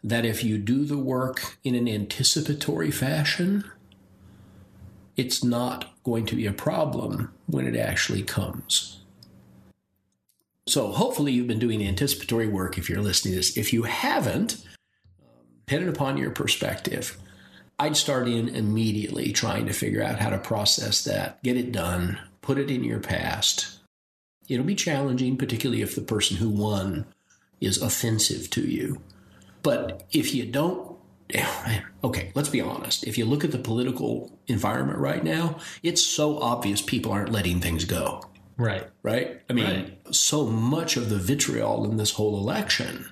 that 0.03 0.25
if 0.25 0.43
you 0.43 0.57
do 0.57 0.85
the 0.85 0.97
work 0.97 1.57
in 1.63 1.75
an 1.75 1.87
anticipatory 1.87 2.91
fashion, 2.91 3.69
it's 5.15 5.43
not 5.43 5.93
going 6.03 6.25
to 6.25 6.35
be 6.35 6.47
a 6.47 6.53
problem 6.53 7.31
when 7.45 7.67
it 7.67 7.75
actually 7.75 8.23
comes. 8.23 9.01
So 10.67 10.91
hopefully 10.91 11.33
you've 11.33 11.47
been 11.47 11.59
doing 11.59 11.83
anticipatory 11.83 12.47
work 12.47 12.77
if 12.77 12.89
you're 12.89 13.01
listening 13.01 13.33
to 13.33 13.39
this. 13.39 13.57
If 13.57 13.73
you 13.73 13.83
haven't, 13.83 14.65
depending 15.65 15.89
upon 15.89 16.17
your 16.17 16.31
perspective, 16.31 17.17
I'd 17.77 17.97
start 17.97 18.27
in 18.27 18.49
immediately 18.49 19.31
trying 19.31 19.65
to 19.65 19.73
figure 19.73 20.03
out 20.03 20.19
how 20.19 20.29
to 20.29 20.37
process 20.37 21.03
that, 21.03 21.41
get 21.43 21.57
it 21.57 21.71
done, 21.71 22.19
put 22.41 22.57
it 22.57 22.71
in 22.71 22.83
your 22.83 22.99
past. 22.99 23.79
It'll 24.47 24.65
be 24.65 24.75
challenging, 24.75 25.37
particularly 25.37 25.81
if 25.81 25.95
the 25.95 26.01
person 26.01 26.37
who 26.37 26.49
won 26.49 27.05
is 27.59 27.81
offensive 27.81 28.49
to 28.51 28.61
you. 28.61 29.01
But 29.63 30.05
if 30.11 30.33
you 30.33 30.45
don't, 30.45 30.97
okay, 32.03 32.31
let's 32.35 32.49
be 32.49 32.61
honest. 32.61 33.05
If 33.05 33.17
you 33.17 33.25
look 33.25 33.43
at 33.43 33.51
the 33.51 33.57
political 33.57 34.37
environment 34.47 34.99
right 34.99 35.23
now, 35.23 35.57
it's 35.83 36.03
so 36.03 36.39
obvious 36.39 36.81
people 36.81 37.11
aren't 37.11 37.31
letting 37.31 37.61
things 37.61 37.85
go. 37.85 38.23
Right. 38.57 38.87
Right? 39.01 39.41
I 39.49 39.53
mean, 39.53 39.65
right. 39.65 40.15
so 40.15 40.45
much 40.45 40.97
of 40.97 41.09
the 41.09 41.17
vitriol 41.17 41.89
in 41.89 41.97
this 41.97 42.11
whole 42.11 42.37
election 42.37 43.07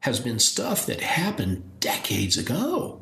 has 0.00 0.18
been 0.18 0.38
stuff 0.38 0.86
that 0.86 1.00
happened 1.00 1.80
decades 1.80 2.36
ago. 2.36 3.00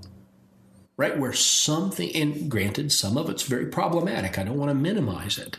Right? 0.96 1.16
Where 1.16 1.32
something, 1.32 2.14
and 2.14 2.50
granted, 2.50 2.90
some 2.90 3.16
of 3.16 3.30
it's 3.30 3.44
very 3.44 3.66
problematic. 3.66 4.36
I 4.36 4.42
don't 4.42 4.58
want 4.58 4.70
to 4.70 4.74
minimize 4.74 5.38
it. 5.38 5.58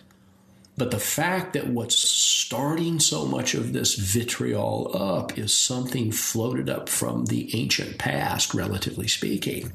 But 0.80 0.90
the 0.90 1.00
fact 1.00 1.54
that 1.54 1.68
what's 1.68 1.98
starting 2.00 3.00
so 3.00 3.26
much 3.26 3.54
of 3.54 3.74
this 3.74 3.94
vitriol 3.94 4.92
up 4.96 5.38
is 5.38 5.54
something 5.54 6.12
floated 6.12 6.70
up 6.70 6.90
from 6.90 7.26
the 7.26 7.56
ancient 7.56 8.00
past, 8.00 8.56
relatively 8.56 9.08
speaking 9.08 9.74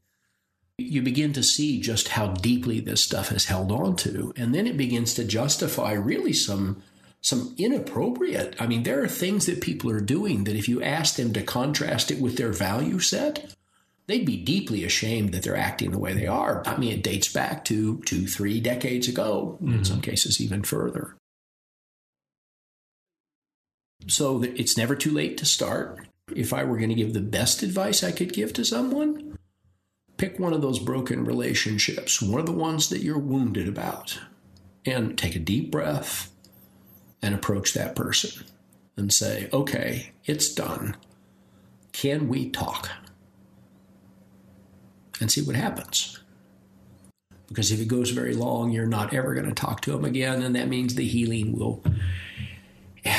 you 0.78 1.02
begin 1.02 1.32
to 1.32 1.42
see 1.42 1.80
just 1.80 2.08
how 2.08 2.28
deeply 2.28 2.80
this 2.80 3.00
stuff 3.00 3.28
has 3.28 3.44
held 3.44 3.70
on 3.70 3.94
to. 3.96 4.32
And 4.36 4.54
then 4.54 4.66
it 4.66 4.76
begins 4.76 5.14
to 5.14 5.24
justify 5.24 5.92
really 5.92 6.32
some 6.32 6.82
some 7.20 7.54
inappropriate. 7.56 8.54
I 8.60 8.66
mean, 8.66 8.82
there 8.82 9.02
are 9.02 9.08
things 9.08 9.46
that 9.46 9.62
people 9.62 9.90
are 9.90 10.00
doing 10.00 10.44
that 10.44 10.56
if 10.56 10.68
you 10.68 10.82
ask 10.82 11.16
them 11.16 11.32
to 11.32 11.42
contrast 11.42 12.10
it 12.10 12.20
with 12.20 12.36
their 12.36 12.52
value 12.52 12.98
set, 12.98 13.54
they'd 14.06 14.26
be 14.26 14.36
deeply 14.36 14.84
ashamed 14.84 15.32
that 15.32 15.42
they're 15.42 15.56
acting 15.56 15.90
the 15.90 15.98
way 15.98 16.12
they 16.12 16.26
are. 16.26 16.62
I 16.66 16.76
mean, 16.76 16.92
it 16.92 17.02
dates 17.02 17.32
back 17.32 17.64
to 17.66 18.02
two, 18.02 18.26
three 18.26 18.60
decades 18.60 19.08
ago, 19.08 19.58
mm-hmm. 19.62 19.78
in 19.78 19.84
some 19.84 20.00
cases, 20.00 20.40
even 20.40 20.62
further. 20.62 21.16
So 24.06 24.42
it's 24.42 24.76
never 24.76 24.94
too 24.94 25.10
late 25.10 25.38
to 25.38 25.46
start. 25.46 26.06
If 26.34 26.52
I 26.52 26.64
were 26.64 26.76
going 26.76 26.90
to 26.90 26.94
give 26.94 27.14
the 27.14 27.20
best 27.20 27.62
advice 27.62 28.04
I 28.04 28.12
could 28.12 28.32
give 28.32 28.52
to 28.54 28.64
someone, 28.64 29.38
pick 30.16 30.38
one 30.38 30.52
of 30.52 30.62
those 30.62 30.78
broken 30.78 31.24
relationships, 31.24 32.20
one 32.20 32.40
of 32.40 32.46
the 32.46 32.52
ones 32.52 32.88
that 32.90 33.02
you're 33.02 33.18
wounded 33.18 33.68
about, 33.68 34.18
and 34.84 35.16
take 35.16 35.36
a 35.36 35.40
deep 35.40 35.70
breath 35.70 36.30
and 37.22 37.34
approach 37.34 37.72
that 37.72 37.96
person 37.96 38.44
and 38.96 39.12
say, 39.12 39.48
okay, 39.52 40.12
it's 40.26 40.52
done. 40.52 40.96
Can 41.92 42.28
we 42.28 42.50
talk? 42.50 42.90
And 45.20 45.30
see 45.30 45.42
what 45.42 45.56
happens. 45.56 46.18
Because 47.48 47.70
if 47.70 47.80
it 47.80 47.88
goes 47.88 48.10
very 48.10 48.34
long, 48.34 48.72
you're 48.72 48.86
not 48.86 49.14
ever 49.14 49.34
going 49.34 49.46
to 49.46 49.54
talk 49.54 49.80
to 49.82 49.92
them 49.92 50.04
again, 50.04 50.42
and 50.42 50.56
that 50.56 50.68
means 50.68 50.94
the 50.94 51.06
healing 51.06 51.56
will 51.56 51.84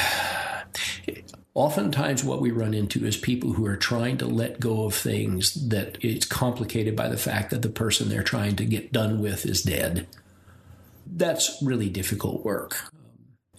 oftentimes 1.54 2.24
what 2.24 2.42
we 2.42 2.52
run 2.52 2.74
into 2.74 3.06
is 3.06 3.18
people 3.18 3.54
who 3.54 3.66
are 3.66 3.78
trying 3.78 4.18
to 4.18 4.26
let 4.26 4.60
go 4.60 4.86
of 4.86 4.94
things 4.94 5.70
that 5.70 5.98
it's 6.02 6.26
complicated 6.26 6.96
by 6.96 7.08
the 7.08 7.18
fact 7.18 7.50
that 7.50 7.62
the 7.62 7.70
person 7.70 8.10
they're 8.10 8.24
trying 8.24 8.56
to 8.56 8.66
get 8.66 8.92
done 8.92 9.20
with 9.20 9.46
is 9.46 9.62
dead. 9.62 10.08
That's 11.08 11.58
really 11.62 11.90
difficult 11.90 12.44
work, 12.44 12.78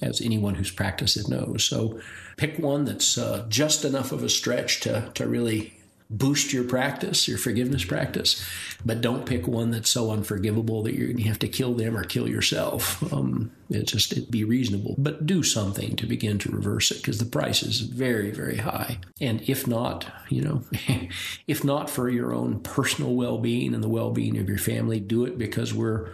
as 0.03 0.21
anyone 0.21 0.57
who's 0.57 0.71
practiced 0.71 1.17
it 1.17 1.29
knows. 1.29 1.65
So 1.65 2.01
pick 2.37 2.59
one 2.59 2.85
that's 2.85 3.17
uh, 3.17 3.47
just 3.49 3.85
enough 3.85 4.13
of 4.13 4.23
a 4.23 4.29
stretch 4.29 4.81
to, 4.81 5.11
to 5.15 5.27
really 5.27 5.76
boost 6.09 6.53
your 6.53 6.65
practice, 6.65 7.27
your 7.27 7.39
forgiveness 7.39 7.85
practice, 7.85 8.45
but 8.85 9.01
don't 9.01 9.27
pick 9.27 9.47
one 9.47 9.71
that's 9.71 9.91
so 9.91 10.11
unforgivable 10.11 10.83
that 10.83 10.95
you're 10.95 11.07
going 11.07 11.17
to 11.17 11.23
have 11.25 11.39
to 11.41 11.49
kill 11.49 11.75
them 11.75 11.97
or 11.97 12.05
kill 12.05 12.29
yourself. 12.29 13.03
Um, 13.13 13.51
just 13.71 14.13
it 14.13 14.31
be 14.31 14.45
reasonable, 14.45 14.95
but 14.99 15.27
do 15.27 15.43
something 15.43 15.97
to 15.97 16.07
begin 16.07 16.39
to 16.39 16.53
reverse 16.53 16.91
it 16.91 16.99
because 16.99 17.19
the 17.19 17.25
price 17.25 17.63
is 17.63 17.81
very, 17.81 18.31
very 18.31 18.59
high. 18.59 18.99
And 19.21 19.43
if 19.49 19.67
not, 19.67 20.07
you 20.29 20.43
know, 20.43 20.63
if 21.47 21.65
not 21.65 21.91
for 21.91 22.09
your 22.09 22.33
own 22.33 22.61
personal 22.61 23.15
well-being 23.15 23.75
and 23.75 23.83
the 23.83 23.89
well-being 23.89 24.39
of 24.39 24.49
your 24.49 24.59
family, 24.59 25.01
do 25.01 25.25
it 25.25 25.39
because 25.39 25.75
we're 25.75 26.11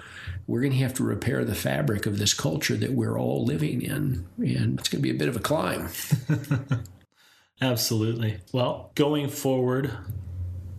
we're 0.46 0.60
going 0.60 0.72
to 0.72 0.78
have 0.78 0.94
to 0.94 1.04
repair 1.04 1.44
the 1.44 1.54
fabric 1.54 2.04
of 2.04 2.18
this 2.18 2.34
culture 2.34 2.76
that 2.76 2.92
we're 2.92 3.18
all 3.18 3.44
living 3.44 3.80
in, 3.80 4.26
and 4.38 4.78
it's 4.78 4.88
going 4.88 5.00
to 5.00 5.08
be 5.08 5.10
a 5.10 5.18
bit 5.18 5.28
of 5.28 5.36
a 5.36 5.40
climb. 5.40 5.88
Absolutely. 7.62 8.38
Well, 8.52 8.90
going 8.96 9.28
forward, 9.28 9.92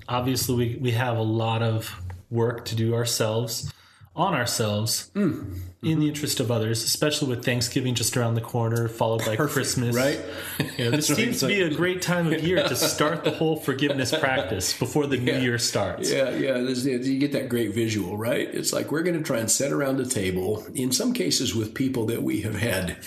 obviously 0.07 0.55
we, 0.55 0.77
we 0.81 0.91
have 0.91 1.17
a 1.17 1.23
lot 1.23 1.63
of 1.63 1.95
work 2.29 2.65
to 2.65 2.75
do 2.75 2.93
ourselves 2.93 3.71
on 4.15 4.36
ourselves 4.36 5.09
mm. 5.15 5.57
in 5.81 5.99
the 5.99 6.07
interest 6.07 6.39
of 6.39 6.51
others, 6.51 6.84
especially 6.84 7.29
with 7.29 7.43
Thanksgiving 7.43 7.95
just 7.95 8.15
around 8.15 8.36
the 8.36 8.41
corner, 8.41 8.88
followed 8.88 9.25
by 9.25 9.36
Perfect, 9.36 9.53
Christmas. 9.53 9.95
Right? 9.95 10.19
You 10.77 10.86
know, 10.86 10.91
this 10.91 11.07
seems 11.07 11.39
to 11.39 11.47
be 11.47 11.61
a 11.61 11.73
great 11.73 12.01
time 12.01 12.31
of 12.31 12.43
year 12.43 12.67
to 12.67 12.75
start 12.75 13.23
the 13.23 13.31
whole 13.31 13.55
forgiveness 13.55 14.11
practice 14.19 14.77
before 14.77 15.07
the 15.07 15.17
yeah. 15.17 15.38
new 15.38 15.43
year 15.43 15.57
starts. 15.57 16.11
Yeah, 16.11 16.29
yeah. 16.31 16.57
you 16.57 17.19
get 17.19 17.31
that 17.31 17.49
great 17.49 17.73
visual, 17.73 18.17
right? 18.17 18.47
It's 18.53 18.73
like 18.73 18.91
we're 18.91 19.03
going 19.03 19.17
to 19.17 19.23
try 19.23 19.39
and 19.39 19.49
sit 19.49 19.71
around 19.71 19.99
a 19.99 20.05
table, 20.05 20.65
in 20.75 20.91
some 20.91 21.13
cases 21.13 21.55
with 21.55 21.73
people 21.73 22.05
that 22.07 22.21
we 22.21 22.41
have 22.41 22.55
had 22.55 22.97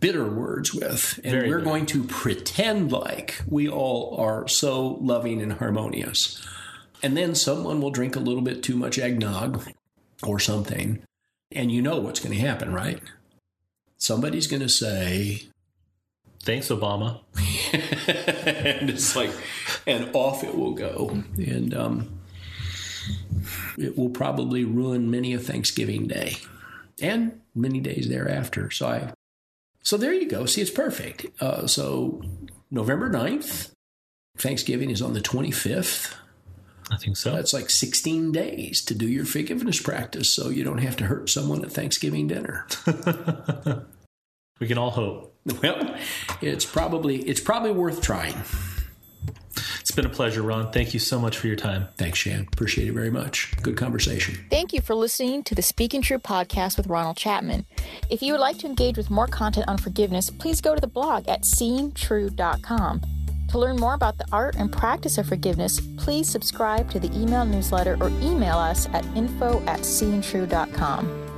bitter 0.00 0.26
words 0.26 0.74
with. 0.74 1.20
And 1.22 1.32
Very 1.32 1.48
we're 1.48 1.60
going 1.60 1.86
to 1.86 2.04
pretend 2.04 2.90
like 2.90 3.40
we 3.46 3.68
all 3.68 4.16
are 4.18 4.48
so 4.48 4.98
loving 5.00 5.40
and 5.40 5.52
harmonious. 5.54 6.44
And 7.02 7.16
then 7.16 7.34
someone 7.34 7.80
will 7.80 7.90
drink 7.90 8.16
a 8.16 8.20
little 8.20 8.42
bit 8.42 8.62
too 8.62 8.76
much 8.76 8.98
eggnog 8.98 9.62
or 10.22 10.38
something. 10.38 11.02
And 11.52 11.70
you 11.70 11.82
know 11.82 12.00
what's 12.00 12.20
going 12.20 12.34
to 12.34 12.40
happen, 12.40 12.72
right? 12.72 13.00
Somebody's 13.96 14.46
going 14.46 14.62
to 14.62 14.68
say, 14.68 15.42
Thanks, 16.42 16.68
Obama. 16.68 17.20
and 17.72 18.88
it's 18.88 19.14
like, 19.14 19.30
and 19.86 20.08
off 20.14 20.42
it 20.42 20.56
will 20.56 20.72
go. 20.72 21.22
And 21.36 21.74
um, 21.74 22.20
it 23.76 23.98
will 23.98 24.08
probably 24.08 24.64
ruin 24.64 25.10
many 25.10 25.34
a 25.34 25.38
Thanksgiving 25.38 26.06
day 26.06 26.36
and 27.02 27.40
many 27.54 27.80
days 27.80 28.08
thereafter. 28.08 28.70
So 28.70 28.88
I 28.88 29.12
so 29.82 29.96
there 29.96 30.12
you 30.12 30.28
go. 30.28 30.46
See, 30.46 30.60
it's 30.60 30.70
perfect. 30.70 31.26
Uh, 31.40 31.66
so 31.66 32.22
November 32.70 33.10
9th, 33.10 33.72
Thanksgiving 34.38 34.90
is 34.90 35.02
on 35.02 35.12
the 35.12 35.20
25th. 35.20 36.14
I 36.90 36.96
think 36.96 37.16
so. 37.16 37.32
That's 37.32 37.52
like 37.52 37.70
16 37.70 38.32
days 38.32 38.84
to 38.86 38.94
do 38.94 39.06
your 39.06 39.24
forgiveness 39.24 39.80
practice 39.80 40.28
so 40.28 40.48
you 40.48 40.64
don't 40.64 40.78
have 40.78 40.96
to 40.96 41.04
hurt 41.04 41.30
someone 41.30 41.64
at 41.64 41.70
Thanksgiving 41.70 42.26
dinner. 42.26 42.66
we 44.60 44.66
can 44.66 44.76
all 44.76 44.90
hope. 44.90 45.36
Well, 45.62 45.96
it's 46.42 46.66
probably 46.66 47.22
it's 47.22 47.40
probably 47.40 47.72
worth 47.72 48.02
trying. 48.02 48.34
It's 49.80 49.90
been 49.90 50.06
a 50.06 50.10
pleasure, 50.10 50.42
Ron. 50.42 50.70
Thank 50.72 50.94
you 50.94 51.00
so 51.00 51.18
much 51.18 51.36
for 51.36 51.46
your 51.46 51.56
time. 51.56 51.88
Thanks, 51.96 52.18
Shan. 52.18 52.48
Appreciate 52.52 52.88
it 52.88 52.92
very 52.92 53.10
much. 53.10 53.52
Good 53.62 53.76
conversation. 53.76 54.46
Thank 54.50 54.72
you 54.72 54.80
for 54.80 54.94
listening 54.94 55.42
to 55.44 55.54
the 55.54 55.62
Seeing 55.62 56.02
True 56.02 56.18
podcast 56.18 56.76
with 56.76 56.86
Ronald 56.86 57.16
Chapman. 57.16 57.66
If 58.08 58.22
you 58.22 58.32
would 58.32 58.40
like 58.40 58.58
to 58.58 58.66
engage 58.66 58.96
with 58.96 59.10
more 59.10 59.26
content 59.26 59.68
on 59.68 59.78
forgiveness, 59.78 60.30
please 60.30 60.60
go 60.60 60.74
to 60.74 60.80
the 60.80 60.86
blog 60.86 61.28
at 61.28 61.42
seeingtrue.com. 61.42 63.02
To 63.48 63.58
learn 63.58 63.76
more 63.76 63.94
about 63.94 64.16
the 64.18 64.26
art 64.30 64.54
and 64.54 64.70
practice 64.70 65.18
of 65.18 65.26
forgiveness, 65.26 65.80
please 65.96 66.28
subscribe 66.28 66.88
to 66.92 67.00
the 67.00 67.12
email 67.18 67.44
newsletter 67.44 67.96
or 68.00 68.08
email 68.20 68.56
us 68.56 68.88
at 68.92 69.04
info 69.16 69.60
at 69.66 69.80
seeingtrue.com. 69.80 71.29